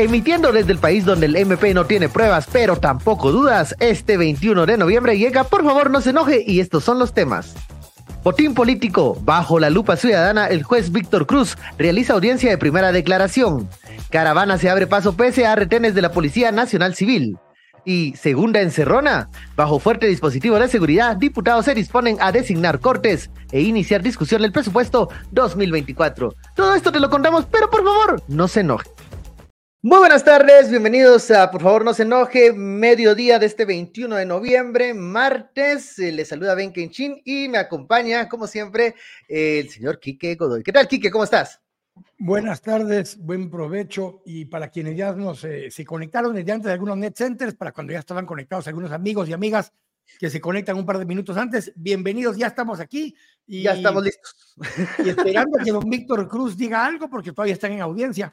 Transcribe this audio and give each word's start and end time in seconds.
Emitiendo 0.00 0.50
desde 0.50 0.72
el 0.72 0.78
país 0.78 1.04
donde 1.04 1.26
el 1.26 1.36
MP 1.36 1.74
no 1.74 1.84
tiene 1.84 2.08
pruebas, 2.08 2.48
pero 2.50 2.76
tampoco 2.76 3.32
dudas, 3.32 3.76
este 3.80 4.16
21 4.16 4.64
de 4.64 4.78
noviembre 4.78 5.18
llega, 5.18 5.44
por 5.44 5.62
favor 5.62 5.90
no 5.90 6.00
se 6.00 6.08
enoje, 6.08 6.42
y 6.46 6.60
estos 6.60 6.84
son 6.84 6.98
los 6.98 7.12
temas. 7.12 7.54
Botín 8.24 8.54
político. 8.54 9.18
Bajo 9.20 9.60
la 9.60 9.68
lupa 9.68 9.96
ciudadana, 9.96 10.46
el 10.46 10.62
juez 10.62 10.90
Víctor 10.90 11.26
Cruz 11.26 11.58
realiza 11.76 12.14
audiencia 12.14 12.48
de 12.48 12.56
primera 12.56 12.92
declaración. 12.92 13.68
Caravana 14.08 14.56
se 14.56 14.70
abre 14.70 14.86
paso 14.86 15.18
pese 15.18 15.44
a 15.44 15.54
retenes 15.54 15.94
de 15.94 16.00
la 16.00 16.12
Policía 16.12 16.50
Nacional 16.50 16.94
Civil. 16.94 17.36
Y 17.84 18.14
segunda 18.16 18.62
encerrona. 18.62 19.28
Bajo 19.54 19.80
fuerte 19.80 20.06
dispositivo 20.06 20.58
de 20.58 20.68
seguridad, 20.68 21.16
diputados 21.16 21.66
se 21.66 21.74
disponen 21.74 22.16
a 22.20 22.32
designar 22.32 22.80
cortes 22.80 23.28
e 23.52 23.60
iniciar 23.60 24.02
discusión 24.02 24.40
del 24.40 24.52
presupuesto 24.52 25.10
2024. 25.32 26.34
Todo 26.56 26.74
esto 26.74 26.90
te 26.90 27.00
lo 27.00 27.10
contamos, 27.10 27.44
pero 27.50 27.68
por 27.68 27.84
favor, 27.84 28.22
no 28.28 28.48
se 28.48 28.60
enoje. 28.60 28.88
Muy 29.82 29.96
buenas 29.96 30.24
tardes, 30.24 30.68
bienvenidos 30.68 31.30
a 31.30 31.50
Por 31.50 31.62
favor 31.62 31.86
no 31.86 31.94
se 31.94 32.02
enoje, 32.02 32.52
mediodía 32.52 33.38
de 33.38 33.46
este 33.46 33.64
21 33.64 34.14
de 34.14 34.26
noviembre, 34.26 34.92
martes. 34.92 35.98
Eh, 35.98 36.12
les 36.12 36.28
saluda 36.28 36.54
Ben 36.54 36.70
Kenchin 36.70 37.22
y 37.24 37.48
me 37.48 37.56
acompaña, 37.56 38.28
como 38.28 38.46
siempre, 38.46 38.94
el 39.26 39.70
señor 39.70 39.98
Quique 39.98 40.34
Godoy. 40.34 40.62
¿Qué 40.62 40.70
tal, 40.70 40.86
Quique? 40.86 41.10
¿Cómo 41.10 41.24
estás? 41.24 41.62
Buenas 42.18 42.60
tardes, 42.60 43.16
buen 43.16 43.50
provecho. 43.50 44.20
Y 44.26 44.44
para 44.44 44.68
quienes 44.68 44.98
ya 44.98 45.12
nos, 45.12 45.44
eh, 45.44 45.70
se 45.70 45.82
conectaron 45.86 46.34
desde 46.34 46.52
antes 46.52 46.66
de 46.66 46.72
algunos 46.74 46.98
net 46.98 47.14
centers, 47.16 47.54
para 47.54 47.72
cuando 47.72 47.94
ya 47.94 48.00
estaban 48.00 48.26
conectados 48.26 48.68
algunos 48.68 48.92
amigos 48.92 49.30
y 49.30 49.32
amigas 49.32 49.72
que 50.18 50.28
se 50.28 50.42
conectan 50.42 50.76
un 50.76 50.84
par 50.84 50.98
de 50.98 51.06
minutos 51.06 51.38
antes, 51.38 51.72
bienvenidos, 51.74 52.36
ya 52.36 52.48
estamos 52.48 52.80
aquí. 52.80 53.16
Y, 53.46 53.62
ya 53.62 53.72
estamos 53.72 54.04
listos. 54.04 54.54
Y 55.02 55.08
esperando 55.08 55.56
que 55.64 55.72
don 55.72 55.88
Víctor 55.88 56.28
Cruz 56.28 56.54
diga 56.54 56.84
algo 56.84 57.08
porque 57.08 57.32
todavía 57.32 57.54
están 57.54 57.72
en 57.72 57.80
audiencia. 57.80 58.30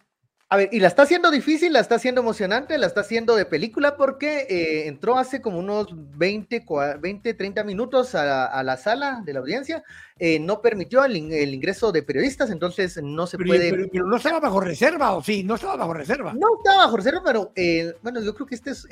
A 0.50 0.56
ver, 0.56 0.70
y 0.72 0.80
la 0.80 0.88
está 0.88 1.02
haciendo 1.02 1.30
difícil, 1.30 1.73
la 1.73 1.81
está 1.81 1.95
haciendo 1.95 2.22
emocionante, 2.22 2.78
la 2.78 2.88
está 2.88 3.02
haciendo 3.02 3.36
de 3.36 3.44
película 3.44 3.98
porque 3.98 4.48
eh, 4.50 4.88
entró 4.88 5.17
hace 5.17 5.42
como 5.42 5.59
unos 5.59 5.88
20, 6.17 6.66
20 7.02 7.34
30 7.34 7.64
minutos 7.66 8.16
a, 8.16 8.64
la 8.64 8.78
sala 8.78 9.22
de 9.25 9.34
la 9.34 9.42
audiencia, 9.42 9.84
eh, 10.20 10.40
no 10.40 10.62
permitió 10.62 11.03
el, 11.03 11.18
ingreso 11.18 11.92
de 11.92 12.02
periodistas, 12.02 12.50
entonces 12.50 12.98
no 13.03 13.28
se 13.28 13.38
puede... 13.38 13.90
Pero, 13.92 14.06
no 14.06 14.16
estaba 14.16 14.40
bajo 14.40 14.62
reserva, 14.62 15.18
¿o 15.18 15.22
sí? 15.22 15.44
No 15.44 15.56
estaba 15.56 15.75
bajo 15.75 15.94
reserva. 15.94 16.34
No 16.34 16.48
estaba 16.59 16.86
bajo 16.86 16.95
reserva, 16.95 17.22
pero 17.25 17.52
eh, 17.53 17.94
bueno, 18.02 18.22
yo 18.22 18.34
creo 18.34 18.48
que 18.48 18.56
este 18.56 18.72
es, 18.72 18.88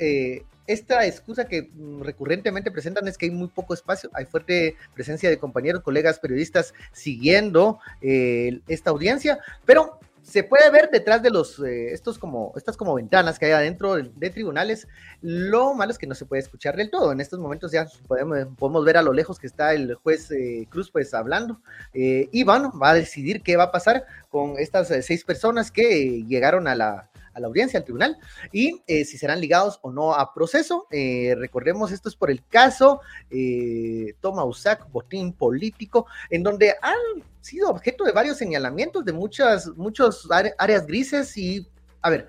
esta 0.66 1.06
excusa 1.06 1.46
que 1.46 1.70
mm, 1.72 2.02
recurrentemente 2.02 2.70
presentan 2.70 3.08
es 3.08 3.16
que 3.16 3.26
hay 3.26 3.32
muy 3.32 3.48
poco 3.48 3.72
espacio, 3.72 4.10
hay 4.12 4.26
fuerte 4.26 4.76
presencia 4.92 5.30
de 5.30 5.38
compañeros, 5.38 5.82
colegas 5.82 6.18
periodistas 6.18 6.74
siguiendo 6.92 7.78
esta 8.02 8.90
audiencia, 8.90 9.38
pero 9.64 10.00
se 10.26 10.42
puede 10.42 10.70
ver 10.70 10.90
detrás 10.90 11.22
de 11.22 11.30
los, 11.30 11.60
eh, 11.60 11.92
estos 11.92 12.18
como, 12.18 12.52
estas 12.56 12.76
como 12.76 12.94
ventanas 12.94 13.38
que 13.38 13.46
hay 13.46 13.52
adentro 13.52 13.94
de, 13.94 14.30
tribunales. 14.30 14.88
Lo 15.22 15.72
malo 15.72 15.92
es 15.92 15.98
que 15.98 16.06
no 16.08 16.16
se 16.16 16.26
puede 16.26 16.42
escuchar 16.42 16.76
del 16.76 16.90
todo. 16.90 17.12
En 17.12 17.20
estos 17.20 17.38
momentos 17.38 17.70
ya 17.70 17.86
podemos, 18.08 18.48
podemos 18.58 18.84
ver 18.84 18.96
a 18.96 19.02
lo 19.02 19.12
lejos 19.12 19.38
que 19.38 19.46
está 19.46 19.72
el 19.72 19.94
juez 19.94 20.30
eh, 20.32 20.66
Cruz 20.68 20.90
pues 20.90 21.14
hablando. 21.14 21.60
Eh, 21.94 22.28
y 22.32 22.42
bueno, 22.42 22.72
va 22.76 22.90
a 22.90 22.94
decidir 22.94 23.42
qué 23.42 23.56
va 23.56 23.64
a 23.64 23.72
pasar 23.72 24.04
con 24.28 24.58
estas 24.58 24.88
seis 25.04 25.24
personas 25.24 25.70
que 25.70 26.24
llegaron 26.26 26.66
a 26.66 26.74
la, 26.74 27.08
a 27.36 27.40
la 27.40 27.48
audiencia, 27.48 27.78
al 27.78 27.84
tribunal, 27.84 28.18
y 28.50 28.82
eh, 28.86 29.04
si 29.04 29.18
serán 29.18 29.40
ligados 29.40 29.78
o 29.82 29.92
no 29.92 30.14
a 30.14 30.32
proceso. 30.32 30.86
Eh, 30.90 31.34
recordemos, 31.38 31.92
esto 31.92 32.08
es 32.08 32.16
por 32.16 32.30
el 32.30 32.42
caso 32.46 33.02
eh, 33.30 34.14
Toma 34.20 34.44
Usac, 34.44 34.90
botín 34.90 35.34
político, 35.34 36.06
en 36.30 36.42
donde 36.42 36.74
han 36.80 36.96
sido 37.42 37.68
objeto 37.68 38.04
de 38.04 38.12
varios 38.12 38.38
señalamientos 38.38 39.04
de 39.04 39.12
muchas, 39.12 39.68
muchos 39.76 40.26
áreas 40.58 40.86
grises 40.86 41.36
y, 41.36 41.68
a 42.00 42.08
ver, 42.08 42.28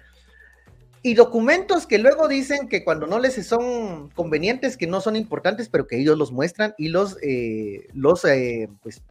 y 1.01 1.13
documentos 1.13 1.88
que 1.88 2.00
luego 2.00 2.28
dicen 2.28 2.68
que 2.68 2.84
cuando 2.84 3.07
no 3.07 3.18
les 3.18 3.47
son 3.47 4.09
convenientes, 4.09 4.75
que 4.75 4.88
no 4.88 5.00
son 5.00 5.16
importantes, 5.16 5.69
pero 5.69 5.88
que 5.88 5.97
ellos 5.97 6.18
los 6.18 6.34
muestran 6.34 6.75
y 6.78 6.89
los, 6.89 7.16
los 7.94 8.25
pues, 8.81 9.01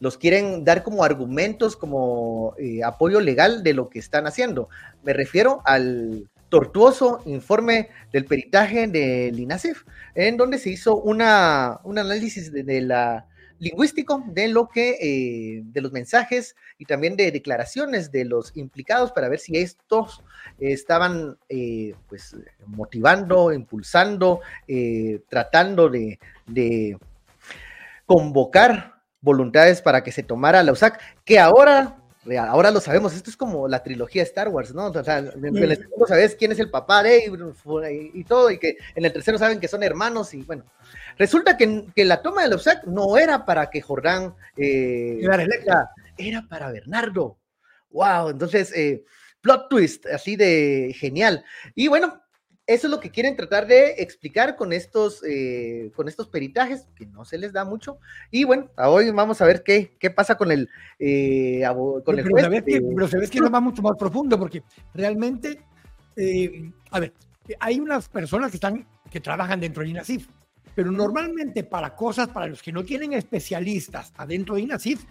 los 0.00 0.18
quieren 0.18 0.64
dar 0.64 0.82
como 0.82 1.04
argumentos, 1.04 1.76
como 1.76 2.54
eh, 2.58 2.82
apoyo 2.84 3.20
legal 3.20 3.62
de 3.62 3.74
lo 3.74 3.88
que 3.88 3.98
están 3.98 4.26
haciendo. 4.26 4.68
Me 5.02 5.12
refiero 5.12 5.62
al 5.64 6.28
tortuoso 6.48 7.22
informe 7.24 7.88
del 8.12 8.24
peritaje 8.24 8.86
del 8.86 9.38
INASIF, 9.38 9.84
en 10.14 10.36
donde 10.36 10.58
se 10.58 10.70
hizo 10.70 10.96
una, 10.96 11.80
un 11.84 11.98
análisis 11.98 12.52
de, 12.52 12.80
la 12.82 13.26
lingüístico 13.58 14.22
de 14.28 14.48
lo 14.48 14.68
que 14.68 14.98
eh, 15.00 15.62
de 15.64 15.80
los 15.80 15.90
mensajes 15.90 16.54
y 16.76 16.84
también 16.84 17.16
de 17.16 17.32
declaraciones 17.32 18.12
de 18.12 18.26
los 18.26 18.54
implicados 18.54 19.12
para 19.12 19.30
ver 19.30 19.38
si 19.38 19.56
estos 19.56 20.22
estaban 20.58 21.38
eh, 21.48 21.94
pues 22.06 22.36
motivando, 22.66 23.52
impulsando, 23.52 24.40
tratando 25.28 25.88
de, 25.88 26.18
de 26.46 26.98
convocar 28.04 28.95
voluntades 29.26 29.82
para 29.82 30.04
que 30.04 30.12
se 30.12 30.22
tomara 30.22 30.62
la 30.62 30.70
USAC, 30.70 31.00
que 31.24 31.40
ahora, 31.40 31.96
ahora 32.48 32.70
lo 32.70 32.80
sabemos, 32.80 33.12
esto 33.12 33.28
es 33.28 33.36
como 33.36 33.66
la 33.66 33.82
trilogía 33.82 34.22
Star 34.22 34.48
Wars, 34.48 34.72
¿no? 34.72 34.86
O 34.86 35.04
sea, 35.04 35.18
en 35.18 35.56
el 35.56 35.76
segundo 35.76 36.06
sabes 36.06 36.36
quién 36.36 36.52
es 36.52 36.60
el 36.60 36.70
papá 36.70 37.02
de 37.02 37.26
y, 37.26 38.20
y, 38.20 38.24
todo, 38.24 38.50
y 38.52 38.58
que 38.58 38.76
en 38.94 39.04
el 39.04 39.12
tercero 39.12 39.36
saben 39.36 39.58
que 39.58 39.66
son 39.66 39.82
hermanos, 39.82 40.32
y 40.32 40.42
bueno, 40.42 40.64
resulta 41.18 41.56
que, 41.56 41.86
que 41.94 42.04
la 42.04 42.22
toma 42.22 42.42
de 42.42 42.48
la 42.48 42.56
USAC 42.56 42.84
no 42.84 43.18
era 43.18 43.44
para 43.44 43.68
que 43.68 43.82
Jordán 43.82 44.34
eh, 44.56 45.18
era, 45.20 45.90
era 46.16 46.42
para 46.48 46.70
Bernardo. 46.70 47.36
Wow, 47.90 48.30
entonces, 48.30 48.72
eh, 48.76 49.04
plot 49.40 49.68
twist, 49.68 50.06
así 50.06 50.36
de 50.36 50.94
genial. 50.96 51.44
Y 51.74 51.88
bueno, 51.88 52.22
eso 52.66 52.88
es 52.88 52.90
lo 52.90 52.98
que 52.98 53.10
quieren 53.10 53.36
tratar 53.36 53.66
de 53.68 53.94
explicar 53.98 54.56
con 54.56 54.72
estos, 54.72 55.22
eh, 55.24 55.92
con 55.94 56.08
estos 56.08 56.28
peritajes, 56.28 56.88
que 56.96 57.06
no 57.06 57.24
se 57.24 57.38
les 57.38 57.52
da 57.52 57.64
mucho. 57.64 57.98
Y 58.30 58.42
bueno, 58.42 58.68
hoy 58.76 59.10
vamos 59.12 59.40
a 59.40 59.46
ver 59.46 59.62
qué, 59.62 59.96
qué 60.00 60.10
pasa 60.10 60.34
con 60.34 60.50
el, 60.50 60.68
eh, 60.98 61.62
con 62.04 62.18
el 62.18 62.28
juez. 62.28 62.64
Pero 62.64 63.08
sabes 63.08 63.30
que, 63.30 63.38
no 63.38 63.50
va 63.50 63.60
mucho 63.60 63.82
más 63.82 63.96
profundo, 63.96 64.36
porque 64.36 64.64
realmente, 64.94 65.60
eh, 66.16 66.72
a 66.90 66.98
ver, 66.98 67.12
hay 67.60 67.78
unas 67.78 68.08
personas 68.08 68.50
que 68.50 68.56
están, 68.56 68.84
que 69.10 69.20
trabajan 69.20 69.60
dentro 69.60 69.84
de 69.84 69.90
INASIF, 69.90 70.26
pero 70.74 70.90
normalmente 70.90 71.62
para 71.62 71.94
cosas 71.94 72.28
para 72.28 72.48
los 72.48 72.60
que 72.60 72.72
no 72.72 72.84
tienen 72.84 73.12
especialistas 73.12 74.12
adentro 74.16 74.56
de 74.56 74.62
INASIF, 74.62 75.04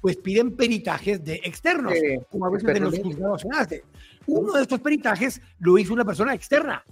pues 0.00 0.16
piden 0.16 0.56
peritajes 0.56 1.24
de 1.24 1.40
externos, 1.44 1.92
como 2.30 2.46
a 2.46 2.50
veces 2.50 2.72
de 2.72 2.80
los 2.80 2.98
juzgados 3.00 3.42
se 3.68 3.82
Uno 4.26 4.52
de 4.52 4.62
estos 4.62 4.80
peritajes 4.80 5.42
lo 5.58 5.76
hizo 5.76 5.92
una 5.92 6.06
persona 6.06 6.32
externa, 6.32 6.82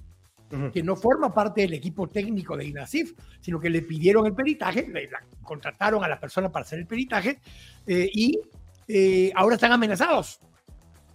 que 0.72 0.82
no 0.82 0.96
forma 0.96 1.32
parte 1.32 1.62
del 1.62 1.74
equipo 1.74 2.08
técnico 2.08 2.56
de 2.56 2.66
INASIF, 2.66 3.14
sino 3.40 3.60
que 3.60 3.68
le 3.68 3.82
pidieron 3.82 4.26
el 4.26 4.34
peritaje, 4.34 4.88
le, 4.88 5.08
contrataron 5.42 6.02
a 6.02 6.08
la 6.08 6.18
persona 6.18 6.50
para 6.50 6.64
hacer 6.64 6.78
el 6.78 6.86
peritaje 6.86 7.40
eh, 7.86 8.08
y 8.12 8.38
eh, 8.86 9.32
ahora 9.34 9.56
están 9.56 9.72
amenazados. 9.72 10.40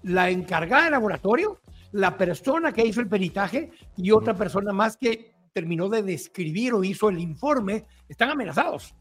La 0.04 0.30
encargada 0.30 0.84
del 0.84 0.92
laboratorio, 0.92 1.60
la 1.92 2.18
persona 2.18 2.72
que 2.72 2.86
hizo 2.86 3.00
el 3.00 3.08
peritaje 3.08 3.72
y 3.98 4.12
otra 4.12 4.36
persona 4.36 4.72
más 4.72 4.98
que 4.98 5.34
terminó 5.54 5.90
de 5.90 6.04
describir 6.04 6.74
o 6.74 6.84
hizo 6.84 7.10
el 7.10 7.20
informe, 7.20 7.86
están 8.10 8.30
amenazados. 8.30 8.94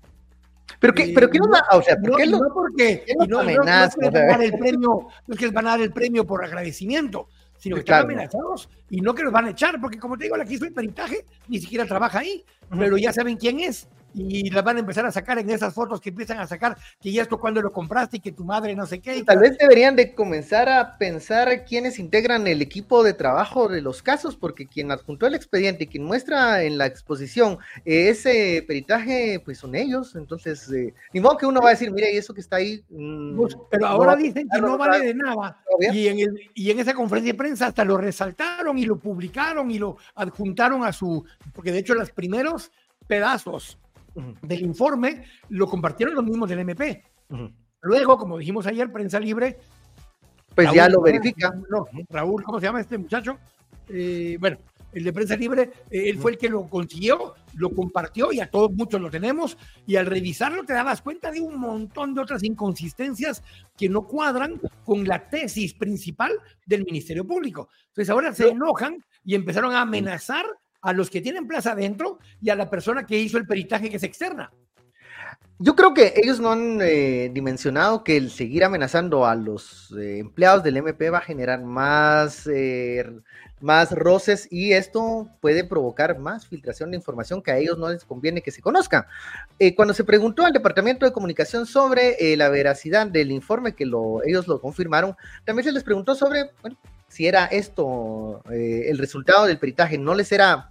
Pero 0.79 0.95
qué, 0.95 1.12
pero 1.15 1.29
qué 1.29 1.39
no, 1.39 1.47
o 1.73 1.83
sea, 1.83 1.97
¿por 1.97 2.17
qué 2.17 2.27
no, 2.27 2.39
porque 2.53 3.05
no, 3.29 3.43
no, 3.43 3.85
es 3.85 3.95
que 3.95 4.03
les 4.03 4.12
van 4.12 4.25
a 4.25 4.27
dar 4.27 4.43
el 4.43 4.53
premio, 4.59 5.09
no 5.27 5.35
es 5.35 5.39
que 5.39 5.45
les 5.47 5.55
van 5.55 5.67
a 5.67 5.71
dar 5.71 5.81
el 5.81 5.93
premio 5.93 6.27
por 6.27 6.45
agradecimiento, 6.45 7.29
sino 7.62 7.76
que 7.76 7.81
están 7.82 8.03
amenazados 8.03 8.69
y 8.91 9.00
no 9.00 9.14
que 9.14 9.23
los 9.23 9.32
van 9.32 9.44
a 9.44 9.50
echar, 9.50 9.81
porque 9.81 9.97
como 9.97 10.19
te 10.19 10.25
digo, 10.25 10.37
la 10.37 10.44
que 10.44 10.55
hizo 10.55 10.64
el 10.64 10.73
peritaje 10.73 11.25
ni 11.47 11.61
siquiera 11.61 11.87
trabaja 11.87 12.19
ahí, 12.19 12.44
pero 12.76 12.99
ya 12.99 13.12
saben 13.12 13.37
quién 13.37 13.61
es 13.61 13.87
y 14.14 14.50
las 14.50 14.64
van 14.64 14.76
a 14.76 14.81
empezar 14.81 15.06
a 15.06 15.12
sacar 15.12 15.38
en 15.38 15.50
esas 15.50 15.75
fotos 15.75 16.00
que 16.00 16.11
empiezan 16.11 16.38
a 16.38 16.47
sacar 16.47 16.76
que 17.00 17.12
ya 17.12 17.23
esto 17.23 17.38
cuando 17.38 17.62
lo 17.62 17.73
compraste 17.73 18.19
y 18.19 18.20
que 18.20 18.32
tu 18.32 18.44
madre 18.44 18.75
no 18.75 18.87
sé 18.87 19.00
qué. 19.00 19.23
Tal 19.25 19.38
vez 19.38 19.56
deberían 19.59 19.97
de 19.97 20.14
comenzar 20.14 20.69
a 20.69 20.99
pensar 20.99 21.64
quiénes 21.64 21.99
integran 21.99 22.47
el 22.47 22.62
equipo 22.62 23.03
de 23.03 23.14
trabajo 23.14 23.69
de 23.69 23.81
los 23.81 24.03
casos, 24.03 24.37
porque 24.37 24.67
quien 24.67 24.91
adjuntó 24.91 25.26
el 25.26 25.35
expediente 25.35 25.85
y 25.85 25.87
quien 25.87 26.05
muestra 26.05 26.62
en 26.62 26.79
la 26.79 26.87
exposición 26.87 27.59
ese 27.85 28.64
peritaje, 28.67 29.41
pues 29.44 29.59
son 29.59 29.75
ellos. 29.75 30.15
Entonces, 30.15 30.70
eh, 30.70 30.94
ni 31.12 31.20
modo 31.20 31.37
que 31.37 31.47
uno 31.47 31.61
va 31.61 31.69
a 31.69 31.73
decir, 31.73 31.91
mire, 31.91 32.12
y 32.12 32.17
eso 32.17 32.35
que 32.35 32.41
está 32.41 32.56
ahí. 32.56 32.85
Mm, 32.91 33.37
pues, 33.37 33.56
pero 33.70 33.87
ahora 33.87 34.17
dicen 34.17 34.49
que 34.53 34.61
no 34.61 34.76
vale 34.76 35.06
de 35.06 35.15
nada. 35.15 35.62
Y 35.93 36.08
en, 36.08 36.19
el, 36.20 36.50
y 36.55 36.70
en 36.70 36.81
esa 36.81 36.94
conferencia 36.94 37.32
de 37.32 37.38
prensa 37.38 37.67
hasta 37.67 37.85
lo 37.85 37.97
resaltaron 37.97 38.79
y 38.79 38.85
lo 38.85 38.97
publicaron 38.97 39.70
y 39.70 39.79
lo 39.79 39.97
adjuntaron 40.15 40.85
a 40.85 40.93
su, 40.93 41.25
porque 41.53 41.73
de 41.73 41.79
hecho 41.79 41.94
los 41.94 42.11
primeros 42.11 42.70
pedazos 43.06 43.79
del 44.14 44.62
informe 44.62 45.25
lo 45.49 45.67
compartieron 45.67 46.14
los 46.14 46.25
mismos 46.25 46.49
del 46.49 46.61
MP. 46.61 47.03
Luego, 47.82 48.17
como 48.17 48.38
dijimos 48.38 48.67
ayer, 48.67 48.91
prensa 48.93 49.19
libre. 49.19 49.59
Pues 50.55 50.73
ya 50.73 50.88
lo 50.88 51.00
verifica. 51.00 51.53
No, 51.70 51.87
Raúl, 52.11 52.43
¿cómo 52.43 52.61
se 52.61 52.67
llama 52.67 52.81
este 52.81 52.99
muchacho? 52.99 53.38
Eh, 53.88 54.37
bueno, 54.38 54.59
el 54.93 55.05
de 55.05 55.12
prensa 55.12 55.37
libre, 55.37 55.70
eh, 55.91 56.11
él 56.11 56.19
fue 56.19 56.32
el 56.32 56.38
que 56.38 56.50
lo 56.50 56.69
consiguió, 56.69 57.35
lo 57.55 57.70
compartió 57.70 58.32
y 58.32 58.41
a 58.41 58.50
todos 58.50 58.70
muchos 58.73 59.00
lo 59.00 59.11
tenemos. 59.11 59.56
Y 59.87 59.97
al 59.97 60.06
revisarlo 60.06 60.65
te 60.65 60.75
dabas 60.75 61.00
cuenta 61.00 61.31
de 61.31 61.41
un 61.41 61.58
montón 61.58 62.15
de 62.15 62.20
otras 62.20 62.43
inconsistencias 62.43 63.43
que 63.76 63.88
no 63.88 64.06
cuadran 64.06 64.61
con 64.85 65.06
la 65.06 65.29
tesis 65.29 65.75
principal 65.75 66.32
del 66.67 66.85
Ministerio 66.85 67.26
Público. 67.26 67.70
Entonces 67.88 68.11
ahora 68.11 68.35
se 68.35 68.49
enojan 68.49 69.03
y 69.25 69.35
empezaron 69.35 69.75
a 69.75 69.81
amenazar 69.81 70.44
a 70.82 70.93
los 70.93 71.08
que 71.08 71.20
tienen 71.20 71.46
plaza 71.46 71.73
adentro 71.73 72.19
y 72.40 72.50
a 72.50 72.56
la 72.56 72.69
persona 72.69 73.06
que 73.06 73.19
hizo 73.19 73.38
el 73.38 73.46
peritaje 73.46 73.88
que 73.88 73.96
es 73.96 74.02
externa. 74.02 74.50
Yo 75.58 75.76
creo 75.76 75.94
que 75.94 76.14
ellos 76.17 76.40
no 76.40 76.50
han 76.50 76.81
eh, 76.82 77.31
dimensionado 77.32 78.02
que 78.02 78.17
el 78.17 78.32
seguir 78.32 78.64
amenazando 78.64 79.26
a 79.26 79.37
los 79.37 79.94
eh, 79.96 80.19
empleados 80.19 80.64
del 80.64 80.76
MP 80.76 81.08
va 81.08 81.19
a 81.19 81.20
generar 81.20 81.62
más, 81.62 82.49
eh, 82.49 83.08
más 83.61 83.93
roces 83.93 84.49
y 84.50 84.73
esto 84.73 85.29
puede 85.40 85.62
provocar 85.62 86.19
más 86.19 86.49
filtración 86.49 86.90
de 86.90 86.96
información 86.96 87.43
que 87.43 87.52
a 87.52 87.58
ellos 87.58 87.79
no 87.79 87.88
les 87.88 88.05
conviene 88.05 88.43
que 88.43 88.50
se 88.50 88.61
conozca. 88.61 89.06
cuando 89.76 89.94
se 89.94 90.02
preguntó 90.02 90.44
al 90.44 90.52
Departamento 90.52 91.06
de 91.06 91.12
Comunicación 91.12 91.64
sobre 91.64 92.17
la 92.37 92.49
veracidad 92.49 93.06
del 93.06 93.31
informe, 93.31 93.76
que 93.76 93.87
lo, 93.87 94.20
ellos 94.25 94.49
lo 94.49 94.61
confirmaron, 94.61 95.14
también 95.44 95.64
se 95.64 95.73
les 95.73 95.84
preguntó 95.84 96.17
sobre 96.17 96.50
si 97.12 97.26
era 97.26 97.44
esto 97.44 98.43
el 98.50 98.97
resultado 98.97 99.44
del 99.44 99.59
peritaje, 99.59 99.99
no 99.99 100.14
les 100.14 100.32
era 100.32 100.70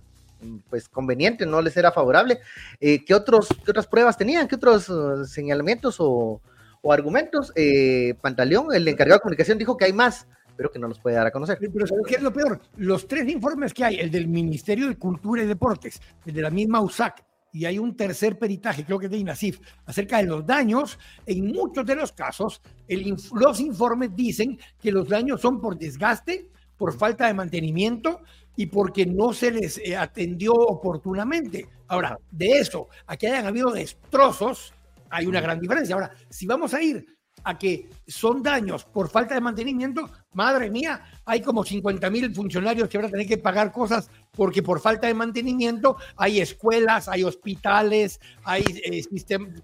pues 0.69 0.89
conveniente, 0.89 1.45
no 1.45 1.61
les 1.61 1.77
era 1.77 1.91
favorable. 1.91 2.39
Eh, 2.79 3.05
¿qué, 3.05 3.13
otros, 3.13 3.47
¿Qué 3.63 3.69
otras 3.69 3.85
pruebas 3.85 4.17
tenían? 4.17 4.47
¿Qué 4.47 4.55
otros 4.55 4.89
uh, 4.89 5.23
señalamientos 5.25 5.97
o, 5.99 6.41
argumentos? 6.89 7.53
Eh, 7.55 8.15
Pantaleón, 8.21 8.73
el 8.73 8.88
encargado 8.88 9.17
de 9.17 9.21
comunicación, 9.21 9.59
dijo 9.59 9.77
que 9.77 9.85
hay 9.85 9.93
más, 9.93 10.25
pero 10.57 10.71
que 10.71 10.79
no 10.79 10.88
los 10.88 10.99
puede 10.99 11.15
dar 11.15 11.27
a 11.27 11.31
conocer. 11.31 11.59
Pero 11.59 11.85
¿sabes 11.85 12.05
qué 12.07 12.15
es 12.15 12.23
lo 12.23 12.33
peor? 12.33 12.59
Los 12.77 13.07
tres 13.07 13.29
informes 13.29 13.71
que 13.71 13.85
hay, 13.85 13.99
el 13.99 14.09
del 14.09 14.27
Ministerio 14.27 14.87
de 14.87 14.97
Cultura 14.97 15.44
y 15.44 15.45
Deportes, 15.45 16.01
el 16.25 16.33
de 16.33 16.41
la 16.41 16.49
misma 16.49 16.81
USAC, 16.81 17.23
y 17.51 17.65
hay 17.65 17.80
un 17.80 17.95
tercer 17.95 18.39
peritaje, 18.39 18.86
creo 18.86 19.00
que 19.00 19.06
es 19.06 19.12
de 19.12 19.18
INASIF, 19.18 19.59
acerca 19.86 20.18
de 20.18 20.24
los 20.24 20.45
daños. 20.45 20.98
En 21.25 21.48
muchos 21.48 21.86
de 21.86 21.95
los 21.95 22.12
casos, 22.12 22.62
el, 22.88 23.15
los 23.33 23.59
informes 23.59 24.15
dicen 24.15 24.59
que 24.81 24.92
los 24.92 25.07
daños 25.07 25.42
son 25.42 25.59
por 25.59 25.77
desgaste, 25.77 26.50
por 26.77 26.98
falta 26.98 27.27
de 27.27 27.33
mantenimiento, 27.33 28.21
y 28.56 28.68
porque 28.68 29.06
no 29.06 29.33
se 29.33 29.51
les 29.51 29.77
eh, 29.77 29.95
atendió 29.95 30.53
oportunamente. 30.53 31.68
Ahora, 31.88 32.18
de 32.31 32.59
eso, 32.59 32.88
a 33.07 33.18
que 33.18 33.27
hayan 33.27 33.45
habido 33.45 33.71
destrozos, 33.71 34.74
hay 35.09 35.25
una 35.25 35.42
gran 35.42 35.59
diferencia. 35.59 35.95
Ahora, 35.95 36.12
si 36.30 36.45
vamos 36.45 36.74
a 36.74 36.81
ir 36.81 37.06
a 37.44 37.57
que 37.57 37.89
son 38.07 38.44
daños 38.44 38.86
por 38.86 39.09
falta 39.09 39.36
de 39.36 39.42
mantenimiento, 39.42 40.09
madre 40.33 40.69
mía, 40.69 41.04
hay 41.25 41.42
como 41.42 41.63
50 41.63 42.10
mil 42.10 42.33
funcionarios 42.33 42.88
que 42.89 42.98
van 42.98 43.07
a 43.07 43.12
tener 43.12 43.28
que 43.28 43.38
pagar 43.38 43.72
cosas 43.72 44.10
porque 44.31 44.63
por 44.63 44.80
falta 44.80 45.07
de 45.07 45.13
mantenimiento 45.13 45.98
hay 46.16 46.39
escuelas, 46.39 47.07
hay 47.07 47.24
hospitales, 47.24 48.19
hay 48.44 48.63
eh, 48.83 49.04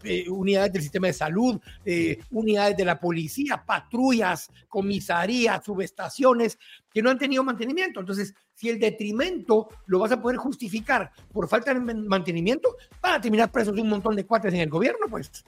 eh, 0.03 0.29
unidades 0.29 0.73
del 0.73 0.81
sistema 0.81 1.07
de 1.07 1.13
salud, 1.13 1.59
eh, 1.85 2.19
unidades 2.31 2.75
de 2.75 2.85
la 2.85 2.99
policía, 2.99 3.63
patrullas, 3.65 4.51
comisarías, 4.67 5.63
subestaciones 5.63 6.57
que 6.91 7.01
no 7.01 7.09
han 7.09 7.17
tenido 7.17 7.43
mantenimiento. 7.43 7.99
Entonces, 7.99 8.33
si 8.53 8.69
el 8.69 8.79
detrimento 8.79 9.69
lo 9.85 9.99
vas 9.99 10.11
a 10.11 10.21
poder 10.21 10.37
justificar 10.37 11.11
por 11.31 11.47
falta 11.47 11.73
de 11.73 11.79
mantenimiento, 11.79 12.75
van 13.01 13.15
a 13.15 13.21
terminar 13.21 13.51
presos 13.51 13.77
un 13.77 13.89
montón 13.89 14.15
de 14.15 14.25
cuates 14.25 14.53
en 14.53 14.61
el 14.61 14.69
gobierno, 14.69 15.07
pues. 15.09 15.43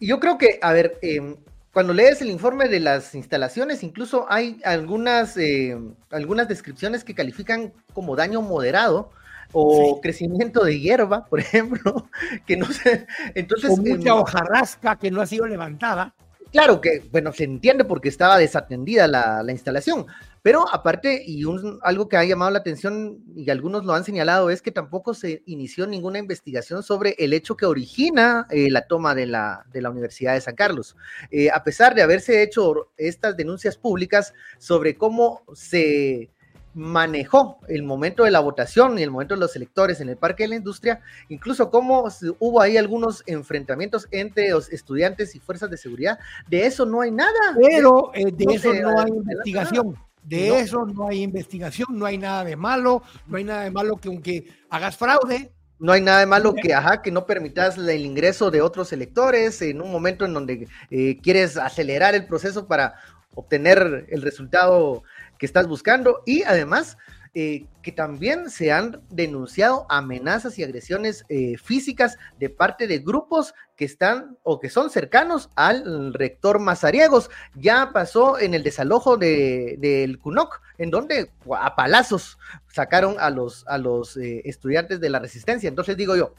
Yo 0.00 0.18
creo 0.18 0.36
que, 0.36 0.58
a 0.60 0.72
ver, 0.72 0.98
em, 1.02 1.36
cuando 1.72 1.92
lees 1.92 2.20
el 2.20 2.30
informe 2.30 2.68
de 2.68 2.80
las 2.80 3.14
instalaciones, 3.14 3.82
incluso 3.82 4.26
hay 4.28 4.60
algunas, 4.64 5.36
em, 5.36 5.94
algunas 6.10 6.48
descripciones 6.48 7.04
que 7.04 7.14
califican 7.14 7.72
como 7.92 8.16
daño 8.16 8.42
moderado 8.42 9.10
o 9.52 10.00
crecimiento 10.00 10.64
de 10.64 10.80
hierba, 10.80 11.24
por 11.30 11.40
ejemplo, 11.40 12.08
que 12.46 12.56
no 12.56 12.66
sé, 12.66 13.06
entonces... 13.34 13.70
O 13.70 13.76
mucha 13.76 14.10
em, 14.10 14.16
hojarasca 14.16 14.96
que 14.96 15.10
no 15.10 15.20
ha 15.20 15.26
sido 15.26 15.46
levantada. 15.46 16.14
Claro 16.52 16.80
que, 16.80 17.04
bueno, 17.12 17.32
se 17.32 17.44
entiende 17.44 17.84
porque 17.84 18.08
estaba 18.08 18.36
desatendida 18.36 19.06
la, 19.06 19.44
la 19.44 19.52
instalación, 19.52 20.06
pero 20.42 20.64
aparte, 20.72 21.22
y 21.26 21.44
un, 21.44 21.78
algo 21.82 22.08
que 22.08 22.16
ha 22.16 22.24
llamado 22.24 22.50
la 22.50 22.60
atención 22.60 23.22
y 23.34 23.50
algunos 23.50 23.84
lo 23.84 23.92
han 23.92 24.04
señalado, 24.04 24.50
es 24.50 24.62
que 24.62 24.70
tampoco 24.70 25.14
se 25.14 25.42
inició 25.46 25.86
ninguna 25.86 26.18
investigación 26.18 26.82
sobre 26.82 27.14
el 27.18 27.32
hecho 27.32 27.56
que 27.56 27.66
origina 27.66 28.46
eh, 28.50 28.70
la 28.70 28.86
toma 28.86 29.14
de 29.14 29.26
la, 29.26 29.64
de 29.72 29.82
la, 29.82 29.90
Universidad 29.90 30.34
de 30.34 30.40
San 30.40 30.54
Carlos. 30.54 30.96
Eh, 31.30 31.50
a 31.50 31.62
pesar 31.64 31.94
de 31.94 32.02
haberse 32.02 32.42
hecho 32.42 32.90
estas 32.96 33.36
denuncias 33.36 33.76
públicas 33.76 34.32
sobre 34.58 34.96
cómo 34.96 35.42
se 35.52 36.30
manejó 36.72 37.58
el 37.68 37.82
momento 37.82 38.24
de 38.24 38.30
la 38.30 38.40
votación 38.40 38.98
y 38.98 39.02
el 39.02 39.10
momento 39.10 39.34
de 39.34 39.40
los 39.40 39.56
electores 39.56 40.00
en 40.00 40.08
el 40.08 40.16
Parque 40.16 40.44
de 40.44 40.50
la 40.50 40.56
Industria, 40.56 41.00
incluso 41.28 41.70
cómo 41.70 42.08
hubo 42.38 42.60
ahí 42.60 42.76
algunos 42.76 43.22
enfrentamientos 43.26 44.06
entre 44.10 44.50
los 44.50 44.70
estudiantes 44.72 45.34
y 45.34 45.40
fuerzas 45.40 45.70
de 45.70 45.76
seguridad, 45.76 46.18
de 46.48 46.66
eso 46.66 46.86
no 46.86 47.00
hay 47.00 47.10
nada. 47.10 47.56
Pero 47.60 48.12
eh, 48.14 48.30
de 48.32 48.54
eso 48.54 48.72
no 48.72 49.00
hay 49.00 49.10
investigación. 49.10 49.96
De 50.22 50.58
eso 50.58 50.84
no 50.84 51.08
hay 51.08 51.22
investigación, 51.22 51.98
no 51.98 52.06
hay 52.06 52.18
nada 52.18 52.44
de 52.44 52.56
malo, 52.56 53.02
no 53.26 53.36
hay 53.36 53.44
nada 53.44 53.62
de 53.62 53.70
malo 53.70 53.96
que 53.96 54.08
aunque 54.08 54.48
hagas 54.68 54.96
fraude. 54.96 55.52
No 55.78 55.92
hay 55.92 56.02
nada 56.02 56.20
de 56.20 56.26
malo 56.26 56.54
que, 56.54 56.74
ajá, 56.74 57.00
que 57.00 57.10
no 57.10 57.24
permitas 57.24 57.78
el 57.78 58.04
ingreso 58.04 58.50
de 58.50 58.60
otros 58.60 58.92
electores 58.92 59.62
en 59.62 59.80
un 59.80 59.90
momento 59.90 60.26
en 60.26 60.34
donde 60.34 60.68
eh, 60.90 61.18
quieres 61.22 61.56
acelerar 61.56 62.14
el 62.14 62.26
proceso 62.26 62.68
para 62.68 62.96
obtener 63.34 64.04
el 64.10 64.20
resultado 64.20 65.02
que 65.38 65.46
estás 65.46 65.66
buscando 65.66 66.22
y 66.26 66.42
además 66.42 66.98
eh, 67.32 67.66
que 67.82 67.92
también 67.92 68.50
se 68.50 68.72
han 68.72 69.02
denunciado 69.08 69.86
amenazas 69.88 70.58
y 70.58 70.64
agresiones 70.64 71.24
eh, 71.28 71.56
físicas 71.58 72.18
de 72.40 72.50
parte 72.50 72.88
de 72.88 72.98
grupos 72.98 73.54
que 73.76 73.84
están 73.84 74.36
o 74.42 74.58
que 74.58 74.68
son 74.68 74.90
cercanos 74.90 75.48
al 75.54 76.12
rector 76.12 76.58
Mazariegos. 76.58 77.30
Ya 77.54 77.92
pasó 77.92 78.38
en 78.38 78.54
el 78.54 78.64
desalojo 78.64 79.16
del 79.16 79.80
de, 79.80 80.18
CUNOC, 80.20 80.60
en 80.78 80.90
donde 80.90 81.30
a 81.56 81.76
palazos 81.76 82.36
sacaron 82.66 83.14
a 83.20 83.30
los, 83.30 83.64
a 83.68 83.78
los 83.78 84.16
eh, 84.16 84.42
estudiantes 84.44 85.00
de 85.00 85.10
la 85.10 85.20
resistencia. 85.20 85.68
Entonces 85.68 85.96
digo 85.96 86.16
yo, 86.16 86.34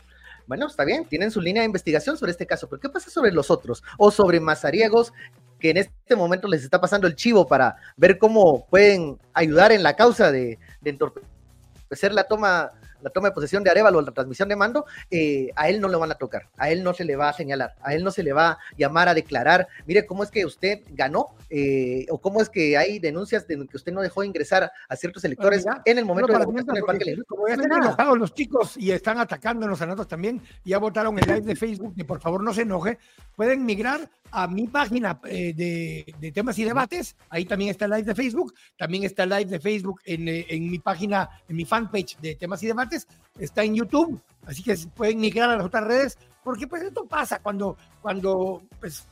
bueno, 0.46 0.68
está 0.68 0.84
bien, 0.84 1.06
tienen 1.06 1.32
su 1.32 1.40
línea 1.40 1.62
de 1.62 1.68
investigación 1.68 2.18
sobre 2.18 2.34
este 2.34 2.46
caso, 2.46 2.68
pero 2.68 2.82
¿qué 2.82 2.90
pasa 2.90 3.10
sobre 3.10 3.32
los 3.32 3.50
otros? 3.50 3.82
O 3.98 4.12
sobre 4.12 4.42
Mazariegos, 4.42 5.14
que 5.62 5.70
en 5.70 5.78
este 5.78 6.16
momento 6.18 6.50
les 6.50 6.64
está 6.64 6.82
pasando 6.82 7.08
el 7.08 7.16
chivo 7.16 7.48
para 7.48 7.78
ver 7.96 8.18
cómo 8.18 8.66
pueden 8.70 9.18
ayudar 9.34 9.72
en 9.72 9.84
la 9.84 9.96
causa 9.96 10.32
de, 10.32 10.60
de 10.82 10.90
entorpecer 10.90 12.14
la 12.14 12.26
toma 12.26 12.72
la 13.02 13.10
toma 13.10 13.30
de 13.30 13.34
posesión 13.34 13.64
de 13.64 13.70
Arevalo, 13.70 14.02
la 14.02 14.12
transmisión 14.12 14.50
de 14.50 14.56
mando, 14.56 14.86
eh, 15.10 15.50
a 15.56 15.70
él 15.70 15.82
no 15.82 15.88
lo 15.88 16.00
van 16.00 16.12
a 16.12 16.16
tocar, 16.16 16.50
a 16.58 16.70
él 16.70 16.84
no 16.84 16.94
se 16.94 17.06
le 17.06 17.16
va 17.16 17.30
a 17.30 17.34
señalar, 17.34 17.76
a 17.82 17.94
él 17.94 18.04
no 18.04 18.12
se 18.12 18.24
le 18.24 18.34
va 18.34 18.52
a 18.52 18.58
llamar 18.78 19.08
a 19.08 19.14
declarar, 19.14 19.68
mire 19.86 20.06
cómo 20.06 20.24
es 20.24 20.32
que 20.32 20.46
usted 20.46 20.82
ganó 20.90 21.36
eh, 21.50 22.06
o 22.10 22.20
cómo 22.20 22.42
es 22.42 22.50
que 22.50 22.78
hay 22.78 23.00
denuncias 23.00 23.48
de 23.48 23.68
que 23.68 23.78
usted 23.78 23.92
no 23.92 24.02
dejó 24.02 24.24
ingresar 24.24 24.72
a 24.88 24.96
ciertos 24.96 25.24
electores 25.24 25.66
en 25.86 25.98
el 25.98 26.06
momento 26.06 26.34
de 26.34 26.40
la 26.40 26.46
votación 26.46 26.78
en 26.78 26.86
Parque 26.86 27.18
Como 27.28 27.48
ya 27.48 27.56
están 27.56 27.84
enojados 27.84 28.18
los 28.18 28.34
chicos 28.34 28.78
y 28.78 28.92
están 28.92 29.20
atacando 29.20 29.66
en 29.66 29.70
los 29.70 29.80
senatos 29.80 30.08
también, 30.08 30.42
ya 30.64 30.78
votaron 30.78 31.18
en 31.20 31.28
live 31.28 31.42
de 31.42 31.56
Facebook, 31.56 31.96
que 31.96 32.06
por 32.06 32.20
favor 32.20 32.44
no 32.44 32.54
se 32.54 32.62
enoje, 32.62 32.98
pueden 33.36 33.66
migrar 33.66 34.10
a 34.32 34.48
mi 34.48 34.68
página 34.68 35.20
eh, 35.26 35.54
de, 35.54 36.32
temas 36.32 36.58
y 36.58 36.64
debates, 36.64 37.16
ahí 37.30 37.46
también 37.46 37.72
está 37.72 37.86
el 37.86 37.92
live 37.92 38.04
de 38.04 38.16
Facebook, 38.16 38.54
también 38.78 39.04
está 39.04 39.24
el 39.24 39.30
live 39.30 39.46
de 39.46 39.60
Facebook 39.60 40.02
en, 40.06 40.28
en 40.28 40.72
mi 40.72 40.80
página, 40.80 41.30
en 41.48 41.56
mi 41.56 41.66
fanpage 41.66 42.18
de 42.20 42.36
temas 42.36 42.64
y 42.64 42.68
debates, 42.68 42.91
está 43.40 43.64
en 43.64 43.76
YouTube, 43.76 44.20
así 44.46 44.64
que 44.64 44.76
pueden 44.96 45.20
migrar 45.20 45.50
a 45.50 45.58
las 45.58 45.66
otras 45.66 45.84
redes, 45.86 46.18
porque 46.44 46.68
pues 46.68 46.84
esto 46.84 47.06
pasa 47.06 47.40
cuando, 47.40 47.78
cuando 48.02 48.64
pues, 48.80 49.08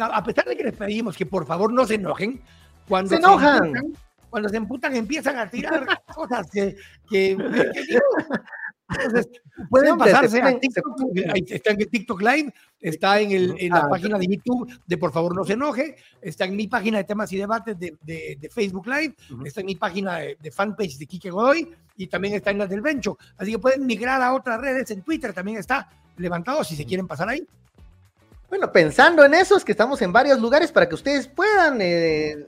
a 0.00 0.24
pesar 0.24 0.44
de 0.44 0.56
que 0.56 0.64
les 0.64 0.76
pedimos 0.76 1.16
que 1.16 1.26
por 1.26 1.46
favor 1.46 1.72
no 1.72 1.86
se 1.86 1.94
enojen, 1.94 2.40
cuando 2.88 3.10
se 3.10 3.16
enojan. 3.16 3.72
cuando 4.30 4.48
se 4.48 4.56
emputan 4.56 4.94
empiezan 4.96 5.38
a 5.38 5.48
tirar 5.48 5.86
cosas 6.14 6.50
que, 6.50 6.76
que, 7.08 7.36
entonces, 8.98 9.28
pueden 9.70 9.96
pasarse 9.96 10.42
a 10.42 10.58
TikTok, 10.58 11.00
está 11.48 11.70
en 11.70 11.78
TikTok 11.78 12.20
Live, 12.20 12.54
está 12.80 13.20
en, 13.20 13.32
el, 13.32 13.54
en 13.58 13.70
la 13.70 13.80
ah, 13.80 13.88
página 13.88 14.18
de 14.18 14.26
YouTube 14.26 14.70
de 14.86 14.98
Por 14.98 15.12
favor 15.12 15.34
no 15.34 15.44
se 15.44 15.54
enoje, 15.54 15.96
está 16.20 16.44
en 16.44 16.56
mi 16.56 16.68
página 16.68 16.98
de 16.98 17.04
temas 17.04 17.32
y 17.32 17.36
debates 17.36 17.78
de, 17.78 17.96
de, 18.02 18.50
Facebook 18.50 18.86
Live, 18.86 19.14
está 19.44 19.60
en 19.60 19.66
mi 19.66 19.76
página 19.76 20.16
de, 20.18 20.50
fanpage 20.50 20.98
de 20.98 21.06
Kike 21.06 21.30
Godoy 21.30 21.68
y 21.96 22.06
también 22.06 22.34
está 22.34 22.50
en 22.50 22.58
la 22.58 22.66
del 22.66 22.80
Bencho. 22.80 23.18
Así 23.36 23.52
que 23.52 23.58
pueden 23.58 23.86
migrar 23.86 24.20
a 24.20 24.34
otras 24.34 24.60
redes, 24.60 24.90
en 24.90 25.02
Twitter 25.02 25.32
también 25.32 25.58
está 25.58 25.88
levantado 26.16 26.64
si 26.64 26.76
se 26.76 26.84
quieren 26.84 27.06
pasar 27.06 27.28
ahí. 27.28 27.46
Bueno, 28.48 28.70
pensando 28.70 29.24
en 29.24 29.32
eso, 29.32 29.56
es 29.56 29.64
que 29.64 29.72
estamos 29.72 30.02
en 30.02 30.12
varios 30.12 30.38
lugares 30.38 30.70
para 30.70 30.86
que 30.86 30.94
ustedes 30.94 31.26
puedan 31.26 31.78
eh, 31.80 32.46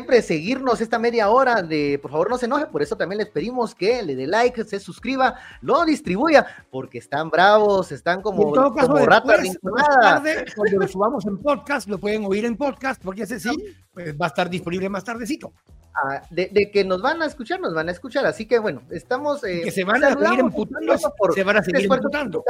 siempre 0.00 0.22
seguirnos 0.22 0.80
esta 0.80 0.98
media 0.98 1.28
hora 1.28 1.60
de, 1.60 1.98
por 2.00 2.10
favor 2.10 2.30
no 2.30 2.38
se 2.38 2.46
enoje, 2.46 2.66
por 2.66 2.80
eso 2.80 2.96
también 2.96 3.18
les 3.18 3.28
pedimos 3.28 3.74
que 3.74 4.02
le 4.02 4.16
dé 4.16 4.26
like, 4.26 4.64
se 4.64 4.80
suscriba, 4.80 5.34
lo 5.60 5.84
distribuya, 5.84 6.46
porque 6.70 6.96
están 6.96 7.28
bravos, 7.28 7.92
están 7.92 8.22
como, 8.22 8.48
en 8.48 8.54
todo 8.54 8.74
caso, 8.74 8.94
Cuando 10.56 10.78
lo 10.78 10.88
subamos 10.88 11.26
en 11.26 11.36
podcast, 11.36 11.86
lo 11.86 11.98
pueden 11.98 12.24
oír 12.24 12.46
en 12.46 12.56
podcast, 12.56 13.02
porque 13.02 13.24
ese 13.24 13.38
sí, 13.38 13.50
pues, 13.92 14.14
va 14.18 14.24
a 14.24 14.28
estar 14.28 14.48
disponible 14.48 14.88
más 14.88 15.04
tardecito. 15.04 15.52
de, 16.30 16.70
que 16.72 16.82
nos 16.82 17.02
van 17.02 17.20
a 17.20 17.26
escuchar, 17.26 17.60
nos 17.60 17.74
van 17.74 17.90
a 17.90 17.92
escuchar. 17.92 18.24
Así 18.24 18.46
que 18.46 18.58
bueno, 18.58 18.80
estamos. 18.90 19.44
Eh, 19.44 19.60
que 19.64 19.70
se 19.70 19.84
van 19.84 20.02
a 20.02 20.14
seguir 20.14 20.40
emputando, 20.40 20.96
por, 21.18 21.34
se 21.34 21.44
van 21.44 21.58
a 21.58 21.62
seguir 21.62 21.84
emputando. 21.92 22.42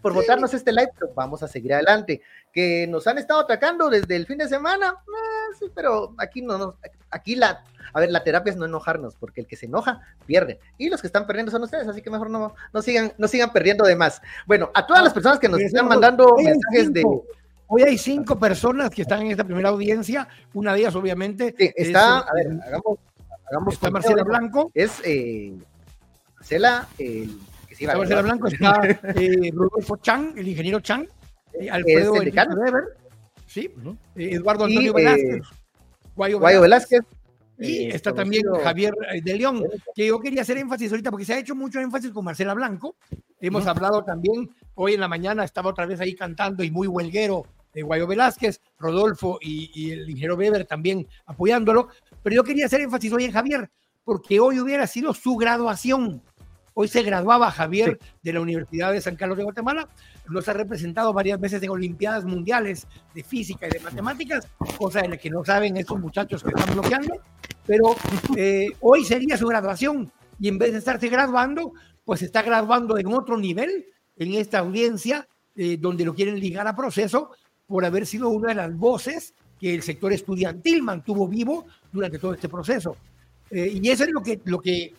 Por 0.00 0.12
votarnos, 0.12 0.54
este 0.54 0.72
like, 0.72 0.92
pero 0.98 1.12
vamos 1.14 1.42
a 1.42 1.48
seguir 1.48 1.74
adelante. 1.74 2.22
Que 2.52 2.86
nos 2.86 3.06
han 3.06 3.18
estado 3.18 3.40
atacando 3.40 3.90
desde 3.90 4.16
el 4.16 4.26
fin 4.26 4.38
de 4.38 4.48
semana, 4.48 4.96
eh, 5.06 5.56
sí, 5.58 5.66
pero 5.74 6.14
aquí 6.18 6.42
no, 6.42 6.58
no, 6.58 6.76
aquí 7.10 7.36
la, 7.36 7.64
a 7.92 8.00
ver, 8.00 8.10
la 8.10 8.24
terapia 8.24 8.50
es 8.50 8.56
no 8.56 8.64
enojarnos, 8.64 9.14
porque 9.16 9.40
el 9.40 9.46
que 9.46 9.56
se 9.56 9.66
enoja 9.66 10.00
pierde. 10.26 10.60
Y 10.78 10.88
los 10.88 11.00
que 11.00 11.06
están 11.06 11.26
perdiendo 11.26 11.52
son 11.52 11.62
ustedes, 11.62 11.88
así 11.88 12.02
que 12.02 12.10
mejor 12.10 12.30
no, 12.30 12.54
no 12.72 12.82
sigan, 12.82 13.12
no 13.18 13.28
sigan 13.28 13.52
perdiendo 13.52 13.84
de 13.84 13.96
más. 13.96 14.20
Bueno, 14.46 14.70
a 14.74 14.86
todas 14.86 15.02
las 15.02 15.12
personas 15.12 15.38
que 15.38 15.48
nos 15.48 15.60
están 15.60 15.88
mandando 15.88 16.36
mensajes 16.36 16.92
de 16.92 17.04
Hoy 17.66 17.82
hay 17.82 17.98
cinco 17.98 18.38
personas 18.38 18.90
que 18.90 19.02
están 19.02 19.22
en 19.22 19.30
esta 19.30 19.44
primera 19.44 19.70
audiencia. 19.70 20.28
Una 20.52 20.74
de 20.74 20.80
ellas, 20.80 20.94
obviamente, 20.94 21.54
está. 21.76 22.18
a 22.18 22.32
ver, 22.34 22.46
hagamos. 22.62 22.98
hagamos 23.48 23.74
está 23.74 23.90
Marcela 23.90 24.22
Blanco. 24.22 24.70
Es 24.74 25.00
eh, 25.04 25.54
Marcela. 26.36 26.86
Que 27.74 27.78
sí, 27.78 27.84
está 27.84 27.98
Marcela 27.98 28.22
Blanco, 28.22 28.46
está 28.48 28.80
eh, 29.16 29.50
Rodolfo 29.52 29.96
Chan, 29.98 30.34
el 30.36 30.48
ingeniero 30.48 30.80
Chan, 30.80 31.08
eh, 31.54 31.70
Alfredo 31.70 32.22
el 32.22 32.32
Weber, 32.32 32.84
sí, 33.46 33.70
eh, 34.16 34.28
Eduardo 34.32 34.64
Antonio 34.64 34.92
Velázquez, 34.92 35.42
Guayo, 36.14 36.38
Guayo 36.38 36.60
Velázquez. 36.60 37.00
Y 37.56 37.86
está 37.86 38.12
también 38.12 38.42
Javier 38.64 38.92
de 39.22 39.34
León, 39.36 39.62
que 39.94 40.08
yo 40.08 40.18
quería 40.18 40.42
hacer 40.42 40.58
énfasis 40.58 40.90
ahorita 40.90 41.12
porque 41.12 41.24
se 41.24 41.34
ha 41.34 41.38
hecho 41.38 41.54
mucho 41.54 41.78
énfasis 41.78 42.10
con 42.10 42.24
Marcela 42.24 42.52
Blanco. 42.52 42.96
Hemos 43.40 43.64
hablado 43.68 44.02
también, 44.02 44.50
hoy 44.74 44.94
en 44.94 45.00
la 45.00 45.06
mañana 45.06 45.44
estaba 45.44 45.70
otra 45.70 45.86
vez 45.86 46.00
ahí 46.00 46.16
cantando 46.16 46.64
y 46.64 46.72
muy 46.72 46.88
huelguero 46.88 47.46
de 47.72 47.82
Guayo 47.82 48.08
Velázquez, 48.08 48.60
Rodolfo 48.78 49.38
y, 49.40 49.90
el 49.90 50.08
ingeniero 50.08 50.36
Weber 50.36 50.64
también 50.64 51.06
apoyándolo, 51.26 51.88
pero 52.22 52.36
yo 52.36 52.44
quería 52.44 52.66
hacer 52.66 52.80
énfasis 52.80 53.12
hoy 53.12 53.24
en 53.24 53.32
Javier, 53.32 53.70
porque 54.04 54.40
hoy 54.40 54.60
hubiera 54.60 54.86
sido 54.86 55.12
su 55.14 55.36
graduación. 55.36 56.22
Hoy 56.76 56.88
se 56.88 57.02
graduaba 57.04 57.52
Javier 57.52 58.00
de 58.20 58.32
la 58.32 58.40
Universidad 58.40 58.92
de 58.92 59.00
San 59.00 59.14
Carlos 59.14 59.38
de 59.38 59.44
Guatemala, 59.44 59.88
nos 60.28 60.48
ha 60.48 60.54
representado 60.54 61.12
varias 61.12 61.38
veces 61.38 61.62
en 61.62 61.70
Olimpiadas 61.70 62.24
Mundiales 62.24 62.88
de 63.14 63.22
Física 63.22 63.68
y 63.68 63.70
de 63.70 63.78
Matemáticas, 63.78 64.48
cosa 64.76 65.02
de 65.02 65.08
la 65.10 65.16
que 65.16 65.30
no 65.30 65.44
saben 65.44 65.76
estos 65.76 66.00
muchachos 66.00 66.42
que 66.42 66.48
están 66.48 66.74
bloqueando, 66.74 67.14
pero 67.64 67.94
eh, 68.36 68.70
hoy 68.80 69.04
sería 69.04 69.36
su 69.36 69.46
graduación 69.46 70.10
y 70.40 70.48
en 70.48 70.58
vez 70.58 70.72
de 70.72 70.78
estarse 70.78 71.08
graduando, 71.08 71.74
pues 72.04 72.22
está 72.22 72.42
graduando 72.42 72.98
en 72.98 73.06
otro 73.06 73.38
nivel 73.38 73.86
en 74.16 74.34
esta 74.34 74.58
audiencia 74.58 75.28
eh, 75.54 75.76
donde 75.78 76.04
lo 76.04 76.12
quieren 76.12 76.40
ligar 76.40 76.66
a 76.66 76.74
proceso 76.74 77.30
por 77.68 77.84
haber 77.84 78.04
sido 78.04 78.30
una 78.30 78.48
de 78.48 78.56
las 78.56 78.76
voces 78.76 79.32
que 79.60 79.76
el 79.76 79.82
sector 79.82 80.12
estudiantil 80.12 80.82
mantuvo 80.82 81.28
vivo 81.28 81.66
durante 81.92 82.18
todo 82.18 82.34
este 82.34 82.48
proceso. 82.48 82.96
Eh, 83.50 83.78
y 83.80 83.88
eso 83.88 84.02
es 84.02 84.10
lo 84.10 84.20
que, 84.20 84.40
lo 84.44 84.60
que 84.60 84.92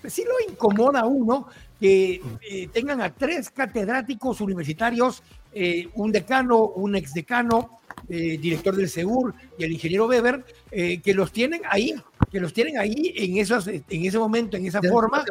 pues 0.00 0.12
sí 0.12 0.24
lo 0.24 0.50
incomoda 0.50 1.00
a 1.00 1.06
uno, 1.06 1.48
que 1.78 2.22
eh, 2.48 2.68
tengan 2.72 3.00
a 3.00 3.12
tres 3.14 3.50
catedráticos 3.50 4.40
universitarios, 4.40 5.22
eh, 5.52 5.88
un 5.94 6.12
decano, 6.12 6.58
un 6.58 6.96
exdecano, 6.96 7.78
director 8.08 8.74
del 8.74 8.88
SEUR 8.88 9.34
y 9.56 9.62
el 9.62 9.72
ingeniero 9.72 10.08
Weber, 10.08 10.44
que 10.70 11.14
los 11.14 11.30
tienen 11.30 11.62
ahí, 11.68 11.94
que 12.28 12.40
los 12.40 12.52
tienen 12.52 12.76
ahí 12.76 13.12
en, 13.14 13.36
esos, 13.36 13.68
en 13.68 13.84
ese 13.88 14.18
momento, 14.18 14.56
en 14.56 14.66
esa 14.66 14.80
forma. 14.82 15.24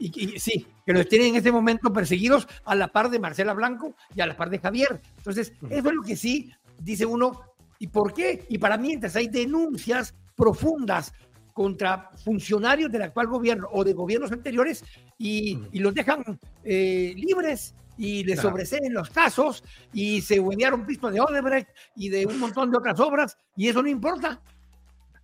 Y, 0.00 0.38
sí, 0.38 0.66
que 0.86 0.94
los 0.94 1.08
tienen 1.08 1.28
en 1.28 1.36
ese 1.36 1.52
momento 1.52 1.92
perseguidos 1.92 2.48
a 2.64 2.74
la 2.74 2.88
par 2.88 3.10
de 3.10 3.18
Marcela 3.18 3.52
Blanco 3.52 3.94
y 4.14 4.22
a 4.22 4.26
la 4.26 4.36
par 4.36 4.48
de 4.48 4.58
Javier. 4.58 5.00
Entonces, 5.18 5.52
eso 5.68 5.88
es 5.88 5.94
lo 5.94 6.02
que 6.02 6.16
sí 6.16 6.50
dice 6.78 7.04
uno. 7.04 7.42
¿Y 7.78 7.88
por 7.88 8.14
qué? 8.14 8.46
Y 8.48 8.58
para 8.58 8.78
mientras 8.78 9.14
hay 9.16 9.28
denuncias 9.28 10.14
profundas 10.36 11.12
contra 11.52 12.10
funcionarios 12.24 12.90
del 12.90 13.02
actual 13.02 13.26
gobierno 13.26 13.68
o 13.72 13.84
de 13.84 13.92
gobiernos 13.92 14.32
anteriores 14.32 14.84
y, 15.18 15.58
los 15.72 15.94
dejan 15.94 16.24
eh, 16.64 17.14
libres 17.16 17.74
y 17.98 18.24
les 18.24 18.40
claro. 18.40 18.56
los 18.90 19.10
casos 19.10 19.62
y 19.92 20.22
se 20.22 20.40
huevearon 20.40 20.86
pisto 20.86 21.10
de 21.10 21.20
Odebrecht 21.20 21.68
y 21.96 22.08
de 22.08 22.24
un 22.24 22.38
montón 22.38 22.70
de 22.70 22.78
otras 22.78 22.98
obras 22.98 23.36
y 23.56 23.68
eso 23.68 23.82
no 23.82 23.88
importa. 23.88 24.40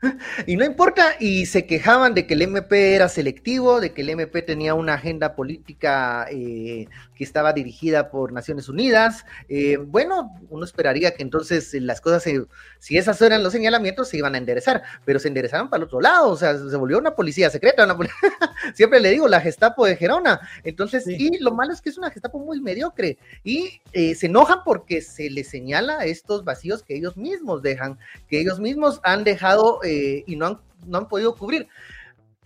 Y 0.46 0.56
no 0.56 0.64
importa, 0.64 1.16
y 1.18 1.46
se 1.46 1.66
quejaban 1.66 2.12
de 2.12 2.26
que 2.26 2.34
el 2.34 2.42
MP 2.42 2.94
era 2.94 3.08
selectivo, 3.08 3.80
de 3.80 3.92
que 3.92 4.02
el 4.02 4.10
MP 4.10 4.42
tenía 4.42 4.74
una 4.74 4.94
agenda 4.94 5.34
política 5.34 6.26
eh, 6.30 6.88
que 7.16 7.24
estaba 7.24 7.52
dirigida 7.52 8.10
por 8.10 8.32
Naciones 8.32 8.68
Unidas. 8.68 9.24
Eh, 9.48 9.78
bueno, 9.78 10.34
uno 10.50 10.64
esperaría 10.64 11.14
que 11.14 11.22
entonces 11.22 11.74
las 11.74 12.00
cosas, 12.00 12.24
si 12.78 12.98
esos 12.98 13.20
eran 13.22 13.42
los 13.42 13.52
señalamientos, 13.52 14.08
se 14.08 14.18
iban 14.18 14.34
a 14.34 14.38
enderezar, 14.38 14.82
pero 15.04 15.18
se 15.18 15.28
enderezaron 15.28 15.68
para 15.68 15.78
el 15.78 15.84
otro 15.84 16.00
lado, 16.00 16.30
o 16.30 16.36
sea, 16.36 16.56
se 16.56 16.76
volvió 16.76 16.98
una 16.98 17.14
policía 17.14 17.50
secreta, 17.50 17.86
siempre 18.74 19.00
le 19.00 19.10
digo, 19.10 19.26
la 19.26 19.40
Gestapo 19.40 19.86
de 19.86 19.96
Gerona. 19.96 20.40
Entonces, 20.62 21.06
y 21.08 21.38
lo 21.38 21.52
malo 21.52 21.72
es 21.72 21.80
que 21.80 21.88
es 21.88 21.98
una 21.98 22.10
Gestapo 22.10 22.38
muy 22.38 22.60
mediocre, 22.60 23.18
y 23.42 23.80
eh, 23.92 24.14
se 24.14 24.26
enojan 24.26 24.60
porque 24.64 25.00
se 25.00 25.30
les 25.30 25.48
señala 25.48 26.04
estos 26.04 26.44
vacíos 26.44 26.82
que 26.82 26.96
ellos 26.96 27.16
mismos 27.16 27.62
dejan, 27.62 27.98
que 28.28 28.40
ellos 28.40 28.60
mismos 28.60 29.00
han 29.02 29.24
dejado 29.24 29.80
eh, 29.82 30.22
y 30.26 30.36
no 30.36 30.46
han, 30.46 30.60
no 30.86 30.98
han 30.98 31.08
podido 31.08 31.34
cubrir. 31.34 31.68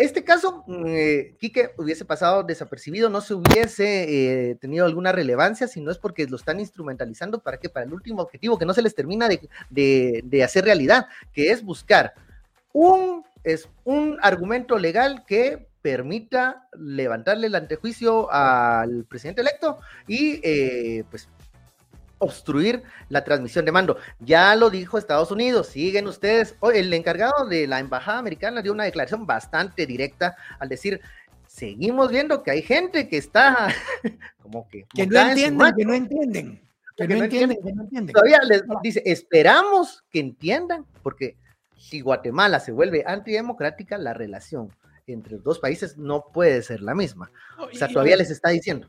Este 0.00 0.24
caso, 0.24 0.64
mm, 0.66 0.86
eh, 0.86 1.34
Quique, 1.38 1.72
hubiese 1.76 2.06
pasado 2.06 2.42
desapercibido, 2.42 3.10
no 3.10 3.20
se 3.20 3.34
hubiese 3.34 4.50
eh, 4.50 4.54
tenido 4.54 4.86
alguna 4.86 5.12
relevancia, 5.12 5.68
si 5.68 5.82
no 5.82 5.90
es 5.90 5.98
porque 5.98 6.26
lo 6.26 6.36
están 6.36 6.58
instrumentalizando 6.58 7.40
para 7.40 7.58
que 7.58 7.68
para 7.68 7.84
el 7.84 7.92
último 7.92 8.22
objetivo 8.22 8.58
que 8.58 8.64
no 8.64 8.72
se 8.72 8.80
les 8.80 8.94
termina 8.94 9.28
de, 9.68 10.42
hacer 10.42 10.64
realidad, 10.64 11.06
que 11.34 11.50
es 11.50 11.62
buscar 11.62 12.14
un, 12.72 13.26
es 13.44 13.68
un 13.84 14.16
argumento 14.22 14.78
legal 14.78 15.22
que 15.26 15.68
permita 15.82 16.66
levantarle 16.78 17.48
el 17.48 17.54
antejuicio 17.54 18.32
al 18.32 19.04
presidente 19.04 19.42
electo 19.42 19.80
y 20.06 20.40
eh, 20.42 21.04
pues 21.10 21.28
obstruir 22.20 22.82
la 23.08 23.24
transmisión 23.24 23.64
de 23.64 23.72
mando. 23.72 23.96
Ya 24.20 24.54
lo 24.54 24.70
dijo 24.70 24.98
Estados 24.98 25.30
Unidos, 25.32 25.66
siguen 25.68 26.06
ustedes. 26.06 26.54
el 26.72 26.92
encargado 26.94 27.46
de 27.46 27.66
la 27.66 27.80
embajada 27.80 28.18
americana 28.18 28.62
dio 28.62 28.72
una 28.72 28.84
declaración 28.84 29.26
bastante 29.26 29.86
directa 29.86 30.36
al 30.58 30.68
decir, 30.68 31.00
seguimos 31.46 32.10
viendo 32.10 32.42
que 32.42 32.52
hay 32.52 32.62
gente 32.62 33.08
que 33.08 33.16
está 33.16 33.74
como 34.42 34.68
que... 34.68 34.84
Que 34.94 35.06
no 35.06 35.20
entienden, 35.20 35.74
que 35.76 35.84
no 35.84 35.94
entienden. 35.94 36.60
Que, 36.96 37.08
no, 37.08 37.24
entienden, 37.24 37.58
que 37.62 37.72
no 37.72 37.82
entienden. 37.82 38.12
Todavía 38.12 38.40
les 38.46 38.62
dice, 38.82 39.02
esperamos 39.06 40.04
que 40.10 40.20
entiendan, 40.20 40.84
porque 41.02 41.36
si 41.78 42.02
Guatemala 42.02 42.60
se 42.60 42.72
vuelve 42.72 43.02
antidemocrática, 43.06 43.96
la 43.96 44.12
relación 44.12 44.70
entre 45.06 45.36
los 45.36 45.42
dos 45.42 45.58
países 45.58 45.96
no 45.96 46.26
puede 46.32 46.62
ser 46.62 46.82
la 46.82 46.94
misma. 46.94 47.32
O 47.58 47.74
sea, 47.74 47.88
todavía 47.88 48.16
les 48.16 48.30
está 48.30 48.50
diciendo 48.50 48.88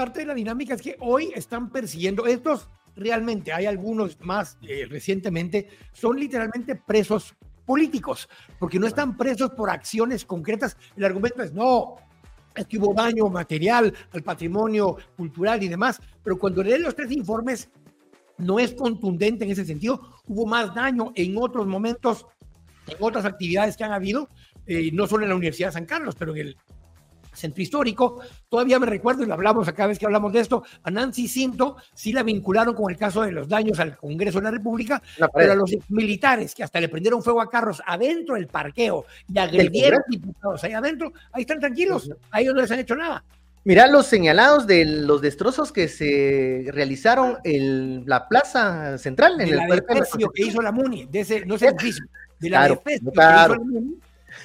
parte 0.00 0.20
de 0.20 0.26
la 0.26 0.32
dinámica 0.32 0.72
es 0.72 0.80
que 0.80 0.96
hoy 1.00 1.30
están 1.34 1.68
persiguiendo, 1.68 2.24
estos 2.24 2.70
realmente, 2.96 3.52
hay 3.52 3.66
algunos 3.66 4.18
más 4.22 4.56
eh, 4.62 4.86
recientemente, 4.88 5.68
son 5.92 6.18
literalmente 6.18 6.74
presos 6.74 7.34
políticos, 7.66 8.26
porque 8.58 8.78
no 8.78 8.86
están 8.86 9.14
presos 9.18 9.50
por 9.50 9.68
acciones 9.68 10.24
concretas. 10.24 10.78
El 10.96 11.04
argumento 11.04 11.42
es, 11.42 11.52
no, 11.52 11.96
es 12.54 12.66
que 12.66 12.78
hubo 12.78 12.94
daño 12.94 13.28
material 13.28 13.92
al 14.12 14.22
patrimonio 14.22 14.96
cultural 15.18 15.62
y 15.62 15.68
demás, 15.68 16.00
pero 16.24 16.38
cuando 16.38 16.62
leen 16.62 16.82
los 16.82 16.96
tres 16.96 17.12
informes, 17.12 17.68
no 18.38 18.58
es 18.58 18.72
contundente 18.72 19.44
en 19.44 19.50
ese 19.50 19.66
sentido. 19.66 20.14
Hubo 20.26 20.46
más 20.46 20.74
daño 20.74 21.12
en 21.14 21.36
otros 21.36 21.66
momentos, 21.66 22.24
en 22.86 22.96
otras 23.00 23.26
actividades 23.26 23.76
que 23.76 23.84
han 23.84 23.92
habido, 23.92 24.30
eh, 24.64 24.88
no 24.94 25.06
solo 25.06 25.24
en 25.24 25.28
la 25.28 25.36
Universidad 25.36 25.68
de 25.68 25.74
San 25.74 25.84
Carlos, 25.84 26.16
pero 26.18 26.34
en 26.34 26.38
el 26.38 26.56
centro 27.40 27.62
histórico. 27.62 28.20
Todavía 28.48 28.78
me 28.78 28.86
recuerdo, 28.86 29.22
y 29.22 29.26
lo 29.26 29.34
hablamos 29.34 29.70
cada 29.72 29.88
vez 29.88 29.98
que 29.98 30.06
hablamos 30.06 30.32
de 30.32 30.40
esto, 30.40 30.62
a 30.82 30.90
Nancy 30.90 31.26
Cinto 31.26 31.76
sí 31.94 32.12
la 32.12 32.22
vincularon 32.22 32.74
con 32.74 32.90
el 32.90 32.96
caso 32.96 33.22
de 33.22 33.32
los 33.32 33.48
daños 33.48 33.80
al 33.80 33.96
Congreso 33.96 34.38
de 34.38 34.44
la 34.44 34.50
República, 34.50 35.02
pero 35.34 35.52
a 35.52 35.56
los 35.56 35.70
militares 35.88 36.54
que 36.54 36.62
hasta 36.62 36.80
le 36.80 36.88
prendieron 36.88 37.22
fuego 37.22 37.40
a 37.40 37.50
carros 37.50 37.82
adentro 37.86 38.34
del 38.34 38.46
parqueo 38.46 39.04
y 39.32 39.38
agredieron 39.38 40.02
diputados 40.08 40.62
ahí 40.64 40.72
adentro, 40.72 41.12
ahí 41.32 41.42
están 41.42 41.60
tranquilos, 41.60 42.10
a 42.30 42.40
ellos 42.40 42.54
no 42.54 42.60
les 42.60 42.70
han 42.70 42.80
hecho 42.80 42.94
nada. 42.94 43.24
Mira 43.62 43.86
los 43.86 44.06
señalados 44.06 44.66
de 44.66 44.86
los 44.86 45.20
destrozos 45.20 45.70
que 45.70 45.88
se 45.88 46.66
realizaron 46.72 47.36
en 47.44 48.04
la 48.06 48.26
plaza 48.26 48.96
central. 48.96 49.38
En 49.40 49.48
el 49.48 49.56
la 49.56 49.82
que 50.34 50.42
hizo 50.42 50.62
la 50.62 50.72
MUNI, 50.72 51.06
de 51.06 51.20
ese, 51.20 51.44
no 51.44 51.58
sé, 51.58 51.74
de 52.38 52.50
la 52.50 52.60
claro, 52.60 52.82
que 52.82 52.94
hizo 52.94 53.12
la 53.14 53.58
MUNI, 53.58 53.96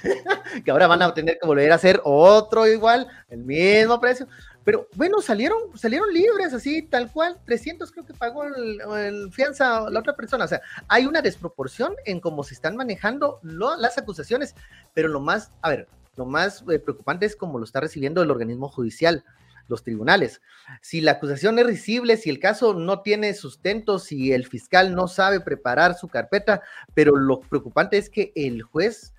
que 0.66 0.72
ahora 0.72 0.88
van 0.88 1.02
a 1.02 1.14
tener 1.14 1.38
que 1.40 1.48
volver 1.48 1.72
a 1.72 1.76
hacer 1.76 2.02
otro 2.04 2.68
igual, 2.68 3.08
el 3.30 3.40
mismo 3.40 4.00
precio. 4.00 4.28
Pero 4.66 4.90
bueno, 4.96 5.22
salieron, 5.22 5.60
salieron 5.78 6.12
libres, 6.12 6.52
así, 6.52 6.82
tal 6.82 7.12
cual. 7.12 7.38
300 7.46 7.92
creo 7.92 8.04
que 8.04 8.16
pagó 8.16 8.44
el, 8.46 9.32
fianza 9.32 9.88
la 9.92 10.00
otra 10.00 10.16
persona. 10.16 10.46
O 10.46 10.48
sea, 10.48 10.60
hay 10.88 11.06
una 11.06 11.22
desproporción 11.22 11.94
en 12.04 12.20
cómo 12.20 12.44
se 12.44 12.56
están 12.56 12.76
manejando 12.76 13.40
las 13.44 14.00
acusaciones. 14.00 14.56
Pero 14.96 15.08
lo 15.08 15.20
más, 15.20 15.52
a 15.62 15.70
ver, 15.70 15.88
lo 16.16 16.26
más 16.26 16.64
eh, 16.72 16.80
preocupante 16.80 17.28
es 17.28 17.36
cómo 17.36 17.60
lo 17.60 17.66
está 17.66 17.80
recibiendo 17.80 18.24
el 18.24 18.32
organismo 18.32 18.68
judicial. 18.68 19.24
los 19.68 19.84
tribunales. 19.84 20.42
Si 20.82 21.02
la 21.02 21.14
acusación 21.14 21.58
es 21.58 21.66
risible, 21.66 22.18
si 22.18 22.30
el 22.30 22.40
caso 22.40 22.76
no 22.76 23.02
tiene 23.02 23.34
sustento, 23.34 23.98
si 23.98 24.32
el 24.32 24.46
fiscal 24.46 24.94
no 24.94 25.08
sabe 25.08 25.40
preparar 25.40 25.96
su 25.96 26.08
carpeta, 26.08 26.62
pero 26.94 27.16
lo 27.16 27.40
preocupante 27.40 27.98
es 27.98 28.12
que 28.12 28.32
el 28.36 28.62
juez, 28.62 29.15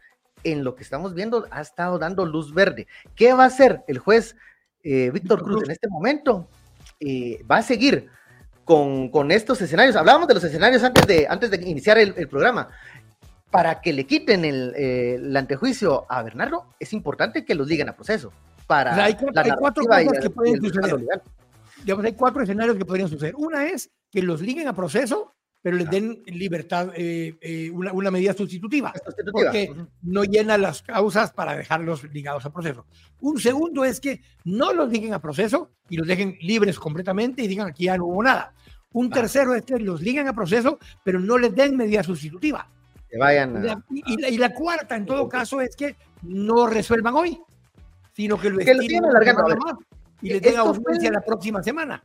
en 0.52 0.64
lo 0.64 0.74
que 0.74 0.82
estamos 0.82 1.14
viendo, 1.14 1.46
ha 1.50 1.60
estado 1.60 1.98
dando 1.98 2.24
luz 2.24 2.54
verde. 2.54 2.86
¿Qué 3.14 3.32
va 3.32 3.44
a 3.44 3.48
hacer 3.48 3.82
el 3.88 3.98
juez 3.98 4.36
eh, 4.82 5.10
Víctor 5.12 5.42
Cruz 5.42 5.64
en 5.64 5.70
este 5.70 5.88
momento? 5.88 6.48
Eh, 7.00 7.44
va 7.50 7.58
a 7.58 7.62
seguir 7.62 8.08
con, 8.64 9.10
con, 9.10 9.30
estos 9.30 9.60
escenarios. 9.60 9.96
Hablábamos 9.96 10.28
de 10.28 10.34
los 10.34 10.44
escenarios 10.44 10.82
antes 10.82 11.06
de, 11.06 11.26
antes 11.28 11.50
de 11.50 11.56
iniciar 11.68 11.98
el, 11.98 12.14
el 12.16 12.28
programa 12.28 12.68
para 13.50 13.80
que 13.80 13.92
le 13.92 14.04
quiten 14.04 14.44
el, 14.44 14.74
eh, 14.76 15.14
el, 15.14 15.36
antejuicio 15.36 16.04
a 16.08 16.22
Bernardo, 16.22 16.66
es 16.78 16.92
importante 16.92 17.44
que 17.44 17.54
los 17.54 17.68
liguen 17.68 17.88
a 17.88 17.96
proceso. 17.96 18.32
Para 18.66 18.92
o 18.92 18.94
sea, 18.96 19.04
hay, 19.04 19.14
cuatro, 19.14 19.42
hay 19.42 19.50
cuatro 19.58 19.84
cosas 19.84 20.18
que 20.20 20.30
pueden 20.30 20.60
suceder. 20.60 21.22
Digamos, 21.84 22.04
hay 22.04 22.12
cuatro 22.14 22.42
escenarios 22.42 22.76
que 22.76 22.84
podrían 22.84 23.08
suceder. 23.08 23.34
Una 23.36 23.66
es 23.66 23.90
que 24.10 24.22
los 24.22 24.40
liguen 24.40 24.66
a 24.66 24.74
proceso, 24.74 25.35
pero 25.66 25.78
les 25.78 25.90
den 25.90 26.22
libertad, 26.26 26.92
eh, 26.94 27.36
eh, 27.40 27.68
una, 27.72 27.92
una, 27.92 28.12
medida 28.12 28.32
sustitutiva, 28.34 28.92
porque 29.32 29.74
no 30.00 30.22
llena 30.22 30.56
las 30.56 30.80
causas 30.80 31.32
para 31.32 31.56
dejarlos 31.56 32.04
ligados 32.12 32.46
a 32.46 32.52
proceso. 32.52 32.86
Un 33.18 33.40
segundo 33.40 33.84
es 33.84 33.98
que 33.98 34.22
no 34.44 34.72
los 34.72 34.88
liguen 34.88 35.12
a 35.12 35.20
proceso 35.20 35.72
y 35.88 35.96
los 35.96 36.06
dejen 36.06 36.38
libres 36.40 36.78
completamente 36.78 37.42
y 37.42 37.48
digan 37.48 37.66
aquí 37.66 37.86
ya 37.86 37.98
no 37.98 38.04
hubo 38.04 38.22
nada. 38.22 38.54
Un 38.92 39.10
tercero 39.10 39.56
es 39.56 39.64
que 39.64 39.80
los 39.80 40.00
liguen 40.00 40.28
a 40.28 40.34
proceso, 40.34 40.78
pero 41.02 41.18
no 41.18 41.36
les 41.36 41.52
den 41.52 41.76
medida 41.76 42.04
sustitutiva 42.04 42.70
que 43.10 43.18
vayan 43.18 43.56
a, 43.56 43.84
y, 43.90 44.20
la, 44.20 44.28
y, 44.28 44.38
la, 44.38 44.54
cuarta, 44.54 44.94
en 44.94 45.04
todo 45.04 45.28
caso, 45.28 45.60
es 45.60 45.74
que 45.74 45.96
no 46.22 46.68
resuelvan 46.68 47.16
hoy, 47.16 47.40
sino 48.12 48.38
que 48.38 48.50
lo 48.50 48.58
que 48.58 48.70
estiren 48.70 49.02
más 49.02 49.74
y 50.22 50.28
les 50.28 50.42
den 50.42 50.58
audiencia 50.58 51.10
la 51.10 51.22
próxima 51.22 51.60
semana. 51.60 52.00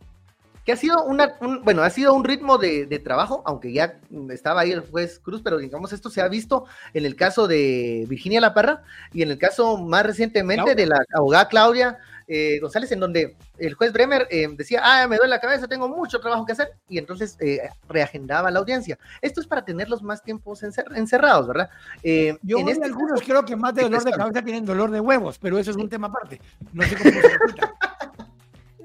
Que 0.66 0.74
ha 0.74 0.78
sido 0.78 1.04
una, 1.04 1.36
un, 1.42 1.64
bueno, 1.64 1.82
ha 1.84 1.90
sido 1.90 2.14
un 2.14 2.24
ritmo 2.24 2.58
de, 2.58 2.86
de, 2.86 3.00
trabajo, 3.00 3.42
aunque 3.46 3.74
ya 3.74 4.00
estaba 4.30 4.62
ahí 4.62 4.72
el 4.72 4.82
juez 4.82 5.20
Cruz, 5.20 5.42
pero 5.44 5.58
digamos 5.58 5.92
esto 5.92 6.10
se 6.10 6.22
ha 6.22 6.28
visto 6.28 6.66
en 6.94 7.06
el 7.06 7.16
caso 7.16 7.48
de 7.48 8.06
Virginia 8.08 8.42
La 8.42 8.54
Parra 8.54 8.84
y 9.14 9.24
en 9.24 9.32
el 9.32 9.38
caso 9.38 9.78
más 9.78 10.06
recientemente 10.06 10.64
Claudia. 10.64 10.76
de 10.76 10.86
la 10.88 10.98
abogada 11.14 11.48
Claudia 11.48 12.00
eh, 12.28 12.60
González, 12.60 12.90
en 12.94 13.02
donde 13.02 13.36
el 13.58 13.74
juez 13.74 13.92
Bremer 13.92 14.26
eh, 14.32 14.48
decía, 14.56 14.82
ah, 14.84 15.06
me 15.06 15.18
duele 15.18 15.30
la 15.30 15.42
cabeza, 15.42 15.68
tengo 15.68 15.90
mucho 15.90 16.20
trabajo 16.20 16.46
que 16.46 16.54
hacer, 16.54 16.72
y 16.88 16.98
entonces 16.98 17.36
eh, 17.42 17.70
reagendaba 17.90 18.50
la 18.50 18.60
audiencia. 18.60 18.98
Esto 19.22 19.42
es 19.42 19.48
para 19.48 19.66
tenerlos 19.66 20.02
más 20.02 20.24
tiempos 20.24 20.64
encer 20.64 20.86
encerrados, 20.96 21.48
¿verdad? 21.48 21.70
Eh, 22.04 22.38
Yo 22.42 22.60
en 22.60 22.70
este 22.70 22.86
algunos 22.86 23.20
caso, 23.20 23.26
creo 23.26 23.46
que 23.46 23.58
más 23.58 23.76
de 23.76 23.84
dolor 23.84 24.04
de 24.04 24.12
cabeza 24.12 24.42
tienen 24.42 24.66
dolor 24.66 24.92
de 24.92 25.02
huevos, 25.02 25.38
pero 25.40 25.60
eso 25.60 25.72
es 25.72 25.78
un 25.78 25.90
tema 25.90 26.08
aparte. 26.08 26.40
No 26.72 26.84
sé 26.84 26.96
cómo 26.96 27.12
se 27.12 27.22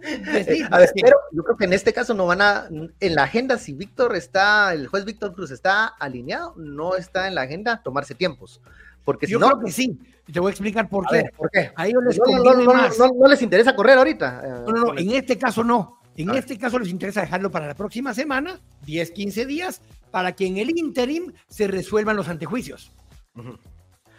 resulta. 0.06 0.52
Sí, 0.52 0.62
a 0.70 0.78
ver, 0.78 0.90
pero 0.94 1.16
yo 1.32 1.42
creo 1.42 1.56
que 1.56 1.64
en 1.64 1.72
este 1.72 1.92
caso 1.92 2.14
no 2.14 2.26
van 2.26 2.42
a, 2.42 2.68
en 2.68 3.14
la 3.14 3.24
agenda, 3.24 3.58
si 3.58 3.72
Víctor 3.72 4.16
está, 4.16 4.72
el 4.72 4.86
juez 4.86 5.04
Víctor 5.04 5.34
Cruz 5.34 5.50
está 5.50 5.86
alineado, 5.86 6.54
no 6.56 6.96
está 6.96 7.28
en 7.28 7.34
la 7.34 7.42
agenda 7.42 7.82
tomarse 7.82 8.14
tiempos. 8.14 8.60
Porque 9.04 9.26
yo 9.26 9.38
si 9.38 9.44
no, 9.44 9.50
creo 9.52 9.64
que 9.64 9.72
sí. 9.72 9.98
Te 10.32 10.40
voy 10.40 10.50
a 10.50 10.52
explicar 10.52 10.88
por 10.88 11.06
qué. 11.06 11.16
Ver, 11.16 11.32
¿por 11.36 11.50
qué? 11.50 11.70
A 11.76 11.86
ellos 11.86 12.02
les 12.04 12.18
no, 12.18 12.42
no, 12.42 12.54
no, 12.54 13.14
no, 13.14 13.28
les 13.28 13.42
interesa 13.42 13.76
correr 13.76 13.96
ahorita. 13.96 14.64
No, 14.66 14.72
no, 14.72 14.84
no, 14.86 14.98
en 14.98 15.12
este 15.12 15.38
caso 15.38 15.62
no. 15.62 16.00
En 16.16 16.30
este 16.30 16.58
caso 16.58 16.78
les 16.78 16.88
interesa 16.88 17.20
dejarlo 17.20 17.50
para 17.50 17.68
la 17.68 17.74
próxima 17.74 18.14
semana, 18.14 18.58
10, 18.86 19.10
15 19.12 19.46
días, 19.46 19.82
para 20.10 20.32
que 20.32 20.46
en 20.46 20.56
el 20.56 20.70
interim 20.76 21.32
se 21.48 21.68
resuelvan 21.68 22.16
los 22.16 22.28
antejuicios. 22.28 22.90
Uh 23.34 23.42
-huh 23.42 23.58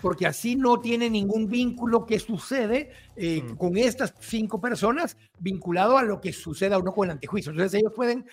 porque 0.02 0.28
así 0.28 0.56
no 0.56 0.80
tiene 0.80 1.10
ningún 1.10 1.48
vínculo 1.48 2.06
que 2.06 2.20
sucede 2.20 2.92
eh, 3.16 3.42
mm. 3.42 3.56
con 3.56 3.78
estas 3.78 4.14
cinco 4.20 4.62
personas 4.62 5.18
vinculado 5.40 5.98
a 5.98 6.04
lo 6.04 6.22
que 6.22 6.34
suceda 6.34 6.78
o 6.78 6.84
no 6.84 6.94
con 6.94 7.06
el 7.06 7.12
antejuicio. 7.12 7.52
Entonces 7.52 7.80
ellos 7.80 7.94
pueden 7.96 8.26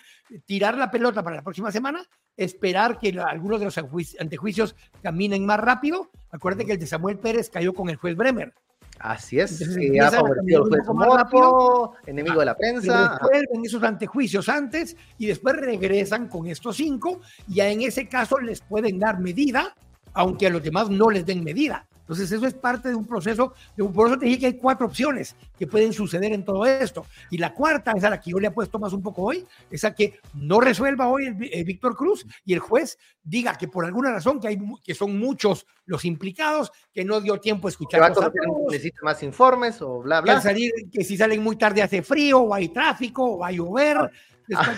tirar 0.45 0.77
la 0.77 0.91
pelota 0.91 1.23
para 1.23 1.37
la 1.37 1.43
próxima 1.43 1.71
semana, 1.71 2.03
esperar 2.37 2.99
que 2.99 3.17
algunos 3.19 3.59
de 3.59 3.65
los 3.65 3.77
antejuicios 4.19 4.75
caminen 5.01 5.45
más 5.45 5.59
rápido. 5.59 6.11
Acuérdate 6.31 6.65
que 6.65 6.73
el 6.73 6.79
de 6.79 6.87
Samuel 6.87 7.17
Pérez 7.17 7.49
cayó 7.49 7.73
con 7.73 7.89
el 7.89 7.95
juez 7.95 8.15
Bremer. 8.15 8.53
Así 8.99 9.39
es, 9.39 9.59
que 9.59 9.99
ha 9.99 10.09
favorecido 10.09 10.63
el 10.63 10.69
juez 10.69 10.87
Mopo, 10.87 11.95
enemigo 12.05 12.39
de 12.39 12.45
la 12.45 12.55
prensa. 12.55 13.17
Resuelven 13.19 13.65
esos 13.65 13.83
antejuicios 13.83 14.47
antes 14.47 14.95
y 15.17 15.27
después 15.27 15.55
regresan 15.57 16.29
con 16.29 16.47
estos 16.47 16.77
cinco. 16.77 17.19
Y 17.47 17.55
ya 17.55 17.69
en 17.69 17.81
ese 17.81 18.07
caso 18.07 18.39
les 18.39 18.61
pueden 18.61 18.97
dar 18.99 19.19
medida 19.19 19.75
aunque 20.15 20.47
a 20.47 20.49
los 20.49 20.63
demás 20.63 20.89
no 20.89 21.11
les 21.11 21.25
den 21.25 21.43
medida. 21.43 21.85
Entonces, 22.05 22.31
eso 22.31 22.45
es 22.45 22.53
parte 22.53 22.89
de 22.89 22.95
un 22.95 23.07
proceso, 23.07 23.55
de 23.75 23.81
un, 23.81 23.91
por 23.91 24.07
eso 24.07 24.19
te 24.19 24.27
dije 24.27 24.39
que 24.39 24.45
hay 24.45 24.57
cuatro 24.57 24.85
opciones 24.85 25.35
que 25.57 25.65
pueden 25.65 25.91
suceder 25.91 26.33
en 26.33 26.45
todo 26.45 26.63
esto. 26.63 27.03
Y 27.31 27.39
la 27.39 27.51
cuarta, 27.51 27.93
es 27.95 28.03
a 28.03 28.11
la 28.11 28.21
que 28.21 28.29
yo 28.29 28.39
le 28.39 28.47
he 28.47 28.51
puesto 28.51 28.77
más 28.77 28.93
un 28.93 29.01
poco 29.01 29.23
hoy, 29.23 29.43
es 29.71 29.83
a 29.83 29.95
que 29.95 30.19
no 30.35 30.59
resuelva 30.59 31.07
hoy 31.07 31.25
el, 31.25 31.49
el 31.51 31.63
Víctor 31.63 31.95
Cruz 31.95 32.23
y 32.45 32.53
el 32.53 32.59
juez 32.59 32.99
diga 33.23 33.57
que 33.57 33.67
por 33.67 33.85
alguna 33.85 34.11
razón, 34.11 34.39
que, 34.39 34.49
hay, 34.49 34.59
que 34.83 34.93
son 34.93 35.17
muchos 35.17 35.65
los 35.87 36.05
implicados, 36.05 36.71
que 36.93 37.03
no 37.03 37.19
dio 37.21 37.39
tiempo 37.39 37.67
a 37.67 37.71
escuchar. 37.71 38.01
Va 38.01 38.07
a 38.07 38.31
necesita 38.69 38.99
más 39.01 39.23
informes 39.23 39.81
o 39.81 40.01
bla, 40.01 40.21
bla. 40.21 40.35
Que, 40.35 40.41
salir, 40.41 40.71
que 40.91 41.03
si 41.03 41.17
salen 41.17 41.43
muy 41.43 41.55
tarde 41.55 41.81
hace 41.81 42.03
frío, 42.03 42.41
o 42.41 42.53
hay 42.53 42.69
tráfico, 42.69 43.33
o 43.33 43.37
va 43.39 43.47
a 43.47 43.51
llover. 43.51 44.11
Ah. 44.55 44.75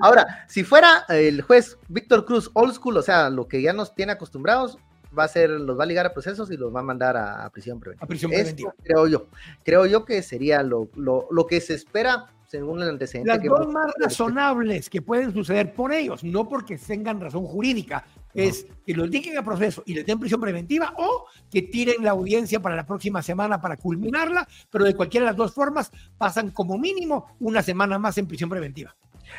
Ahora, 0.00 0.44
si 0.48 0.64
fuera 0.64 1.04
el 1.08 1.42
juez 1.42 1.78
Víctor 1.88 2.24
Cruz 2.24 2.50
old 2.54 2.74
school, 2.74 2.96
o 2.96 3.02
sea, 3.02 3.30
lo 3.30 3.48
que 3.48 3.62
ya 3.62 3.72
nos 3.72 3.94
tiene 3.94 4.12
acostumbrados, 4.12 4.78
va 5.16 5.24
a 5.24 5.28
ser, 5.28 5.50
los 5.50 5.78
va 5.78 5.84
a 5.84 5.86
ligar 5.86 6.06
a 6.06 6.12
procesos 6.12 6.50
y 6.50 6.56
los 6.56 6.74
va 6.74 6.80
a 6.80 6.82
mandar 6.82 7.16
a, 7.16 7.44
a 7.44 7.50
prisión 7.50 7.80
preventiva. 7.80 8.04
A 8.04 8.08
prisión 8.08 8.30
preventiva. 8.30 8.70
Esto, 8.70 8.82
creo 8.84 9.06
yo. 9.06 9.26
Creo 9.64 9.86
yo 9.86 10.04
que 10.04 10.22
sería 10.22 10.62
lo, 10.62 10.88
lo, 10.94 11.28
lo 11.30 11.46
que 11.46 11.60
se 11.60 11.74
espera 11.74 12.26
según 12.46 12.80
el 12.82 12.88
antecedente. 12.88 13.28
Las 13.28 13.40
que 13.40 13.48
dos 13.48 13.68
más 13.68 13.92
razonables 13.98 14.88
que 14.88 15.02
pueden 15.02 15.32
suceder 15.32 15.72
por 15.74 15.92
ellos, 15.92 16.22
no 16.22 16.48
porque 16.48 16.78
tengan 16.78 17.20
razón 17.20 17.44
jurídica, 17.44 18.04
no. 18.34 18.42
es 18.42 18.66
que 18.86 18.94
los 18.94 19.10
diguen 19.10 19.36
a 19.36 19.42
proceso 19.42 19.82
y 19.86 19.94
les 19.94 20.06
den 20.06 20.20
prisión 20.20 20.40
preventiva 20.40 20.94
o 20.96 21.26
que 21.50 21.62
tiren 21.62 22.04
la 22.04 22.12
audiencia 22.12 22.60
para 22.60 22.76
la 22.76 22.86
próxima 22.86 23.22
semana 23.22 23.60
para 23.60 23.76
culminarla, 23.76 24.46
pero 24.70 24.84
de 24.84 24.94
cualquiera 24.94 25.26
de 25.26 25.32
las 25.32 25.36
dos 25.36 25.54
formas 25.54 25.90
pasan 26.18 26.50
como 26.50 26.78
mínimo 26.78 27.36
una 27.40 27.62
semana 27.62 27.98
más 27.98 28.16
en 28.18 28.26
prisión 28.26 28.50
preventiva. 28.50 28.94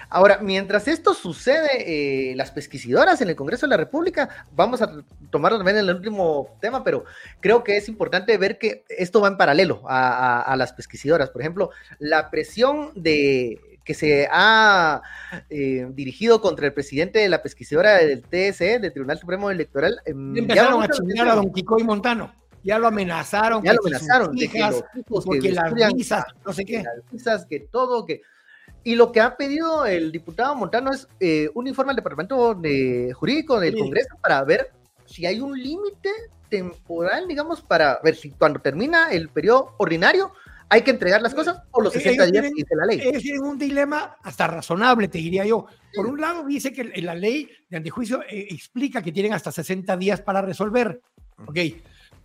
Ahora, 0.10 0.40
mientras 0.42 0.88
esto 0.88 1.14
sucede, 1.14 2.32
eh, 2.32 2.36
las 2.36 2.52
pesquisidoras 2.52 3.22
en 3.22 3.30
el 3.30 3.36
Congreso 3.36 3.66
de 3.66 3.72
la 3.72 3.78
República, 3.78 4.46
vamos 4.56 4.82
a 4.82 4.92
tomarlo 5.30 5.58
también 5.58 5.78
en 5.78 5.90
el 5.90 5.96
último 5.96 6.58
tema, 6.62 6.84
pero 6.84 7.06
creo 7.40 7.64
que 7.64 7.78
es 7.78 7.88
importante 7.90 8.38
ver 8.38 8.58
que 8.58 8.84
esto 8.90 9.22
va 9.22 9.28
en 9.28 9.38
paralelo 9.38 9.82
a, 9.88 10.10
a, 10.10 10.42
a 10.42 10.56
las 10.56 10.74
pesquisidoras. 10.74 11.30
Por 11.30 11.42
ejemplo, 11.42 11.72
la 12.00 12.30
presión 12.30 12.92
de 12.96 13.60
que 13.84 13.94
se 13.94 14.28
ha 14.30 15.02
eh, 15.50 15.88
dirigido 15.92 16.42
contra 16.42 16.66
el 16.66 16.74
presidente 16.74 17.20
de 17.20 17.30
la 17.30 17.42
pesquisidora 17.42 17.96
del 17.96 18.22
TSE, 18.22 18.80
del 18.80 18.92
Tribunal 18.92 19.18
Supremo 19.18 19.50
Electoral. 19.50 20.02
Eh, 20.06 20.12
empezaron 20.12 20.84
a 20.84 20.90
chingar 20.90 21.30
a 21.30 21.36
don 21.36 21.54
Kiko 21.54 21.80
y 21.80 21.84
Montano 21.84 22.34
ya 22.68 22.78
lo 22.78 22.88
amenazaron. 22.88 23.64
Ya 23.64 23.74
lo 23.74 23.80
amenazaron. 23.80 24.38
Hijas, 24.38 24.84
que 24.94 25.02
porque 25.04 25.40
que 25.40 25.52
las 25.54 25.94
visas, 25.94 26.26
no 26.46 26.52
sé 26.52 26.66
qué. 26.66 26.84
Las 26.84 27.10
visas, 27.10 27.46
que 27.46 27.62
todo, 27.62 28.06
que... 28.06 28.22
Y 28.88 28.96
lo 28.96 29.12
que 29.12 29.20
ha 29.20 29.36
pedido 29.36 29.86
el 29.86 30.14
diputado 30.14 30.56
Montano 30.56 30.94
es 30.94 31.10
eh, 31.20 31.50
un 31.56 31.68
informe 31.68 31.90
al 31.90 31.98
Departamento 31.98 32.56
de 32.56 33.12
Jurídico 33.14 33.60
del 33.60 33.74
sí. 33.74 33.80
Congreso 33.82 34.16
para 34.22 34.42
ver 34.46 34.72
si 35.06 35.26
hay 35.26 35.42
un 35.42 35.62
límite 35.62 36.10
temporal, 36.48 37.28
digamos, 37.28 37.60
para 37.60 38.00
ver 38.02 38.16
si 38.16 38.32
cuando 38.32 38.62
termina 38.62 39.12
el 39.12 39.28
periodo 39.28 39.76
ordinario 39.78 40.32
hay 40.70 40.84
que 40.84 40.92
entregar 40.92 41.22
las 41.22 41.34
cosas 41.34 41.64
o 41.72 41.82
los 41.82 41.92
60 41.92 42.28
días 42.28 42.32
tienen, 42.32 42.54
dice 42.54 42.76
la 42.78 42.86
ley. 42.86 43.02
Ellos 43.04 43.22
tienen 43.22 43.44
un 43.44 43.58
dilema 43.58 44.16
hasta 44.24 44.48
razonable, 44.48 45.10
te 45.10 45.18
diría 45.18 45.46
yo. 45.46 45.66
Por 45.94 46.06
un 46.06 46.22
lado, 46.22 46.46
dice 46.46 46.72
que 46.72 46.86
la 47.02 47.14
ley 47.14 47.50
de 47.70 47.76
antejuicio 47.76 48.22
eh, 48.22 48.48
explica 48.52 49.02
que 49.02 49.12
tienen 49.12 49.34
hasta 49.34 49.52
60 49.52 49.98
días 49.98 50.22
para 50.22 50.42
resolver. 50.42 51.02
Ok 51.46 51.60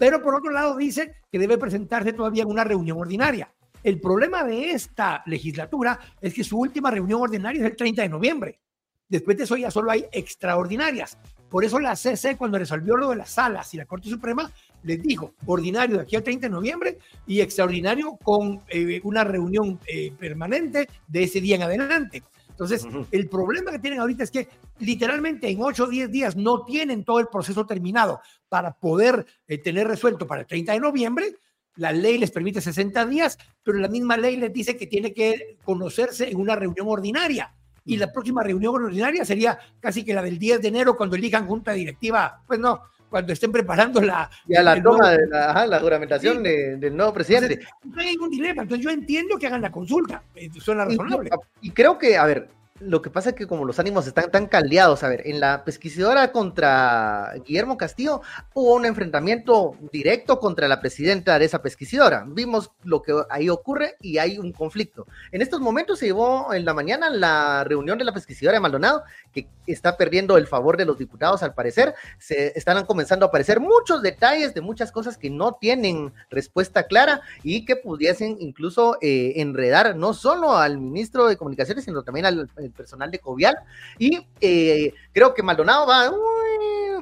pero 0.02 0.20
por 0.20 0.34
otro 0.34 0.50
lado 0.50 0.76
dice 0.76 1.14
que 1.30 1.38
debe 1.38 1.58
presentarse 1.58 2.12
todavía 2.12 2.42
en 2.42 2.48
una 2.48 2.64
reunión 2.64 2.98
ordinaria. 2.98 3.52
El 3.82 4.00
problema 4.00 4.44
de 4.44 4.70
esta 4.70 5.22
legislatura 5.26 5.98
es 6.20 6.32
que 6.34 6.44
su 6.44 6.58
última 6.58 6.90
reunión 6.90 7.20
ordinaria 7.20 7.60
es 7.60 7.70
el 7.70 7.76
30 7.76 8.02
de 8.02 8.08
noviembre. 8.08 8.60
Después 9.08 9.36
de 9.36 9.44
eso 9.44 9.56
ya 9.56 9.70
solo 9.70 9.90
hay 9.90 10.06
extraordinarias. 10.12 11.18
Por 11.50 11.64
eso 11.64 11.78
la 11.78 11.96
CC 11.96 12.36
cuando 12.38 12.58
resolvió 12.58 12.96
lo 12.96 13.10
de 13.10 13.16
las 13.16 13.30
salas 13.30 13.74
y 13.74 13.76
la 13.76 13.84
Corte 13.84 14.08
Suprema 14.08 14.50
les 14.84 15.02
dijo 15.02 15.34
ordinario 15.44 15.96
de 15.96 16.02
aquí 16.02 16.16
al 16.16 16.22
30 16.22 16.46
de 16.46 16.50
noviembre 16.50 16.98
y 17.26 17.40
extraordinario 17.42 18.16
con 18.22 18.62
eh, 18.68 19.00
una 19.04 19.22
reunión 19.22 19.78
eh, 19.86 20.12
permanente 20.18 20.88
de 21.06 21.22
ese 21.24 21.42
día 21.42 21.56
en 21.56 21.62
adelante. 21.64 22.22
Entonces, 22.48 22.84
uh 22.84 22.88
-huh. 22.88 23.06
el 23.10 23.28
problema 23.28 23.70
que 23.70 23.80
tienen 23.80 24.00
ahorita 24.00 24.24
es 24.24 24.30
que 24.30 24.48
literalmente 24.78 25.50
en 25.50 25.60
8 25.60 25.84
o 25.84 25.88
10 25.88 26.10
días 26.10 26.36
no 26.36 26.64
tienen 26.64 27.04
todo 27.04 27.18
el 27.18 27.26
proceso 27.26 27.66
terminado 27.66 28.20
para 28.48 28.72
poder 28.72 29.26
eh, 29.46 29.58
tener 29.58 29.88
resuelto 29.88 30.26
para 30.26 30.42
el 30.42 30.46
30 30.46 30.72
de 30.72 30.80
noviembre. 30.80 31.36
La 31.76 31.92
ley 31.92 32.18
les 32.18 32.30
permite 32.30 32.60
60 32.60 33.06
días, 33.06 33.38
pero 33.62 33.78
la 33.78 33.88
misma 33.88 34.16
ley 34.16 34.36
les 34.36 34.52
dice 34.52 34.76
que 34.76 34.86
tiene 34.86 35.12
que 35.12 35.56
conocerse 35.64 36.30
en 36.30 36.38
una 36.38 36.56
reunión 36.56 36.86
ordinaria. 36.88 37.52
Y 37.84 37.96
la 37.96 38.12
próxima 38.12 38.42
reunión 38.42 38.74
ordinaria 38.74 39.24
sería 39.24 39.58
casi 39.80 40.04
que 40.04 40.14
la 40.14 40.22
del 40.22 40.38
10 40.38 40.62
de 40.62 40.68
enero 40.68 40.96
cuando 40.96 41.16
elijan 41.16 41.46
junta 41.46 41.72
directiva. 41.72 42.40
Pues 42.46 42.60
no, 42.60 42.82
cuando 43.12 43.32
estén 43.32 43.52
preparando 43.52 44.00
la... 44.00 44.30
Ya 44.46 44.62
la 44.62 44.82
toma 44.82 45.10
de 45.10 45.26
la, 45.26 45.66
la 45.66 45.80
juramentación 45.80 46.42
del 46.42 46.96
nuevo 46.96 47.12
presidente. 47.12 47.60
no 47.84 48.00
hay 48.00 48.12
ningún 48.12 48.30
dilema, 48.30 48.62
entonces 48.62 48.82
yo 48.84 48.90
entiendo 48.90 49.36
que 49.38 49.46
hagan 49.46 49.60
la 49.60 49.70
consulta, 49.70 50.22
eh, 50.34 50.48
suena 50.58 50.86
razonable. 50.86 51.28
y 51.60 51.70
creo 51.72 51.98
que, 51.98 52.16
a 52.16 52.24
ver, 52.24 52.48
lo 52.84 53.02
que 53.02 53.10
pasa 53.10 53.30
es 53.30 53.34
que 53.36 53.46
como 53.46 53.64
los 53.64 53.78
ánimos 53.78 54.06
están 54.06 54.30
tan 54.30 54.46
caldeados, 54.46 55.02
a 55.02 55.08
ver, 55.08 55.26
en 55.26 55.40
la 55.40 55.64
pesquisadora 55.64 56.32
contra 56.32 57.32
Guillermo 57.44 57.76
Castillo 57.76 58.22
hubo 58.54 58.74
un 58.74 58.84
enfrentamiento 58.84 59.76
directo 59.92 60.40
contra 60.40 60.68
la 60.68 60.80
presidenta 60.80 61.38
de 61.38 61.44
esa 61.44 61.62
pesquisadora. 61.62 62.24
Vimos 62.26 62.72
lo 62.84 63.02
que 63.02 63.14
ahí 63.30 63.48
ocurre 63.48 63.96
y 64.00 64.18
hay 64.18 64.38
un 64.38 64.52
conflicto. 64.52 65.06
En 65.30 65.42
estos 65.42 65.60
momentos 65.60 65.98
se 65.98 66.06
llevó 66.06 66.52
en 66.52 66.64
la 66.64 66.74
mañana 66.74 67.10
la 67.10 67.64
reunión 67.64 67.98
de 67.98 68.04
la 68.04 68.12
pesquisadora 68.12 68.56
de 68.56 68.60
Maldonado, 68.60 69.04
que 69.32 69.48
está 69.66 69.96
perdiendo 69.96 70.36
el 70.36 70.46
favor 70.46 70.76
de 70.76 70.84
los 70.84 70.98
diputados 70.98 71.42
al 71.42 71.54
parecer. 71.54 71.94
Se 72.18 72.58
están 72.58 72.84
comenzando 72.84 73.26
a 73.26 73.28
aparecer 73.28 73.60
muchos 73.60 74.02
detalles 74.02 74.54
de 74.54 74.60
muchas 74.60 74.90
cosas 74.92 75.16
que 75.16 75.30
no 75.30 75.52
tienen 75.60 76.12
respuesta 76.30 76.84
clara 76.84 77.20
y 77.42 77.64
que 77.64 77.76
pudiesen 77.76 78.36
incluso 78.40 78.98
eh, 79.00 79.34
enredar 79.36 79.96
no 79.96 80.14
solo 80.14 80.56
al 80.56 80.78
ministro 80.78 81.26
de 81.26 81.36
Comunicaciones, 81.36 81.84
sino 81.84 82.02
también 82.02 82.26
al 82.26 82.48
personal 82.72 83.10
de 83.10 83.18
Covial. 83.18 83.56
Y 83.98 84.26
eh, 84.40 84.92
creo 85.12 85.32
que 85.34 85.42
Maldonado 85.42 85.86
va, 85.86 86.10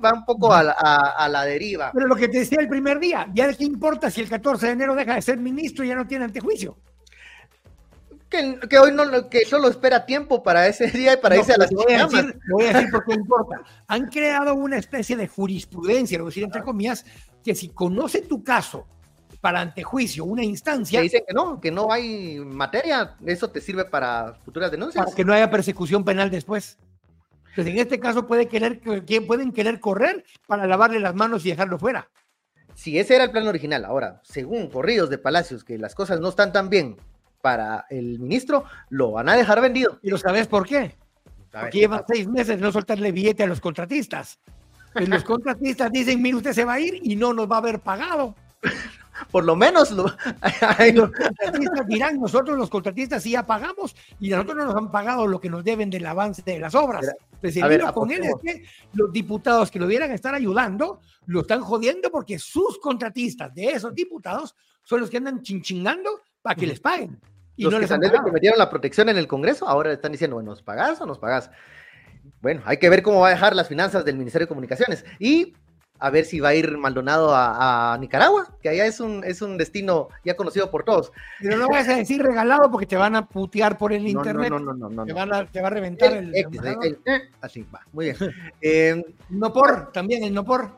va 0.01 0.13
un 0.13 0.25
poco 0.25 0.53
a, 0.53 1.29
la 1.29 1.45
deriva. 1.45 1.91
Pero 1.93 2.07
lo 2.07 2.17
que 2.17 2.29
te 2.29 2.39
decía 2.39 2.59
el 2.61 2.69
primer 2.69 2.99
día, 2.99 3.29
ya 3.33 3.53
qué 3.53 3.65
importa 3.65 4.11
si 4.11 4.21
el 4.21 4.29
14 4.29 4.67
de 4.67 4.73
enero 4.73 4.95
deja 4.95 5.15
de 5.15 5.23
ser 5.23 5.39
ministro 5.39 5.85
y 5.85 5.89
ya 5.89 5.95
no 5.95 6.07
tiene 6.07 6.25
antejuicio. 6.25 6.77
Que, 8.29 8.79
hoy 8.79 8.93
no, 8.93 9.29
que 9.29 9.45
solo 9.45 9.69
espera 9.69 10.07
tiempo 10.07 10.41
para 10.41 10.69
ese 10.69 10.87
día 10.91 11.15
y 11.15 11.17
para 11.17 11.37
irse 11.37 11.53
a 11.53 11.59
las 11.59 11.71
voy 11.71 11.93
a, 11.93 12.07
decir, 12.07 12.39
voy 12.49 12.67
a 12.67 12.73
decir 12.73 12.91
por 12.91 13.05
qué 13.05 13.15
importa. 13.15 13.63
Han 13.89 14.07
creado 14.07 14.55
una 14.55 14.77
especie 14.77 15.17
de 15.17 15.27
jurisprudencia, 15.27 16.19
lo 16.19 16.27
decir 16.27 16.45
entre 16.45 16.63
comillas, 16.63 17.05
que 17.43 17.55
si 17.55 17.71
conoce 17.71 18.23
tu 18.23 18.45
caso 18.45 18.87
para 19.41 19.61
antejuicio 19.61 20.25
una 20.25 20.45
instancia. 20.45 20.99
Que 20.99 21.05
dicen 21.05 21.25
que 21.27 21.35
no, 21.35 21.61
que 21.61 21.71
no 21.71 21.93
hay 21.93 22.39
materia, 22.41 23.17
eso 23.25 23.51
te 23.51 23.61
sirve 23.61 23.85
para 23.85 24.35
futuras 24.45 24.71
denuncias. 24.71 25.05
Para 25.05 25.17
que 25.17 25.25
no 25.25 25.33
haya 25.33 25.51
persecución 25.51 26.05
penal 26.05 26.31
después. 26.31 26.79
Entonces, 27.51 27.75
en 27.75 27.81
este 27.81 27.99
caso 27.99 28.27
puede 28.27 28.47
querer, 28.47 28.81
pueden 29.27 29.53
querer 29.53 29.81
correr 29.81 30.25
para 30.47 30.67
lavarle 30.67 31.01
las 31.01 31.15
manos 31.15 31.45
y 31.45 31.51
dejarlo 31.51 31.79
fuera. 31.79 32.09
Si 32.75 32.99
ese 32.99 33.17
era 33.17 33.25
el 33.25 33.31
plan 33.31 33.47
original, 33.47 33.85
ahora, 33.85 34.21
según 34.25 34.71
corridos 34.71 35.11
de 35.11 35.19
Palacios, 35.19 35.65
que 35.65 35.77
las 35.77 35.95
cosas 35.95 36.21
no 36.21 36.29
están 36.29 36.53
tan 36.53 36.71
bien 36.71 36.97
para 37.43 37.87
el 37.91 38.19
ministro, 38.21 38.65
lo 38.89 39.13
van 39.13 39.29
a 39.29 39.37
dejar 39.37 39.61
vendido. 39.61 39.99
¿Y 40.03 40.11
lo 40.11 40.19
sabes 40.19 40.47
por 40.47 40.67
qué? 40.67 40.97
Porque 41.51 41.81
llevan 41.81 42.05
seis 42.07 42.29
meses 42.29 42.57
de 42.57 42.63
no 42.63 42.71
soltarle 42.71 43.11
billete 43.11 43.43
a 43.43 43.47
los 43.47 43.61
contratistas. 43.61 44.39
Pues 44.93 45.09
los 45.09 45.25
contratistas 45.25 45.91
dicen, 45.91 46.23
mire, 46.23 46.37
usted 46.37 46.53
se 46.53 46.65
va 46.65 46.75
a 46.75 46.81
ir 46.81 47.01
y 47.03 47.17
no 47.17 47.35
nos 47.35 47.51
va 47.51 47.57
a 47.57 47.59
haber 47.59 47.81
pagado. 47.81 48.37
Por 49.31 49.45
lo 49.45 49.57
menos 49.57 49.91
los 50.95 51.11
contratistas 51.11 51.87
dirán, 51.87 52.21
nosotros 52.21 52.59
los 52.59 52.71
contratistas 52.71 53.23
sí 53.23 53.33
ya 53.33 53.45
pagamos 53.45 53.95
y 54.19 54.31
nosotros 54.31 54.57
no 54.57 54.65
nos 54.67 54.77
han 54.77 54.91
pagado 54.91 55.27
lo 55.27 55.41
que 55.41 55.51
nos 55.51 55.65
deben 55.65 55.91
del 55.91 56.07
avance 56.07 56.43
de 56.43 56.59
las 56.59 56.75
obras. 56.75 57.07
Pues 57.41 57.57
el 57.57 57.93
con 57.93 58.11
él 58.11 58.25
es 58.25 58.35
que 58.43 58.65
los 58.93 59.13
diputados 59.13 59.71
que 59.71 59.79
lo 59.79 59.87
vieran 59.87 60.11
estar 60.11 60.35
ayudando 60.35 61.01
lo 61.27 61.41
están 61.41 61.61
jodiendo 61.61 62.11
porque 62.11 62.39
sus 62.39 62.79
contratistas 62.79 63.55
de 63.55 63.67
esos 63.69 63.95
diputados 63.95 64.55
son 64.83 65.01
los 65.01 65.11
que 65.11 65.19
andan 65.19 65.43
chinchingando 65.43 66.11
para 66.43 66.57
que 66.57 66.67
les 66.67 66.81
paguen. 66.81 67.21
Y 67.57 67.65
los 67.65 67.73
no 67.73 67.81
que 67.81 67.87
les 67.87 68.11
que 68.11 68.33
metieron 68.33 68.59
la 68.59 68.71
protección 68.71 69.09
en 69.09 69.19
el 69.19 69.27
Congreso 69.27 69.69
ahora 69.69 69.93
están 69.93 70.13
diciendo, 70.13 70.37
bueno, 70.37 70.51
¿nos 70.51 70.63
pagás 70.63 71.01
o 71.01 71.07
nos 71.07 71.19
pagás? 71.19 71.51
Bueno, 72.41 72.63
hay 72.65 72.79
que 72.79 72.89
ver 72.89 73.03
cómo 73.03 73.21
va 73.21 73.29
a 73.29 73.31
dejar 73.31 73.55
las 73.55 73.69
finanzas 73.69 74.05
del 74.05 74.17
Ministerio 74.17 74.47
de 74.47 74.49
Comunicaciones. 74.49 75.05
Y 75.19 75.55
a 76.01 76.11
ver 76.11 76.25
si 76.25 76.41
va 76.41 76.49
a 76.49 76.55
ir 76.55 76.79
Maldonado 76.79 77.31
a, 77.35 77.97
Nicaragua, 78.01 78.49
que 78.63 78.71
allá 78.71 78.87
es 78.87 79.01
un, 79.01 79.23
es 79.23 79.43
un 79.43 79.59
destino 79.59 80.09
ya 80.25 80.35
conocido 80.35 80.71
por 80.71 80.83
todos. 80.83 81.13
Pero 81.41 81.59
no 81.59 81.69
vas 81.69 81.89
a 81.89 81.97
decir 81.97 82.23
regalado 82.23 82.71
porque 82.71 82.87
te 82.87 82.97
van 82.97 83.15
a 83.17 83.27
putear 83.27 83.77
por 83.77 83.93
el 83.93 84.09
internet. 84.09 84.51
No, 84.51 84.59
no, 84.59 84.73
no, 84.73 84.89
no. 84.89 85.05
Te, 85.05 85.13
van 85.13 85.33
a, 85.33 85.47
te 85.47 85.61
va 85.61 85.69
a 85.69 85.71
reventar 85.71 86.15
el. 86.15 86.33
así, 87.41 87.67
va, 87.73 87.81
muy 87.93 88.07
bien. 88.07 88.17
Eh, 88.63 89.03
no 89.29 89.53
por, 89.53 89.93
también 89.93 90.25
el 90.25 90.35
no 90.35 90.45
por. 90.45 90.71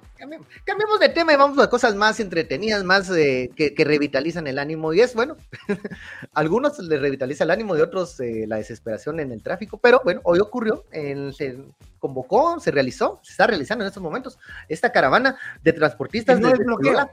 Cambiemos 0.65 1.01
de 1.01 1.09
tema 1.09 1.33
y 1.33 1.37
vamos 1.37 1.59
a 1.59 1.69
cosas 1.69 1.97
más 1.97 2.21
entretenidas, 2.21 2.85
más 2.85 3.11
eh, 3.11 3.51
que, 3.57 3.75
revitalizan 3.85 4.47
el 4.47 4.59
ánimo. 4.59 4.93
Y 4.93 5.01
es 5.01 5.15
bueno, 5.15 5.37
algunos 6.33 6.79
les 6.79 7.01
revitaliza 7.01 7.45
el 7.45 7.51
ánimo 7.51 7.77
y 7.77 7.81
otros 7.81 8.21
eh, 8.21 8.45
la 8.47 8.57
desesperación 8.57 9.19
en 9.19 9.33
el 9.33 9.43
tráfico. 9.43 9.79
Pero 9.79 10.01
bueno, 10.05 10.21
hoy 10.25 10.39
ocurrió, 10.39 10.85
se 10.93 11.59
convocó, 11.99 12.61
se 12.61 12.71
realizó, 12.71 13.21
se 13.23 13.33
está 13.33 13.49
realizando 13.49 13.85
en 13.85 13.89
estos 13.89 14.03
momentos 14.03 14.39
esta 14.69 14.93
caravana 14.93 15.37
de 15.63 15.73
transportistas. 15.73 16.37
Que 16.37 16.43
no 16.43 16.53
es 16.53 16.59
bloqueo. 16.59 17.11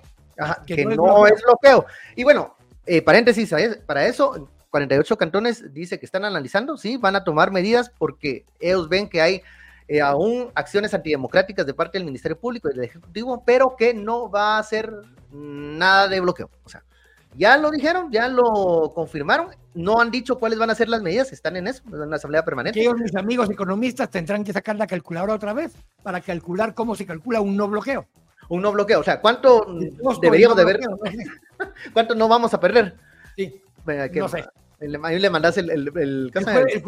que, 0.67 0.85
no, 0.85 1.25
es, 1.25 1.41
bloqueo. 1.41 1.85
Y 2.15 2.23
bueno, 2.23 2.55
eh, 2.85 3.01
paréntesis, 3.01 3.51
para 3.87 4.05
eso, 4.05 4.49
48 4.69 5.17
cantones 5.17 5.73
dice 5.73 5.99
que 5.99 6.05
están 6.05 6.25
analizando, 6.25 6.77
sí, 6.77 6.97
van 6.97 7.15
a 7.15 7.23
tomar 7.23 7.51
medidas 7.51 7.91
porque 7.97 8.45
ellos 8.59 8.87
ven 8.87 9.09
que 9.09 9.21
hay 9.21 9.41
eh, 9.89 10.01
aún 10.01 10.51
acciones 10.53 10.93
antidemocráticas 10.93 11.65
de 11.65 11.73
parte 11.73 11.97
del 11.97 12.05
Ministerio 12.05 12.39
Público 12.39 12.69
y 12.69 12.75
del 12.75 12.83
Ejecutivo, 12.83 13.41
pero 13.43 13.75
que 13.75 13.91
no 13.91 14.29
va 14.29 14.59
a 14.59 14.63
ser 14.63 14.93
nada 15.31 16.07
de 16.07 16.19
bloqueo. 16.19 16.51
O 16.63 16.69
sea, 16.69 16.83
ya 17.35 17.57
lo 17.57 17.71
dijeron, 17.71 18.11
ya 18.11 18.27
lo 18.27 18.91
confirmaron, 18.93 19.47
no 19.73 19.99
han 19.99 20.11
dicho 20.11 20.37
cuáles 20.37 20.59
van 20.59 20.69
a 20.69 20.75
ser 20.75 20.89
las 20.89 21.01
medidas, 21.01 21.33
están 21.33 21.55
en 21.55 21.65
eso, 21.65 21.81
en 21.91 22.07
la 22.07 22.17
asamblea 22.17 22.45
permanente. 22.45 22.79
Ellos, 22.79 22.99
mis 22.99 23.15
amigos 23.15 23.49
economistas, 23.49 24.11
tendrán 24.11 24.43
que 24.43 24.53
sacar 24.53 24.75
la 24.75 24.85
calculadora 24.85 25.33
otra 25.33 25.53
vez 25.53 25.73
para 26.03 26.21
calcular 26.21 26.75
cómo 26.75 26.95
se 26.95 27.07
calcula 27.07 27.41
un 27.41 27.57
no 27.57 27.67
bloqueo. 27.67 28.05
Un 28.47 28.61
no 28.61 28.71
bloqueo, 28.71 28.99
o 28.99 29.03
sea, 29.03 29.19
¿cuánto 29.19 29.65
deberíamos 30.21 30.55
de 30.55 30.65
ver? 30.65 30.79
¿Cuánto 31.93 32.13
no 32.13 32.27
vamos 32.27 32.53
a 32.53 32.59
perder? 32.59 32.95
Sí, 33.35 33.59
no 34.13 34.27
sé. 34.27 34.45
Ahí 35.03 35.19
le 35.19 35.29
mandas 35.29 35.57
el, 35.57 35.69
el, 35.69 35.91
el, 35.95 36.31
el 36.33 36.81
jueves, 36.81 36.83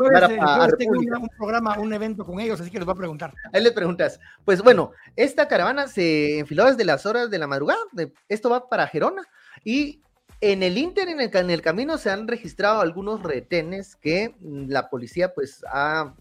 tengo 0.78 0.94
un, 0.98 1.30
programa, 1.38 1.78
un 1.78 1.94
evento 1.94 2.26
con 2.26 2.40
ellos, 2.40 2.62
así 2.62 2.72
que 2.72 2.78
les 2.78 2.86
voy 2.86 2.94
a 2.94 2.98
preguntar. 2.98 3.34
Ahí 3.52 3.62
les 3.62 3.74
preguntas. 3.74 4.20
Pues 4.46 4.62
bueno, 4.62 4.92
esta 5.16 5.48
caravana 5.48 5.88
se 5.88 6.40
enfiló 6.40 6.66
desde 6.66 6.86
las 6.86 7.06
horas 7.06 7.30
de 7.30 7.38
la 7.38 7.48
madrugada. 7.48 7.82
esto 8.30 8.50
va 8.50 8.70
para 8.70 8.88
Gerona. 8.88 9.24
Y 9.66 10.02
en 10.40 10.64
el 10.64 10.78
Inter, 10.78 11.10
en 11.10 11.20
el, 11.20 11.36
en 11.36 11.50
el 11.50 11.62
camino, 11.62 11.98
se 11.98 12.10
han 12.10 12.28
registrado 12.28 12.80
algunos 12.80 13.22
retenes 13.24 13.98
que 13.98 14.36
la 14.42 14.90
policía 14.90 15.34
pues 15.34 15.64
ha 15.70 16.14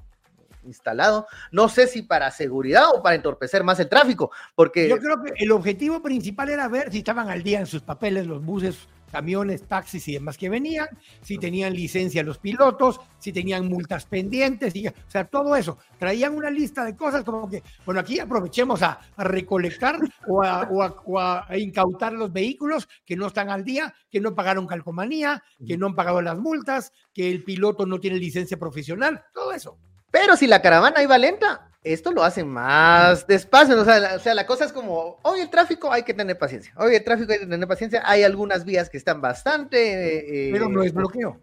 instalado. 0.65 1.27
No 1.53 1.69
sé 1.69 1.87
si 1.87 2.03
para 2.03 2.31
seguridad 2.31 2.89
o 2.95 3.03
para 3.03 3.15
entorpecer 3.15 3.65
más 3.65 3.79
el 3.81 3.89
tráfico, 3.89 4.31
porque... 4.55 4.89
Yo 4.89 4.99
creo 4.99 5.23
que 5.23 5.33
el 5.43 5.53
objetivo 5.53 6.03
principal 6.03 6.51
era 6.51 6.69
ver 6.69 6.91
si 6.91 6.99
estaban 6.99 7.29
al 7.31 7.43
día 7.43 7.61
en 7.61 7.67
sus 7.67 7.83
papeles 7.83 8.27
los 8.27 8.45
buses 8.45 8.89
camiones, 9.11 9.67
taxis 9.67 10.07
y 10.09 10.15
demás 10.15 10.39
que 10.39 10.49
venían, 10.49 10.89
si 11.23 11.39
tenían 11.39 11.75
licencia 11.75 12.23
los 12.23 12.39
pilotos, 12.39 13.01
si 13.19 13.33
tenían 13.33 13.69
multas 13.69 14.07
pendientes, 14.07 14.75
o 14.75 15.11
sea, 15.11 15.25
todo 15.25 15.57
eso. 15.57 15.79
Traían 15.99 16.35
una 16.35 16.51
lista 16.51 16.85
de 16.85 16.97
cosas 16.97 17.25
como 17.25 17.49
que, 17.49 17.63
bueno, 17.85 18.01
aquí 18.01 18.19
aprovechemos 18.19 18.83
a, 18.83 19.01
recolectar 19.17 19.99
o 20.27 20.43
a, 20.43 21.47
incautar 21.59 22.13
los 22.13 22.33
vehículos 22.33 22.89
que 23.05 23.17
no 23.17 23.27
están 23.27 23.51
al 23.51 23.65
día, 23.65 23.95
que 24.11 24.21
no 24.21 24.35
pagaron 24.35 24.67
calcomanía, 24.67 25.43
que 25.67 25.77
no 25.77 25.87
han 25.87 25.95
pagado 25.95 26.23
las 26.23 26.39
multas, 26.39 26.93
que 27.13 27.31
el 27.31 27.45
piloto 27.45 27.87
no 27.87 28.01
tiene 28.01 28.19
licencia 28.19 28.59
profesional, 28.59 29.23
todo 29.35 29.53
eso. 29.53 29.79
Pero 30.11 30.37
si 30.37 30.47
la 30.47 30.61
caravana 30.63 31.03
iba 31.03 31.19
lenta, 31.19 31.70
esto 31.83 32.13
lo 32.13 32.23
hacen 32.23 32.49
más 32.49 33.27
despacio, 33.27 33.81
o 33.81 33.85
sea, 33.85 34.35
la, 34.35 34.47
cosa 34.47 34.67
es 34.67 34.73
como, 34.73 35.19
hoy 35.23 35.41
el 35.41 35.51
tráfico 35.51 35.91
hay 35.91 36.03
que 36.03 36.13
tener 36.13 36.37
paciencia, 36.37 36.73
hoy 36.77 36.95
el 36.95 37.03
tráfico 37.03 37.33
hay 37.33 37.39
que 37.39 37.47
tener 37.47 37.69
paciencia, 37.69 38.03
hay 38.05 38.23
algunas 38.23 38.65
vías 38.65 38.91
que 38.91 38.99
están 38.99 39.21
bastante... 39.21 40.49
Eh, 40.49 40.53
pero 40.53 40.69
no 40.69 40.83
es 40.83 40.93
bloqueo. 40.93 41.41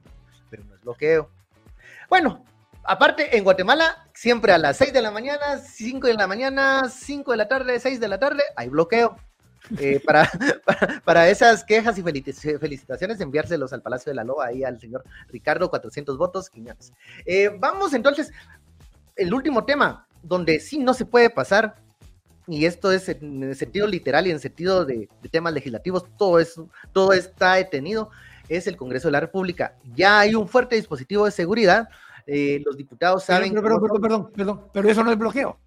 Pero 0.49 0.63
no 0.65 0.75
es 0.75 0.81
bloqueo. 0.81 1.29
Bueno, 2.09 2.45
aparte 2.83 3.35
en 3.35 3.43
Guatemala, 3.43 4.07
siempre 4.13 4.51
a 4.51 4.57
las 4.57 4.77
6 4.77 4.93
de 4.93 5.01
la 5.01 5.11
mañana, 5.11 5.57
5 5.57 6.07
de 6.07 6.13
la 6.13 6.27
mañana, 6.27 6.89
5 6.89 7.31
de 7.31 7.37
la 7.37 7.47
tarde, 7.47 7.79
6 7.79 7.99
de 7.99 8.07
la 8.07 8.19
tarde, 8.19 8.43
hay 8.55 8.69
bloqueo. 8.69 9.17
Eh, 9.79 9.99
para, 10.05 10.29
para, 11.03 11.29
esas 11.29 11.63
quejas 11.63 11.97
y 11.97 12.03
felicitaciones, 12.03 13.19
enviárselos 13.19 13.73
al 13.73 13.81
Palacio 13.81 14.11
de 14.11 14.15
la 14.15 14.23
Loa, 14.23 14.47
ahí 14.47 14.63
al 14.63 14.79
señor 14.79 15.03
Ricardo, 15.27 15.69
400 15.69 16.17
votos, 16.17 16.49
Quiñones. 16.49 16.93
Eh, 17.25 17.49
vamos 17.59 17.93
entonces, 17.93 18.31
el 19.15 19.33
último 19.33 19.65
tema, 19.65 20.06
donde 20.27 20.59
sí 20.59 20.79
no 20.79 20.93
se 20.93 21.05
puede 21.05 21.29
pasar, 21.29 21.75
y 22.47 22.65
esto 22.65 22.91
es 22.91 23.09
en 23.09 23.43
el 23.43 23.55
sentido 23.55 23.87
literal 23.87 24.25
y 24.27 24.31
en 24.31 24.39
sentido 24.39 24.85
de, 24.85 25.09
temas 25.31 25.53
legislativos, 25.53 26.05
todo, 26.17 26.39
eso, 26.39 26.69
todo 26.93 27.13
está 27.13 27.55
detenido, 27.55 28.09
es 28.47 28.67
el 28.67 28.77
Congreso 28.77 29.09
de 29.09 29.13
la 29.13 29.19
República. 29.19 29.75
Ya 29.95 30.19
hay 30.19 30.35
un 30.35 30.47
fuerte 30.47 30.75
dispositivo 30.75 31.25
de 31.25 31.31
seguridad, 31.31 31.89
eh, 32.25 32.61
los 32.65 32.77
diputados 32.77 33.25
saben... 33.25 33.53
Pero, 33.53 33.81
perdón, 33.81 34.31
perdón, 34.33 34.63
pero 34.71 34.89
eso 34.89 35.03
no 35.03 35.11
es 35.11 35.17
bloqueo. 35.17 35.57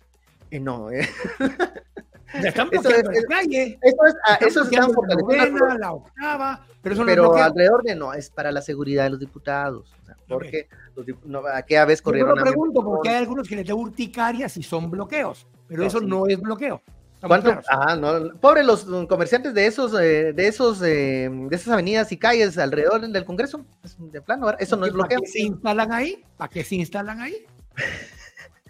Eh, 0.51 0.61
no, 0.61 0.91
eh. 0.91 1.09
Ya 2.35 2.49
están 2.49 2.69
eso 2.71 2.89
es, 2.89 3.05
la 3.05 3.23
calle. 3.29 3.79
Eso 3.83 4.07
es, 4.07 4.15
ah, 4.27 4.39
eso 4.41 4.63
están 4.63 4.93
fortaleciendo. 4.93 5.67
La 5.79 5.93
octava, 5.93 6.67
pero 6.83 6.95
eso 6.95 7.05
no 7.05 7.07
pero 7.07 7.35
alrededor 7.35 7.83
de 7.83 7.95
no, 7.95 8.13
es 8.15 8.31
para 8.31 8.53
la 8.53 8.63
seguridad 8.63 9.05
de 9.05 9.11
los 9.11 9.21
diputados. 9.21 9.93
O 10.03 10.07
sea, 10.07 10.17
porque 10.29 10.69
no, 11.25 11.43
aquella 11.53 11.85
vez 11.85 12.01
corrieron. 12.01 12.31
Yo 12.31 12.37
lo 12.37 12.43
pregunto 12.43 12.85
porque 12.85 13.09
hay 13.09 13.17
algunos 13.17 13.49
que 13.49 13.57
les 13.57 13.67
da 13.67 13.75
urticaria 13.75 14.49
si 14.49 14.63
son 14.63 14.91
bloqueos, 14.91 15.47
pero 15.67 15.85
eso 15.85 16.01
no 16.01 16.27
es 16.27 16.41
bloqueo. 16.41 16.83
¿Cuánto? 17.21 17.61
Ah, 17.69 17.97
no, 17.97 18.35
pobre 18.41 18.65
los 18.65 18.85
comerciantes 19.07 19.53
de 19.53 19.67
esos, 19.67 19.93
eh, 20.01 20.33
de 20.33 20.49
esos, 20.49 20.81
eh, 20.83 21.29
de 21.31 21.55
esas 21.55 21.69
avenidas 21.69 22.11
y 22.13 22.17
calles 22.17 22.57
alrededor 22.57 23.07
del 23.07 23.25
Congreso. 23.27 23.65
De 23.99 24.23
plano, 24.23 24.51
eso 24.59 24.77
no 24.77 24.87
es 24.87 24.93
bloqueo. 24.93 25.19
¿Para 25.19 25.27
qué 25.27 25.31
se 25.31 25.43
instalan 25.43 25.93
ahí? 25.93 26.25
¿Para 26.39 26.49
qué 26.49 26.65
se 26.65 26.77
instalan 26.77 27.21
ahí? 27.21 27.45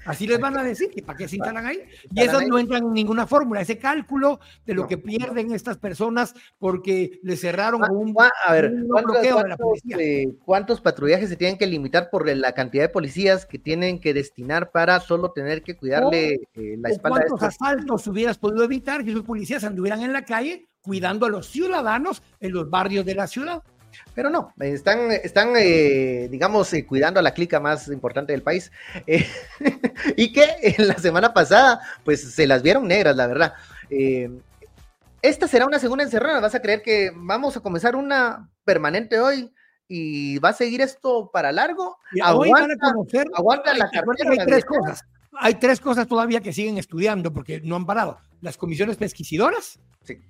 Así 0.04 0.26
les 0.26 0.40
van 0.40 0.56
a 0.58 0.62
decir 0.62 0.90
que 0.90 1.02
para 1.02 1.16
qué 1.16 1.28
se 1.28 1.36
instalan 1.36 1.66
ahí. 1.66 1.82
Y 2.14 2.20
eso 2.20 2.40
no 2.40 2.58
entra 2.58 2.78
en 2.78 2.92
ninguna 2.92 3.26
fórmula. 3.26 3.60
Ese 3.60 3.78
cálculo 3.78 4.40
de 4.64 4.74
lo 4.74 4.86
que 4.86 4.98
pierden 4.98 5.52
estas 5.52 5.78
personas 5.78 6.34
porque 6.58 7.20
le 7.22 7.36
cerraron 7.36 7.82
un, 7.90 8.14
a 8.46 8.52
ver, 8.52 8.70
bloqueo 8.70 9.42
de 9.42 9.48
la 9.48 9.56
policía. 9.56 9.96
Eh, 9.98 10.28
¿Cuántos 10.44 10.80
patrullajes 10.80 11.28
se 11.28 11.36
tienen 11.36 11.58
que 11.58 11.66
limitar 11.66 12.10
por 12.10 12.28
la 12.28 12.52
cantidad 12.52 12.84
de 12.84 12.88
policías 12.88 13.46
que 13.46 13.58
tienen 13.58 14.00
que 14.00 14.14
destinar 14.14 14.70
para 14.70 15.00
solo 15.00 15.32
tener 15.32 15.62
que 15.62 15.76
cuidarle 15.76 16.40
eh, 16.54 16.76
la 16.78 16.90
espalda? 16.90 17.26
¿Cuántos 17.28 17.42
asaltos 17.42 18.06
hubieras 18.06 18.38
podido 18.38 18.64
evitar 18.64 19.04
que 19.04 19.10
esos 19.10 19.24
policías 19.24 19.64
anduvieran 19.64 20.02
en 20.02 20.12
la 20.12 20.24
calle 20.24 20.68
cuidando 20.82 21.26
a 21.26 21.28
los 21.28 21.46
ciudadanos 21.46 22.22
en 22.40 22.52
los 22.52 22.70
barrios 22.70 23.04
de 23.04 23.14
la 23.14 23.26
ciudad? 23.26 23.62
Pero 24.14 24.30
no, 24.30 24.52
están, 24.58 25.10
están 25.10 25.52
eh, 25.56 26.28
digamos, 26.30 26.72
eh, 26.72 26.84
cuidando 26.84 27.20
a 27.20 27.22
la 27.22 27.32
clica 27.32 27.60
más 27.60 27.88
importante 27.88 28.32
del 28.32 28.42
país. 28.42 28.70
Eh, 29.06 29.26
y 30.16 30.32
que 30.32 30.46
en 30.62 30.88
la 30.88 30.94
semana 30.98 31.32
pasada, 31.32 31.80
pues 32.04 32.34
se 32.34 32.46
las 32.46 32.62
vieron 32.62 32.88
negras, 32.88 33.16
la 33.16 33.26
verdad. 33.26 33.54
esta 35.22 35.46
será 35.46 35.66
una 35.66 35.78
segunda 35.78 36.04
encerrada. 36.04 36.40
Vas 36.40 36.54
a 36.54 36.62
creer 36.62 36.82
que 36.82 37.12
vamos 37.14 37.56
a 37.56 37.60
comenzar 37.60 37.96
una 37.96 38.48
permanente 38.64 39.20
hoy 39.20 39.52
y 39.88 40.38
va 40.38 40.50
a 40.50 40.54
seguir 40.54 40.80
esto 40.80 41.30
para 41.32 41.52
largo. 41.52 41.98
aguanta, 42.22 42.74
aguanta 43.34 43.74
la 43.74 43.90
cartera. 43.90 44.30
Hay 44.30 44.46
tres 44.46 44.64
cosas. 44.64 45.04
Hay 45.38 45.54
tres 45.54 45.80
cosas 45.80 46.06
todavía 46.06 46.40
que 46.40 46.52
siguen 46.52 46.78
estudiando 46.78 47.32
porque 47.32 47.60
no 47.60 47.76
han 47.76 47.86
parado. 47.86 48.18
Las 48.40 48.56
comisiones 48.56 48.96
pesquisidoras, 48.96 49.80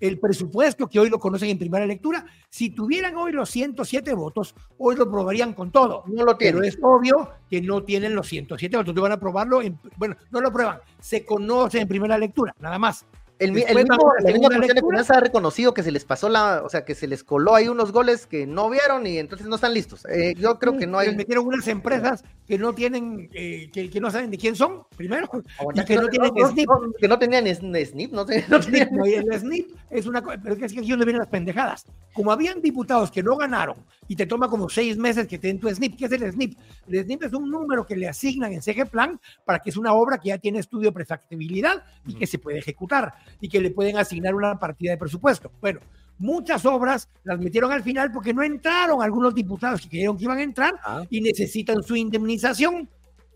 el 0.00 0.18
presupuesto, 0.18 0.88
que 0.88 0.98
hoy 0.98 1.08
lo 1.08 1.18
conocen 1.18 1.50
en 1.50 1.58
primera 1.58 1.86
lectura, 1.86 2.26
si 2.48 2.70
tuvieran 2.70 3.16
hoy 3.16 3.32
los 3.32 3.50
107 3.50 4.12
votos, 4.14 4.54
hoy 4.78 4.96
lo 4.96 5.04
aprobarían 5.04 5.54
con 5.54 5.70
todo. 5.70 6.04
No 6.06 6.24
lo 6.24 6.36
tienen. 6.36 6.60
Pero 6.60 6.68
es 6.68 6.78
obvio 6.82 7.30
que 7.48 7.60
no 7.62 7.82
tienen 7.84 8.14
los 8.14 8.26
107 8.26 8.76
votos. 8.76 8.94
Van 8.94 9.12
a 9.12 9.14
aprobarlo, 9.14 9.60
bueno, 9.96 10.16
no 10.30 10.40
lo 10.40 10.48
aprueban, 10.48 10.80
se 11.00 11.24
conoce 11.24 11.80
en 11.80 11.88
primera 11.88 12.18
lectura, 12.18 12.54
nada 12.58 12.78
más. 12.78 13.06
El, 13.40 13.52
mismo, 13.52 13.72
la 13.72 14.32
misma 14.32 14.48
Comisión 14.50 14.76
de 14.76 14.82
Finanzas 14.82 15.16
ha 15.16 15.20
reconocido 15.20 15.72
que 15.72 15.82
se 15.82 15.90
les 15.90 16.04
pasó 16.04 16.28
la, 16.28 16.62
o 16.62 16.68
sea, 16.68 16.84
que 16.84 16.94
se 16.94 17.06
les 17.06 17.24
coló 17.24 17.54
ahí 17.54 17.68
unos 17.68 17.90
goles 17.90 18.26
que 18.26 18.46
no 18.46 18.68
vieron 18.68 19.06
y 19.06 19.16
entonces 19.16 19.46
no 19.46 19.54
están 19.54 19.72
listos. 19.72 20.04
Eh, 20.10 20.34
yo 20.36 20.58
creo 20.58 20.76
que 20.76 20.86
no 20.86 20.98
hay. 20.98 21.16
metieron 21.16 21.46
unas 21.46 21.66
empresas 21.66 22.22
que 22.46 22.58
no 22.58 22.74
tienen, 22.74 23.30
eh, 23.32 23.70
que, 23.72 23.98
no 23.98 24.10
saben 24.10 24.30
de 24.30 24.36
quién 24.36 24.56
son, 24.56 24.82
primero, 24.94 25.26
y 25.74 25.84
que 25.84 25.96
no, 25.96 26.08
tienen 26.08 26.32
SNIP. 26.36 26.68
Que 26.98 27.08
no 27.08 27.18
tenían 27.18 27.46
SNIP, 27.46 28.12
no, 28.12 28.26
no 28.48 28.60
tenían. 28.60 28.90
el 29.06 29.40
SNIP 29.40 29.70
es 29.88 30.06
una 30.06 30.20
cosa, 30.20 30.38
pero 30.42 30.54
es 30.54 30.72
que 30.72 30.80
aquí 30.80 30.90
donde 30.90 31.06
vienen 31.06 31.20
las 31.20 31.28
pendejadas. 31.28 31.86
Como 32.12 32.32
habían 32.32 32.60
diputados 32.60 33.10
que 33.10 33.22
no 33.22 33.36
ganaron 33.36 33.76
y 34.06 34.16
te 34.16 34.26
toma 34.26 34.50
como 34.50 34.68
seis 34.68 34.98
meses 34.98 35.26
que 35.26 35.38
te 35.38 35.46
den 35.46 35.60
tu 35.60 35.68
SNIP, 35.68 35.96
¿qué 35.96 36.04
es 36.04 36.12
el 36.12 36.30
SNIP? 36.30 36.58
El 36.88 37.04
SNIP 37.04 37.22
es 37.22 37.32
un 37.32 37.50
número 37.50 37.86
que 37.86 37.96
le 37.96 38.06
asignan 38.06 38.52
en 38.52 38.60
CG 38.60 38.86
Plan 38.90 39.18
para 39.46 39.60
que 39.60 39.70
es 39.70 39.78
una 39.78 39.94
obra 39.94 40.18
que 40.18 40.28
ya 40.28 40.38
tiene 40.38 40.58
estudio 40.58 40.90
de 40.90 40.92
prefactibilidad 40.92 41.82
y 42.06 42.14
que 42.14 42.26
se 42.26 42.38
puede 42.38 42.58
ejecutar 42.58 43.14
y 43.40 43.48
que 43.48 43.60
le 43.60 43.70
pueden 43.70 43.98
asignar 43.98 44.34
una 44.34 44.58
partida 44.58 44.92
de 44.92 44.98
presupuesto. 44.98 45.50
Bueno, 45.60 45.80
muchas 46.18 46.64
obras 46.66 47.08
las 47.24 47.38
metieron 47.38 47.72
al 47.72 47.82
final 47.82 48.12
porque 48.12 48.32
no 48.32 48.42
entraron 48.42 49.02
algunos 49.02 49.34
diputados 49.34 49.82
que 49.82 49.88
creyeron 49.88 50.16
que 50.16 50.24
iban 50.24 50.38
a 50.38 50.42
entrar 50.42 50.74
ah. 50.84 51.04
y 51.10 51.20
necesitan 51.20 51.82
su 51.82 51.96
indemnización. 51.96 52.88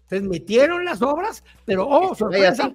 Entonces 0.02 0.28
metieron 0.28 0.85
las 0.85 1.00
obras, 1.00 1.42
pero 1.64 1.88
oh, 1.88 2.14
sorpresa, 2.14 2.74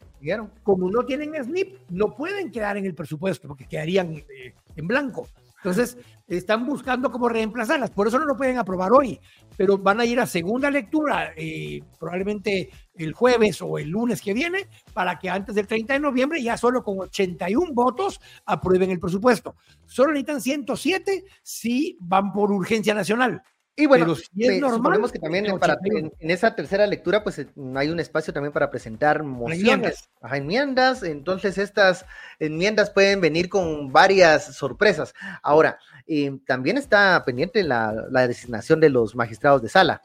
como 0.64 0.90
no 0.90 1.06
tienen 1.06 1.32
SNIP, 1.42 1.78
no 1.90 2.16
pueden 2.16 2.52
quedar 2.52 2.76
en 2.78 2.86
el 2.86 2.96
presupuesto 2.96 3.48
porque 3.48 3.68
quedarían 3.68 4.16
eh, 4.16 4.54
en 4.76 4.88
blanco. 4.88 5.28
Entonces, 5.58 5.98
están 6.30 6.66
buscando 6.66 7.12
cómo 7.12 7.28
reemplazarlas. 7.28 7.90
Por 7.92 8.08
eso 8.08 8.20
no 8.20 8.26
lo 8.26 8.38
pueden 8.38 8.58
aprobar 8.58 8.92
hoy, 8.92 9.20
pero 9.58 9.78
van 9.78 10.00
a 10.00 10.06
ir 10.06 10.20
a 10.20 10.28
segunda 10.28 10.70
lectura, 10.70 11.34
eh, 11.36 11.82
probablemente 12.00 12.70
el 12.96 13.14
jueves 13.14 13.62
o 13.62 13.78
el 13.78 13.90
lunes 13.90 14.22
que 14.22 14.34
viene, 14.34 14.70
para 14.94 15.18
que 15.18 15.30
antes 15.30 15.56
del 15.56 15.68
30 15.68 15.94
de 15.94 16.00
noviembre, 16.00 16.42
ya 16.42 16.58
solo 16.58 16.84
con 16.84 17.00
81 17.00 17.74
votos, 17.74 18.22
aprueben 18.46 18.92
el 18.92 19.00
presupuesto. 19.00 19.56
Solo 19.86 20.12
necesitan 20.12 20.42
107 20.42 21.26
si 21.42 21.98
van 22.00 22.32
por 22.32 22.52
urgencia 22.52 22.94
nacional. 22.94 23.42
Y 23.80 23.86
bueno, 23.86 24.14
suponemos 24.14 25.10
que 25.10 25.20
también 25.20 25.46
en, 25.46 26.12
esa 26.32 26.54
tercera 26.54 26.86
lectura, 26.86 27.24
pues 27.24 27.40
hay 27.76 27.90
un 27.90 28.00
espacio 28.02 28.34
también 28.34 28.52
para 28.52 28.70
presentar 28.70 29.24
mociones, 29.24 30.10
enmiendas. 30.30 31.02
Entonces, 31.02 31.58
estas 31.58 32.06
enmiendas 32.40 32.90
pueden 32.90 33.22
venir 33.22 33.48
con 33.48 33.90
varias 33.94 34.54
sorpresas. 34.54 35.14
Ahora, 35.42 35.80
eh, 36.08 36.38
también 36.46 36.78
está 36.78 37.24
pendiente 37.26 37.64
la, 37.64 37.94
designación 38.28 38.82
de 38.82 38.90
los 38.90 39.16
magistrados 39.16 39.62
de 39.62 39.70
sala. 39.70 40.02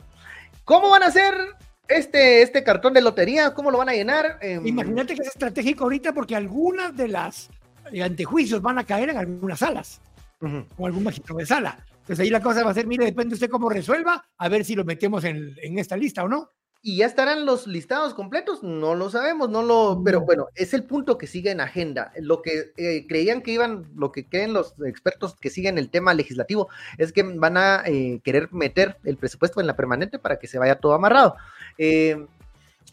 ¿Cómo 0.65 0.89
van 0.91 1.03
a 1.03 1.07
hacer 1.07 1.35
este, 1.89 2.43
este 2.43 2.63
cartón 2.63 2.95
de 2.95 3.03
lotería? 3.03 3.55
¿Cómo 3.55 3.73
lo 3.73 3.79
van 3.79 3.89
a 3.89 3.95
llenar? 3.95 4.39
Em, 4.41 4.65
Imagínate 4.65 5.17
que 5.17 5.23
es 5.23 5.29
estratégico 5.29 5.83
ahorita 5.83 6.13
porque 6.13 6.37
algunas 6.37 6.97
de 6.97 7.09
las 7.09 7.51
eh, 7.91 8.05
antejuicios 8.05 8.63
van 8.63 8.79
a 8.79 8.85
caer 8.85 9.11
en 9.11 9.17
algunas 9.17 9.59
salas, 9.59 10.01
o 10.77 10.87
algún 10.87 11.03
magistrado 11.03 11.41
de 11.41 11.47
sala. 11.47 11.85
Entonces 12.05 12.23
ahí 12.23 12.31
la 12.31 12.43
cosa 12.43 12.63
va 12.63 12.71
a 12.71 12.75
ser, 12.75 12.87
mire, 12.87 13.07
depende 13.07 13.33
usted 13.33 13.49
cómo 13.49 13.71
resuelva, 13.71 14.29
a 14.37 14.49
ver 14.51 14.67
si 14.67 14.75
lo 14.75 14.85
metemos 14.85 15.25
en, 15.25 15.57
esta 15.79 15.97
lista 15.97 16.23
o 16.23 16.29
no. 16.29 16.51
¿Y 16.83 16.99
ya 16.99 17.07
estarán 17.07 17.47
los 17.47 17.67
listados 17.67 18.13
completos? 18.13 18.63
No 18.63 18.95
lo 18.95 19.09
sabemos, 19.09 19.49
no 19.49 19.63
lo, 19.63 20.03
pero 20.05 20.21
bueno, 20.21 20.49
es 20.55 20.75
el 20.75 20.85
punto 20.85 21.17
que 21.17 21.27
sigue 21.27 21.51
en 21.51 21.63
agenda. 21.63 22.13
Lo 22.21 22.43
que 22.43 22.73
eh, 22.77 23.07
creían 23.09 23.41
que 23.41 23.53
iban, 23.53 23.91
lo 23.97 24.13
que 24.13 24.27
creen 24.29 24.53
los 24.53 24.75
expertos 24.85 25.35
que 25.35 25.49
siguen 25.49 25.79
el 25.79 25.89
tema 25.89 26.13
legislativo, 26.13 26.69
es 26.99 27.11
que 27.15 27.23
van 27.23 27.57
a 27.57 27.85
eh, 27.87 28.21
querer 28.23 28.53
meter 28.53 28.99
el 29.05 29.17
presupuesto 29.17 29.63
en 29.63 29.67
la 29.67 29.77
permanente 29.77 30.19
para 30.19 30.39
que 30.39 30.47
se 30.47 30.59
vaya 30.59 30.79
todo 30.79 30.93
amarrado. 30.93 31.37
Eh, 31.79 32.27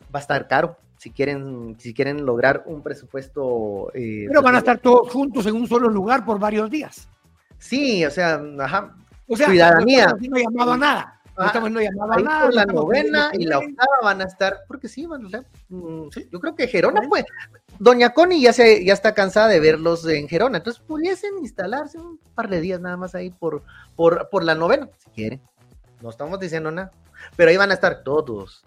va 0.04 0.20
a 0.20 0.22
estar 0.22 0.48
caro, 0.48 0.78
si 0.98 1.12
quieren, 1.12 1.76
si 1.78 1.94
quieren 1.94 2.26
lograr 2.26 2.64
un 2.68 2.82
presupuesto. 2.82 3.92
Pero 3.94 4.42
van 4.42 4.56
a 4.56 4.60
estar 4.60 4.80
todos 4.80 5.12
juntos 5.12 5.46
en 5.48 5.56
un 5.56 5.68
solo 5.68 5.90
lugar 5.90 6.24
por 6.24 6.40
varios 6.40 6.72
días. 6.72 7.10
Sí, 7.62 8.04
o 8.04 8.12
sea, 8.12 8.42
ajá, 8.60 8.96
o 9.28 9.38
sea, 9.38 9.48
ciudadanía. 9.48 10.16
No 10.20 10.38
llamado 10.38 10.74
a 10.74 10.78
nada. 10.78 11.22
No 11.38 11.46
estamos 11.46 11.72
no 11.72 11.80
llamado 11.80 12.14
a 12.14 12.20
nada. 12.20 12.52
La 12.52 12.66
novena 12.66 13.30
y 13.34 13.46
la 13.46 13.60
octava 13.60 14.00
van 14.02 14.22
a 14.22 14.26
estar, 14.26 14.62
porque 14.68 14.90
sí, 14.90 15.06
van 15.06 15.24
a 15.24 15.26
estar. 15.28 15.46
Mm, 15.70 16.08
yo 16.32 16.40
creo 16.40 16.56
que 16.56 16.68
Gerona, 16.68 17.02
pues, 17.08 17.24
Doña 17.78 18.14
Connie 18.14 18.42
ya, 18.42 18.52
se, 18.52 18.84
ya 18.84 18.94
está 18.94 19.14
cansada 19.14 19.48
de 19.48 19.60
verlos 19.60 20.08
en 20.08 20.28
Gerona, 20.28 20.58
entonces 20.58 20.82
pudiesen 20.86 21.38
instalarse 21.40 22.00
un 22.00 22.20
par 22.36 22.50
de 22.50 22.62
días 22.62 22.82
nada 22.82 22.98
más 22.98 23.14
ahí 23.16 23.30
por, 23.30 23.64
por, 23.96 24.28
por 24.30 24.44
la 24.44 24.56
novena, 24.56 24.90
si 24.98 25.10
quieren. 25.12 25.42
No 26.02 26.10
estamos 26.10 26.40
diciendo 26.40 26.72
nada, 26.72 26.92
pero 27.36 27.52
ahí 27.52 27.58
van 27.58 27.72
a 27.72 27.76
estar 27.76 28.04
todos. 28.04 28.66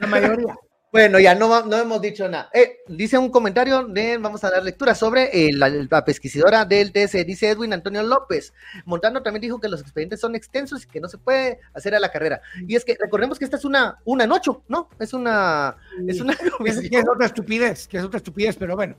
La 0.00 0.06
mayoría. 0.08 0.54
Bueno, 0.90 1.18
ya 1.20 1.34
no, 1.34 1.66
no 1.66 1.76
hemos 1.76 2.00
dicho 2.00 2.28
nada. 2.28 2.48
Eh, 2.54 2.78
dice 2.88 3.18
un 3.18 3.30
comentario, 3.30 3.84
de, 3.84 4.16
vamos 4.16 4.42
a 4.44 4.50
dar 4.50 4.62
lectura 4.62 4.94
sobre 4.94 5.46
eh, 5.46 5.50
la, 5.52 6.04
pesquisidora 6.04 6.64
del 6.64 6.92
TS, 6.92 7.26
dice 7.26 7.50
Edwin 7.50 7.74
Antonio 7.74 8.02
López. 8.02 8.54
Montano 8.86 9.22
también 9.22 9.42
dijo 9.42 9.60
que 9.60 9.68
los 9.68 9.82
expedientes 9.82 10.20
son 10.20 10.34
extensos 10.34 10.84
y 10.84 10.88
que 10.88 11.00
no 11.00 11.08
se 11.08 11.18
puede 11.18 11.60
hacer 11.74 11.94
a 11.94 12.00
la 12.00 12.10
carrera. 12.10 12.40
Y 12.66 12.74
es 12.74 12.84
que 12.84 12.96
recordemos 12.98 13.38
que 13.38 13.44
esta 13.44 13.58
es 13.58 13.66
una, 13.66 13.98
una 14.04 14.24
en 14.24 14.32
ocho, 14.32 14.62
¿no? 14.68 14.88
Es 14.98 15.12
una... 15.12 15.76
Es, 16.06 16.20
una 16.20 16.32
es, 16.64 16.78
es 16.78 17.08
otra 17.08 17.26
estupidez, 17.26 17.86
que 17.86 17.98
es 17.98 18.04
otra 18.04 18.16
estupidez, 18.16 18.56
pero 18.56 18.74
bueno. 18.74 18.96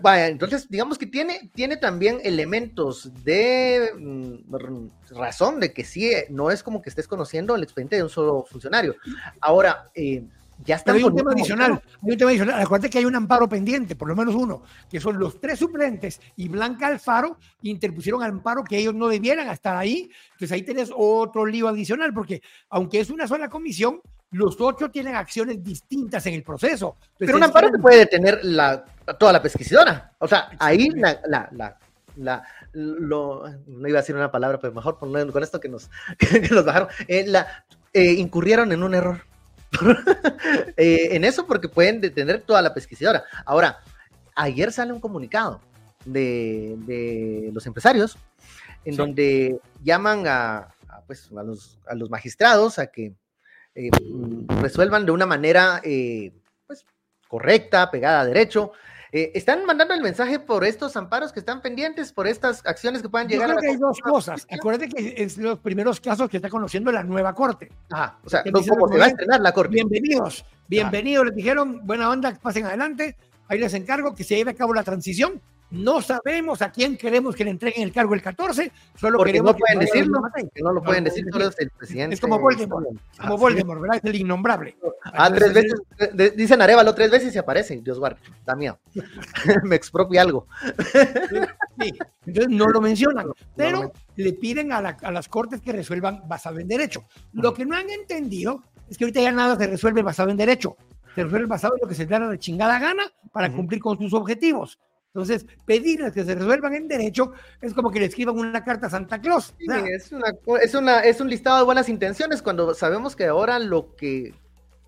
Vaya, 0.00 0.28
entonces 0.28 0.70
digamos 0.70 0.96
que 0.96 1.06
tiene, 1.06 1.50
tiene 1.54 1.76
también 1.76 2.18
elementos 2.24 3.12
de 3.24 3.90
mm, 3.94 5.14
razón 5.14 5.60
de 5.60 5.74
que 5.74 5.84
sí, 5.84 6.12
no 6.30 6.50
es 6.50 6.62
como 6.62 6.80
que 6.80 6.88
estés 6.88 7.06
conociendo 7.06 7.54
el 7.54 7.62
expediente 7.62 7.96
de 7.96 8.02
un 8.02 8.08
solo 8.08 8.46
funcionario. 8.48 8.96
Ahora, 9.38 9.90
eh, 9.94 10.24
ya 10.64 10.76
está. 10.76 10.92
hay 10.92 11.02
un 11.02 11.14
tema 11.14 11.32
adicional. 11.32 11.82
Hay 12.02 12.12
un 12.12 12.18
tema 12.18 12.30
adicional. 12.30 12.60
Acuérdate 12.60 12.90
que 12.90 12.98
hay 12.98 13.04
un 13.04 13.14
amparo 13.14 13.48
pendiente, 13.48 13.96
por 13.96 14.08
lo 14.08 14.16
menos 14.16 14.34
uno, 14.34 14.62
que 14.90 15.00
son 15.00 15.18
los 15.18 15.40
tres 15.40 15.58
suplentes 15.58 16.20
y 16.36 16.48
Blanca 16.48 16.86
Alfaro 16.86 17.38
interpusieron 17.62 18.22
amparo 18.22 18.64
que 18.64 18.78
ellos 18.78 18.94
no 18.94 19.08
debieran 19.08 19.48
estar 19.48 19.76
ahí. 19.76 20.10
Entonces 20.32 20.52
ahí 20.52 20.62
tenés 20.62 20.90
otro 20.94 21.46
lío 21.46 21.68
adicional, 21.68 22.12
porque 22.12 22.42
aunque 22.70 23.00
es 23.00 23.10
una 23.10 23.26
sola 23.26 23.48
comisión, 23.48 24.00
los 24.30 24.60
ocho 24.60 24.90
tienen 24.90 25.14
acciones 25.14 25.62
distintas 25.62 26.26
en 26.26 26.34
el 26.34 26.42
proceso. 26.42 26.96
Pero 27.18 27.36
un 27.36 27.44
amparo 27.44 27.70
te 27.70 27.78
puede 27.78 27.98
detener 27.98 28.40
la, 28.42 28.84
toda 29.18 29.32
la 29.32 29.42
pesquisidora. 29.42 30.12
O 30.18 30.26
sea, 30.26 30.50
ahí 30.58 30.90
la, 30.90 31.20
la, 31.26 31.78
la, 32.16 32.42
lo, 32.72 33.44
no 33.66 33.88
iba 33.88 33.98
a 33.98 34.02
decir 34.02 34.16
una 34.16 34.30
palabra, 34.30 34.58
pero 34.58 34.72
mejor 34.72 34.98
con 34.98 35.42
esto 35.42 35.60
que 35.60 35.68
nos, 35.68 35.90
que 36.18 36.48
nos 36.50 36.64
bajaron, 36.64 36.88
eh, 37.08 37.24
la, 37.26 37.64
eh, 37.92 38.12
incurrieron 38.12 38.72
en 38.72 38.82
un 38.82 38.94
error. 38.94 39.22
Eh, 40.76 41.16
en 41.16 41.24
eso 41.24 41.46
porque 41.46 41.68
pueden 41.68 42.00
detener 42.00 42.42
toda 42.42 42.60
la 42.60 42.74
pesquisidora. 42.74 43.24
Ahora, 43.44 43.80
ayer 44.34 44.70
sale 44.70 44.92
un 44.92 45.00
comunicado 45.00 45.60
de, 46.04 47.50
los 47.52 47.66
empresarios 47.66 48.16
en 48.84 48.96
donde 48.96 49.58
llaman 49.82 50.24
a, 50.26 50.68
pues, 51.06 51.30
a, 51.36 51.42
los, 51.42 51.78
a, 51.88 51.94
los, 51.94 52.10
magistrados 52.10 52.78
a 52.78 52.88
que 52.88 53.14
eh, 53.74 53.90
resuelvan 54.60 55.06
de 55.06 55.12
una 55.12 55.26
manera 55.26 55.80
eh, 55.82 56.32
pues, 56.66 56.84
correcta, 57.26 57.90
pegada 57.90 58.20
a 58.20 58.26
derecho. 58.26 58.72
Eh, 59.16 59.32
¿Están 59.32 59.64
mandando 59.64 59.94
el 59.94 60.02
mensaje 60.02 60.38
por 60.38 60.62
estos 60.62 60.94
amparos 60.94 61.32
que 61.32 61.40
están 61.40 61.62
pendientes, 61.62 62.12
por 62.12 62.26
estas 62.26 62.60
acciones 62.66 63.00
que 63.00 63.08
puedan 63.08 63.26
llegar? 63.26 63.48
Yo 63.48 63.56
creo 63.56 63.62
que 63.62 63.74
hay 63.74 63.80
dos 63.80 63.98
cosas. 64.00 64.46
Acuérdate 64.50 64.90
que 64.90 65.14
es 65.16 65.38
los 65.38 65.58
primeros 65.58 66.00
casos 66.00 66.28
que 66.28 66.36
está 66.36 66.50
conociendo 66.50 66.92
la 66.92 67.02
nueva 67.02 67.34
corte. 67.34 67.72
Ajá, 67.90 68.18
o 68.22 68.28
sea, 68.28 68.44
¿cómo 68.44 68.88
se 68.88 68.98
va 68.98 69.06
a 69.06 69.08
estrenar 69.08 69.40
la 69.40 69.52
corte? 69.52 69.72
Bienvenidos, 69.72 70.44
bienvenidos, 70.68 71.24
les 71.24 71.34
dijeron, 71.34 71.80
buena 71.86 72.10
onda, 72.10 72.34
pasen 72.34 72.66
adelante, 72.66 73.16
ahí 73.48 73.58
les 73.58 73.72
encargo 73.72 74.14
que 74.14 74.22
se 74.22 74.36
lleve 74.36 74.50
a 74.50 74.54
cabo 74.54 74.74
la 74.74 74.82
transición 74.82 75.40
no 75.70 76.00
sabemos 76.00 76.62
a 76.62 76.70
quién 76.70 76.96
queremos 76.96 77.34
que 77.34 77.44
le 77.44 77.50
entreguen 77.50 77.82
el 77.82 77.92
cargo 77.92 78.14
el 78.14 78.22
14, 78.22 78.70
solo 78.94 79.18
Porque 79.18 79.32
queremos 79.32 79.52
no 79.52 79.58
pueden 79.58 79.78
decirlo, 79.80 80.22
que 80.54 80.62
no 80.62 80.72
lo 80.72 80.82
pueden 80.82 81.04
decir, 81.04 81.24
solo 81.30 81.48
es 81.48 81.58
el 81.58 81.70
presidente. 81.70 82.14
Es 82.14 82.20
como 82.20 82.38
Voldemort, 82.38 82.86
como 83.20 83.36
Voldemort, 83.36 83.80
¿verdad? 83.80 84.00
Es 84.02 84.04
el 84.04 84.20
innombrable. 84.20 84.76
Ah, 85.04 85.30
tres 85.32 85.52
veces, 85.52 85.80
dicen 86.36 86.62
Arevalo 86.62 86.94
tres 86.94 87.10
veces 87.10 87.34
y 87.34 87.38
aparece, 87.38 87.80
Dios 87.82 87.98
guarde, 87.98 88.20
da 88.44 88.54
miedo. 88.54 88.78
Me 89.64 89.76
expropia 89.76 90.22
algo. 90.22 90.46
sí, 91.80 91.92
entonces 92.26 92.52
no 92.52 92.66
lo 92.66 92.80
mencionan, 92.80 93.26
pero 93.56 93.92
le 94.16 94.32
piden 94.34 94.72
a, 94.72 94.78
a, 94.78 95.10
las 95.10 95.28
cortes 95.28 95.60
que 95.60 95.72
resuelvan 95.72 96.22
basado 96.28 96.58
en 96.58 96.68
derecho. 96.68 97.04
Lo 97.32 97.52
que 97.52 97.66
no 97.66 97.76
han 97.76 97.90
entendido 97.90 98.62
es 98.88 98.96
que 98.96 99.04
ahorita 99.04 99.20
ya 99.20 99.32
nada 99.32 99.56
se 99.56 99.66
resuelve 99.66 100.02
basado 100.02 100.30
en 100.30 100.36
derecho, 100.36 100.76
se 101.14 101.24
resuelve 101.24 101.46
basado 101.46 101.74
en 101.74 101.80
lo 101.82 101.88
que 101.88 101.94
se 101.94 102.06
da 102.06 102.20
de 102.28 102.38
chingada 102.38 102.78
gana 102.78 103.04
para 103.32 103.52
cumplir 103.52 103.80
con 103.80 103.98
sus 103.98 104.12
objetivos. 104.14 104.78
Entonces, 105.16 105.46
pedirles 105.64 106.12
que 106.12 106.24
se 106.24 106.34
resuelvan 106.34 106.74
en 106.74 106.88
derecho 106.88 107.32
es 107.62 107.72
como 107.72 107.90
que 107.90 108.00
le 108.00 108.04
escriban 108.04 108.36
una 108.36 108.62
carta 108.62 108.88
a 108.88 108.90
Santa 108.90 109.18
Claus. 109.18 109.54
es, 109.58 110.12
una, 110.74 111.00
es, 111.00 111.20
un 111.22 111.30
listado 111.30 111.56
de 111.56 111.64
buenas 111.64 111.88
intenciones 111.88 112.42
cuando 112.42 112.74
sabemos 112.74 113.16
que 113.16 113.24
ahora 113.24 113.58
lo 113.58 113.96
que 113.96 114.34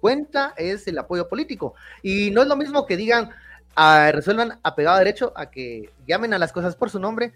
cuenta 0.00 0.52
es 0.58 0.86
el 0.86 0.98
apoyo 0.98 1.30
político. 1.30 1.72
Y 2.02 2.30
no 2.30 2.42
es 2.42 2.48
lo 2.48 2.56
mismo 2.56 2.84
que 2.84 2.98
digan, 2.98 3.30
ah, 3.74 4.10
resuelvan 4.12 4.58
apegado 4.62 4.96
a 4.96 4.98
derecho, 4.98 5.32
a 5.34 5.50
que 5.50 5.88
llamen 6.06 6.34
a 6.34 6.38
las 6.38 6.52
cosas 6.52 6.76
por 6.76 6.90
su 6.90 7.00
nombre, 7.00 7.32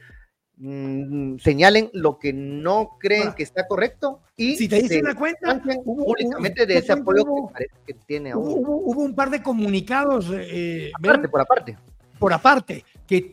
mm, 0.59 1.39
señalen 1.39 1.89
lo 1.95 2.19
que 2.19 2.35
no 2.35 2.99
creen 3.01 3.33
que 3.33 3.43
está 3.43 3.67
correcto 3.67 4.21
y 4.37 4.57
si 4.57 4.69
te 4.69 4.83
dicen 4.83 5.05
la 5.05 5.15
cuenta 5.15 5.63
públicamente 5.83 6.67
de 6.67 6.77
ese 6.77 6.93
apoyo 6.93 7.25
que 7.25 7.53
parece 7.55 7.75
que 7.87 7.95
tiene 7.95 8.35
hubo, 8.35 9.03
un 9.03 9.15
par 9.15 9.31
de 9.31 9.43
comunicados 9.43 10.27
eh, 10.31 10.93
aparte, 10.95 11.29
por 11.29 11.41
aparte 11.41 11.79
por 12.23 12.33
aparte, 12.33 12.85
que 13.05 13.33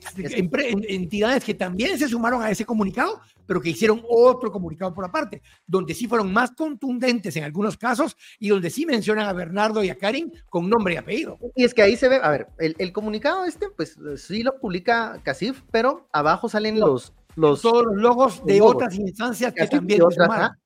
entidades 0.89 1.43
que 1.43 1.53
también 1.53 1.99
se 1.99 2.07
sumaron 2.07 2.41
a 2.41 2.49
ese 2.49 2.65
comunicado, 2.65 3.21
pero 3.45 3.61
que 3.61 3.69
hicieron 3.69 4.01
otro 4.09 4.51
comunicado 4.51 4.95
por 4.95 5.05
aparte, 5.05 5.43
donde 5.67 5.93
sí 5.93 6.07
fueron 6.07 6.33
más 6.33 6.49
contundentes 6.53 7.35
en 7.35 7.43
algunos 7.43 7.77
casos 7.77 8.17
y 8.39 8.49
donde 8.49 8.71
sí 8.71 8.87
mencionan 8.87 9.27
a 9.27 9.33
Bernardo 9.33 9.83
y 9.83 9.91
a 9.91 9.95
Karin 9.95 10.33
con 10.49 10.67
nombre 10.67 10.95
y 10.95 10.97
apellido. 10.97 11.37
Y 11.55 11.65
es 11.65 11.75
que 11.75 11.83
ahí 11.83 11.95
se 11.95 12.09
ve, 12.09 12.19
a 12.19 12.31
ver, 12.31 12.47
el, 12.57 12.91
comunicado 12.91 13.45
este, 13.45 13.67
pues 13.69 13.95
sí 14.15 14.41
lo 14.41 14.59
publica 14.59 15.21
Casif, 15.21 15.61
pero 15.69 16.07
abajo 16.11 16.49
salen 16.49 16.79
los, 16.79 17.13
los 17.35 17.61
todos 17.61 17.85
los 17.85 17.95
logos 17.95 18.43
de 18.43 18.59
otras 18.59 18.95
instancias 18.95 19.53
que 19.53 19.67
también 19.67 20.01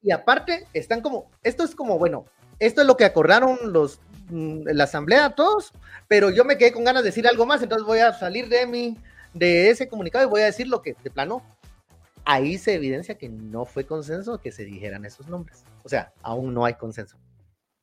y 0.02 0.12
aparte 0.12 0.66
están 0.74 1.02
como 1.02 1.30
esto 1.44 1.66
es 1.66 1.76
como 1.76 2.00
bueno 2.00 2.24
esto 2.60 2.80
es 2.80 2.88
lo 2.88 2.96
que 2.96 3.04
acordaron 3.04 3.58
los 3.74 4.00
la 4.30 4.86
asamblea, 4.86 5.32
todos, 5.32 5.74
pero 6.08 6.30
yo 6.30 6.46
me 6.46 6.58
quedé 6.58 6.72
con 6.72 6.84
ganas 6.84 7.04
de 7.04 7.10
decir 7.10 7.28
algo 7.28 7.46
más, 7.46 7.62
entonces 7.62 7.86
voy 7.86 8.00
a 8.00 8.14
salir 8.14 8.48
de 8.48 8.66
mi, 8.66 8.98
de 9.34 9.70
ese 9.70 9.88
comunicado 9.88 10.26
y 10.26 10.30
voy 10.30 10.42
a 10.42 10.46
decir 10.46 10.68
lo 10.68 10.82
que 10.82 10.96
de 11.04 11.10
plano, 11.10 11.44
ahí 12.26 12.58
se 12.58 12.74
evidencia 12.74 13.18
que 13.18 13.30
no 13.30 13.66
fue 13.66 13.86
consenso 13.86 14.40
que 14.40 14.52
se 14.52 14.66
dijeran 14.66 15.06
esos 15.06 15.28
nombres. 15.28 15.64
O 15.84 15.90
sea, 15.90 16.14
aún 16.22 16.54
no 16.54 16.66
hay 16.66 16.76
consenso. 16.76 17.18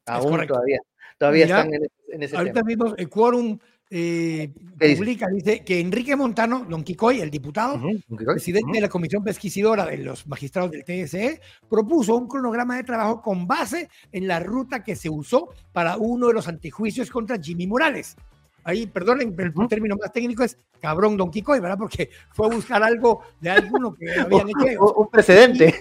Aún 0.06 0.46
todavía, 0.46 0.80
todavía 1.18 1.44
están 1.44 1.70
en, 1.74 2.22
ese 2.22 2.36
Ahorita 2.36 2.62
mismo 2.62 2.94
el 2.96 3.08
quórum 3.08 3.58
eh, 3.92 4.52
publica, 4.78 5.26
dice? 5.28 5.64
que 5.64 5.80
Enrique 5.80 6.14
Montano, 6.14 6.64
Don 6.68 6.84
Quicoy, 6.84 7.20
el 7.20 7.30
diputado, 7.30 7.80
presidente 8.24 8.72
de 8.74 8.80
la 8.80 8.88
Comisión 8.88 9.24
Pesquisidora 9.24 9.84
de 9.84 9.98
los 9.98 10.28
Magistrados 10.28 10.70
del 10.70 10.84
TSE, 10.84 11.40
propuso 11.68 12.14
un 12.16 12.28
cronograma 12.28 12.76
de 12.76 12.84
trabajo 12.84 13.20
con 13.20 13.48
base 13.48 13.88
en 14.12 14.28
la 14.28 14.38
ruta 14.38 14.84
que 14.84 14.94
se 14.94 15.10
usó 15.10 15.48
para 15.72 15.96
uno 15.96 16.28
de 16.28 16.34
los 16.34 16.46
antejuicios 16.46 17.10
contra 17.10 17.40
Jimmy 17.42 17.66
Morales. 17.66 18.16
Ahí, 18.62 18.86
perdonen, 18.86 19.34
el 19.36 19.68
término 19.68 19.96
más 19.96 20.12
técnico 20.12 20.44
es 20.44 20.56
cabrón 20.80 21.16
Don 21.16 21.30
Quicoy, 21.30 21.58
¿verdad? 21.58 21.78
Porque 21.78 22.10
fue 22.32 22.46
a 22.46 22.50
buscar 22.50 22.82
algo 22.82 23.22
de 23.40 23.50
alguno 23.50 23.94
que 23.94 24.12
habían 24.20 24.48
hecho. 24.50 24.94
Un 24.94 25.08
precedente. 25.08 25.74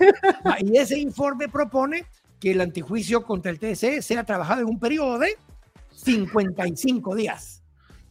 Y, 0.62 0.74
y 0.74 0.78
ese 0.78 0.98
informe 0.98 1.48
propone 1.48 2.06
que 2.40 2.52
el 2.52 2.62
antejuicio 2.62 3.24
contra 3.24 3.52
el 3.52 3.60
TSE 3.60 4.02
sea 4.02 4.24
trabajado 4.24 4.62
en 4.62 4.68
un 4.68 4.80
periodo 4.80 5.20
de 5.20 5.36
55 5.92 7.16
días. 7.16 7.59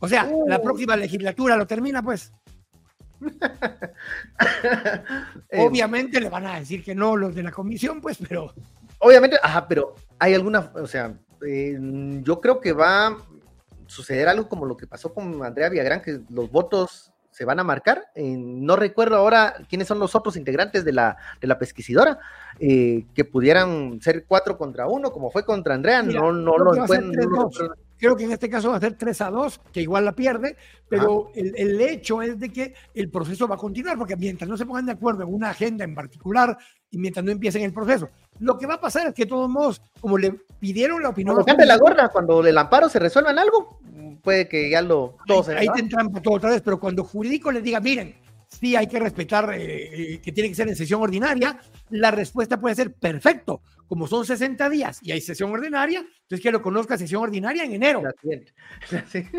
O 0.00 0.08
sea, 0.08 0.30
la 0.46 0.60
próxima 0.62 0.96
legislatura 0.96 1.56
lo 1.56 1.66
termina, 1.66 2.02
pues. 2.02 2.32
Eh, 5.50 5.58
obviamente 5.58 6.20
le 6.20 6.28
van 6.28 6.46
a 6.46 6.60
decir 6.60 6.84
que 6.84 6.94
no 6.94 7.16
los 7.16 7.34
de 7.34 7.42
la 7.42 7.50
comisión, 7.50 8.00
pues, 8.00 8.18
pero. 8.28 8.54
Obviamente, 9.00 9.36
ajá, 9.42 9.66
pero 9.66 9.94
hay 10.18 10.34
alguna, 10.34 10.72
o 10.74 10.86
sea, 10.86 11.14
eh, 11.46 11.76
yo 12.22 12.40
creo 12.40 12.60
que 12.60 12.72
va 12.72 13.08
a 13.08 13.16
suceder 13.86 14.28
algo 14.28 14.48
como 14.48 14.66
lo 14.66 14.76
que 14.76 14.86
pasó 14.86 15.12
con 15.12 15.42
Andrea 15.44 15.68
Villagrán, 15.68 16.02
que 16.02 16.20
los 16.30 16.50
votos 16.50 17.12
se 17.30 17.44
van 17.44 17.60
a 17.60 17.64
marcar. 17.64 18.06
Eh, 18.14 18.36
no 18.36 18.76
recuerdo 18.76 19.16
ahora 19.16 19.54
quiénes 19.68 19.88
son 19.88 19.98
los 20.00 20.14
otros 20.14 20.36
integrantes 20.36 20.84
de 20.84 20.92
la, 20.92 21.16
de 21.40 21.46
la 21.46 21.58
pesquisidora, 21.58 22.18
que 22.58 23.24
pudieran 23.30 24.00
ser 24.00 24.24
cuatro 24.26 24.58
contra 24.58 24.88
uno, 24.88 25.12
como 25.12 25.30
fue 25.30 25.44
contra 25.44 25.74
Andrea, 25.74 26.02
no, 26.02 26.32
no, 26.32 26.58
lo, 26.58 26.84
pueden, 26.86 27.12
Creo 27.98 28.16
que 28.16 28.24
en 28.24 28.32
este 28.32 28.48
caso 28.48 28.70
va 28.70 28.76
a 28.76 28.80
ser 28.80 28.94
3 28.94 29.20
a 29.22 29.30
2, 29.30 29.60
que 29.72 29.82
igual 29.82 30.04
la 30.04 30.12
pierde, 30.12 30.56
pero 30.88 31.30
el, 31.34 31.52
el, 31.56 31.80
hecho 31.80 32.22
es 32.22 32.38
de 32.38 32.50
que 32.50 32.74
el 32.94 33.10
proceso 33.10 33.48
va 33.48 33.56
a 33.56 33.58
continuar, 33.58 33.98
porque 33.98 34.16
mientras 34.16 34.48
no 34.48 34.56
se 34.56 34.64
pongan 34.64 34.86
de 34.86 34.92
acuerdo 34.92 35.24
en 35.24 35.34
una 35.34 35.50
agenda 35.50 35.84
en 35.84 35.94
particular 35.94 36.56
y 36.90 36.98
mientras 36.98 37.24
no 37.24 37.32
empiecen 37.32 37.62
el 37.62 37.72
proceso, 37.72 38.08
lo 38.38 38.56
que 38.56 38.66
va 38.66 38.74
a 38.74 38.80
pasar 38.80 39.08
es 39.08 39.14
que 39.14 39.24
de 39.24 39.30
todos 39.30 39.48
modos, 39.50 39.82
como 40.00 40.16
le 40.16 40.32
pidieron 40.60 41.02
la 41.02 41.08
opinión... 41.08 41.36
Cuando 41.42 41.64
la 41.64 41.76
gorda, 41.76 42.08
cuando 42.08 42.46
el 42.46 42.56
amparo 42.56 42.88
se 42.88 43.00
resuelva 43.00 43.32
en 43.32 43.40
algo, 43.40 43.80
puede 44.22 44.48
que 44.48 44.70
ya 44.70 44.80
lo... 44.80 45.16
Todo 45.26 45.50
ahí, 45.50 45.66
ahí 45.66 45.68
tendrán 45.74 46.12
todo 46.22 46.34
otra 46.34 46.50
vez, 46.50 46.62
pero 46.62 46.78
cuando 46.78 47.02
jurídico 47.02 47.50
les 47.50 47.62
diga, 47.62 47.80
miren, 47.80 48.14
sí 48.58 48.76
hay 48.76 48.86
que 48.86 48.98
respetar 48.98 49.54
eh, 49.54 50.14
eh, 50.14 50.20
que 50.20 50.32
tiene 50.32 50.48
que 50.48 50.54
ser 50.54 50.68
en 50.68 50.76
sesión 50.76 51.02
ordinaria, 51.02 51.58
la 51.90 52.10
respuesta 52.10 52.60
puede 52.60 52.74
ser 52.74 52.92
perfecto. 52.94 53.62
Como 53.86 54.06
son 54.06 54.26
60 54.26 54.68
días 54.68 54.98
y 55.02 55.12
hay 55.12 55.20
sesión 55.20 55.50
ordinaria, 55.50 56.00
entonces 56.00 56.40
que 56.42 56.52
lo 56.52 56.60
conozca 56.60 56.98
sesión 56.98 57.22
ordinaria 57.22 57.64
en 57.64 57.72
enero. 57.72 58.02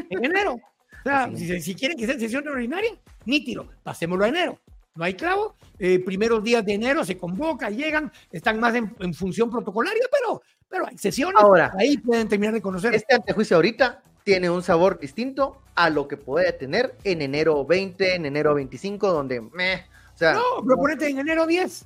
En 0.09 0.25
enero. 0.25 0.55
O 0.55 1.03
sea, 1.03 1.31
si, 1.61 1.75
quieren 1.75 1.97
que 1.97 2.05
sea 2.05 2.15
en 2.15 2.19
sesión 2.19 2.47
ordinaria, 2.47 2.91
nítido, 3.25 3.69
pasémoslo 3.83 4.25
a 4.25 4.29
enero. 4.29 4.59
No 4.95 5.05
hay 5.05 5.13
clavo. 5.13 5.55
Eh, 5.77 5.99
primeros 5.99 6.43
días 6.43 6.65
de 6.65 6.73
enero 6.73 7.05
se 7.05 7.17
convoca, 7.17 7.69
llegan, 7.69 8.11
están 8.31 8.59
más 8.59 8.75
en, 8.75 8.93
en 8.99 9.13
función 9.13 9.49
protocolaria, 9.49 10.03
pero, 10.11 10.41
pero 10.67 10.87
hay 10.87 10.97
sesiones. 10.97 11.41
Ahora, 11.41 11.71
ahí 11.77 11.97
pueden 11.97 12.27
terminar 12.27 12.53
de 12.53 12.61
conocer. 12.61 12.93
Este 12.93 13.15
antejuicio 13.15 13.55
ahorita 13.55 14.03
tiene 14.29 14.47
un 14.47 14.61
sabor 14.61 14.99
distinto 14.99 15.59
a 15.73 15.89
lo 15.89 16.07
que 16.07 16.15
puede 16.15 16.53
tener 16.53 16.95
en 17.03 17.23
enero 17.23 17.65
20, 17.65 18.13
en 18.13 18.27
enero 18.27 18.53
25, 18.53 19.11
donde 19.11 19.41
meh, 19.41 19.87
o 20.13 20.17
sea, 20.19 20.33
no, 20.33 20.41
pero 20.63 20.77
ponete 20.77 21.09
en 21.09 21.17
enero 21.17 21.47
10. 21.47 21.85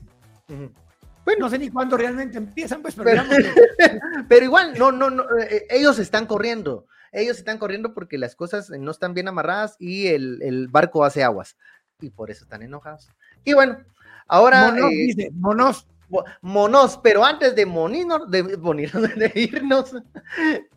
Bueno, 1.23 1.39
no 1.39 1.49
sé 1.49 1.57
ni 1.57 1.69
cuándo 1.69 1.95
realmente 1.95 2.37
empiezan, 2.37 2.81
pues, 2.81 2.95
pero, 2.95 3.23
pero, 4.27 4.43
igual, 4.43 4.77
no, 4.77 4.91
no, 4.91 5.09
no, 5.09 5.23
eh, 5.39 5.65
ellos 5.69 5.99
están 5.99 6.25
corriendo, 6.25 6.85
ellos 7.13 7.37
están 7.37 7.59
corriendo 7.59 7.93
porque 7.93 8.17
las 8.17 8.35
cosas 8.35 8.69
no 8.71 8.91
están 8.91 9.13
bien 9.13 9.29
amarradas 9.29 9.77
y 9.79 10.07
el, 10.07 10.41
el 10.41 10.67
barco 10.67 11.05
hace 11.05 11.23
aguas 11.23 11.55
y 12.01 12.09
por 12.09 12.29
eso 12.29 12.43
están 12.43 12.61
enojados. 12.61 13.09
Y 13.45 13.53
bueno, 13.53 13.77
ahora. 14.27 14.69
Monos, 14.69 14.91
eh, 14.91 14.95
dice, 14.95 15.31
monos 15.31 15.87
monos, 16.41 16.99
pero 17.01 17.23
antes 17.23 17.55
de, 17.55 17.65
monino, 17.65 18.25
de, 18.25 18.43
de, 19.15 19.31
irnos, 19.35 19.91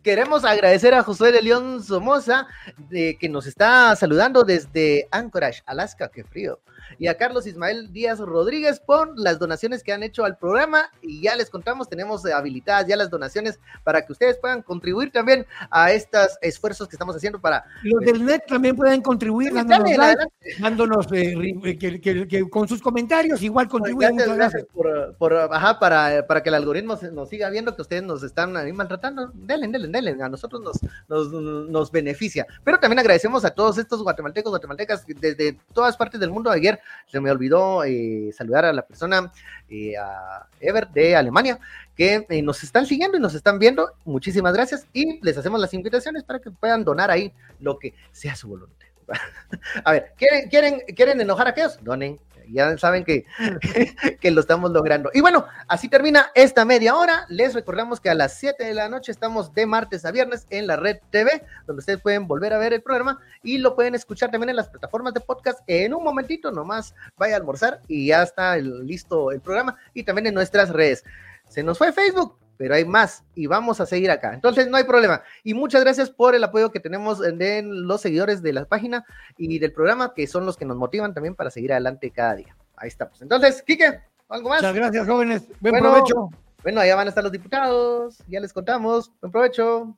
queremos 0.01 0.45
agradecer 0.45 0.93
a 0.93 1.03
José 1.03 1.31
de 1.31 1.41
León 1.41 1.83
Somoza, 1.83 2.47
de, 2.89 3.17
que 3.19 3.29
nos 3.29 3.47
está 3.47 3.95
saludando 3.95 4.43
desde 4.43 5.07
Anchorage, 5.11 5.61
Alaska, 5.65 6.09
qué 6.09 6.23
frío 6.23 6.59
y 6.99 7.07
a 7.07 7.17
Carlos 7.17 7.47
Ismael 7.47 7.91
Díaz 7.91 8.19
Rodríguez 8.19 8.79
por 8.79 9.17
las 9.17 9.39
donaciones 9.39 9.83
que 9.83 9.93
han 9.93 10.03
hecho 10.03 10.25
al 10.25 10.37
programa. 10.37 10.91
Y 11.01 11.21
ya 11.21 11.35
les 11.35 11.49
contamos, 11.49 11.89
tenemos 11.89 12.25
habilitadas 12.25 12.87
ya 12.87 12.95
las 12.95 13.09
donaciones 13.09 13.59
para 13.83 14.05
que 14.05 14.13
ustedes 14.13 14.37
puedan 14.37 14.61
contribuir 14.61 15.11
también 15.11 15.45
a 15.69 15.91
estos 15.91 16.37
esfuerzos 16.41 16.87
que 16.87 16.95
estamos 16.95 17.15
haciendo 17.15 17.39
para. 17.39 17.63
Los 17.83 18.01
del 18.01 18.25
net 18.25 18.43
también 18.47 18.75
pueden 18.75 19.01
contribuir, 19.01 19.53
dándonos, 19.53 21.07
eh, 21.11 21.77
que, 21.79 22.49
con 22.49 22.67
sus 22.67 22.81
comentarios, 22.81 23.41
igual 23.41 23.67
contribuyen. 23.67 24.15
Gracias, 24.15 24.37
gracias 24.37 24.65
por, 24.73 25.15
por, 25.17 25.33
ajá, 25.33 25.79
para, 25.79 26.25
para 26.27 26.41
que 26.43 26.49
el 26.49 26.55
algoritmo 26.55 26.97
nos 27.11 27.29
siga 27.29 27.49
viendo 27.49 27.75
que 27.75 27.81
ustedes 27.81 28.03
nos 28.03 28.23
están 28.23 28.55
ahí 28.57 28.71
maltratando, 28.73 29.31
denle, 29.33 29.67
denle, 29.67 29.87
denle, 29.87 30.23
a 30.23 30.29
nosotros 30.29 30.61
nos, 30.61 30.79
nos, 31.07 31.31
nos, 31.31 31.91
beneficia. 31.91 32.45
Pero 32.63 32.79
también 32.79 32.99
agradecemos 32.99 33.45
a 33.45 33.49
todos 33.49 33.77
estos 33.77 34.03
guatemaltecos, 34.03 34.51
guatemaltecas 34.51 35.05
desde 35.07 35.57
todas 35.73 35.95
partes 35.97 36.19
del 36.19 36.31
mundo. 36.31 36.49
Ayer 36.49 36.76
se 37.07 37.19
me 37.19 37.31
olvidó 37.31 37.83
eh, 37.83 38.31
saludar 38.35 38.65
a 38.65 38.73
la 38.73 38.81
persona, 38.81 39.31
eh, 39.69 39.95
a 39.97 40.47
Ever 40.59 40.87
de 40.89 41.15
Alemania, 41.15 41.59
que 41.95 42.25
eh, 42.29 42.41
nos 42.41 42.63
están 42.63 42.85
siguiendo 42.85 43.17
y 43.17 43.21
nos 43.21 43.33
están 43.33 43.59
viendo. 43.59 43.91
Muchísimas 44.05 44.53
gracias 44.53 44.87
y 44.93 45.23
les 45.23 45.37
hacemos 45.37 45.59
las 45.59 45.73
invitaciones 45.73 46.23
para 46.23 46.39
que 46.39 46.51
puedan 46.51 46.83
donar 46.83 47.11
ahí 47.11 47.33
lo 47.59 47.79
que 47.79 47.93
sea 48.11 48.35
su 48.35 48.49
voluntad. 48.49 48.87
A 49.85 49.91
ver, 49.91 50.13
¿quieren, 50.17 50.49
quieren, 50.49 50.81
quieren 50.95 51.21
enojar 51.21 51.47
a 51.47 51.51
aquellos? 51.51 51.81
Donen. 51.81 52.19
Ya 52.51 52.77
saben 52.77 53.03
que, 53.03 53.25
que 54.21 54.31
lo 54.31 54.41
estamos 54.41 54.71
logrando. 54.71 55.09
Y 55.13 55.21
bueno, 55.21 55.45
así 55.67 55.89
termina 55.89 56.31
esta 56.35 56.65
media 56.65 56.95
hora. 56.95 57.25
Les 57.29 57.53
recordamos 57.53 57.99
que 57.99 58.09
a 58.09 58.15
las 58.15 58.33
7 58.37 58.63
de 58.63 58.73
la 58.73 58.89
noche 58.89 59.11
estamos 59.11 59.53
de 59.53 59.65
martes 59.65 60.05
a 60.05 60.11
viernes 60.11 60.47
en 60.49 60.67
la 60.67 60.75
red 60.75 60.97
TV, 61.09 61.43
donde 61.65 61.79
ustedes 61.79 62.01
pueden 62.01 62.27
volver 62.27 62.53
a 62.53 62.57
ver 62.57 62.73
el 62.73 62.81
programa 62.81 63.19
y 63.43 63.57
lo 63.57 63.75
pueden 63.75 63.95
escuchar 63.95 64.31
también 64.31 64.49
en 64.49 64.55
las 64.55 64.69
plataformas 64.69 65.13
de 65.13 65.21
podcast. 65.21 65.59
En 65.67 65.93
un 65.93 66.03
momentito 66.03 66.51
nomás 66.51 66.95
vaya 67.17 67.35
a 67.35 67.37
almorzar 67.37 67.81
y 67.87 68.07
ya 68.07 68.23
está 68.23 68.57
listo 68.57 69.31
el 69.31 69.41
programa 69.41 69.77
y 69.93 70.03
también 70.03 70.27
en 70.27 70.33
nuestras 70.33 70.69
redes. 70.69 71.03
Se 71.47 71.63
nos 71.63 71.77
fue 71.77 71.93
Facebook, 71.93 72.37
pero 72.57 72.75
hay 72.75 72.85
más 72.85 73.23
y 73.35 73.47
vamos 73.47 73.79
a 73.79 73.85
seguir 73.85 74.11
acá. 74.11 74.33
Entonces, 74.33 74.67
no 74.67 74.77
hay 74.77 74.83
problema. 74.83 75.21
Y 75.43 75.53
muchas 75.53 75.81
gracias 75.81 76.09
por 76.09 76.35
el 76.35 76.43
apoyo 76.43 76.71
que 76.71 76.79
tenemos 76.79 77.19
de 77.19 77.63
los 77.63 78.01
seguidores 78.01 78.41
de 78.41 78.53
la 78.53 78.65
página 78.65 79.05
y 79.37 79.59
del 79.59 79.71
programa, 79.71 80.13
que 80.13 80.27
son 80.27 80.45
los 80.45 80.57
que 80.57 80.65
nos 80.65 80.77
motivan 80.77 81.13
también 81.13 81.35
para 81.35 81.51
seguir 81.51 81.71
adelante 81.71 82.11
cada 82.11 82.35
día. 82.35 82.55
Ahí 82.75 82.87
estamos. 82.89 83.21
Entonces, 83.21 83.61
Quique, 83.61 84.01
¿algo 84.27 84.49
más? 84.49 84.61
Muchas 84.61 84.75
gracias, 84.75 85.07
jóvenes. 85.07 85.43
Buen 85.59 85.79
provecho. 85.79 86.29
Bueno, 86.63 86.81
allá 86.81 86.95
van 86.95 87.07
a 87.07 87.09
estar 87.09 87.23
los 87.23 87.31
diputados, 87.31 88.17
ya 88.27 88.39
les 88.39 88.51
contamos. 88.51 89.11
Buen 89.21 89.31
provecho. 89.31 89.95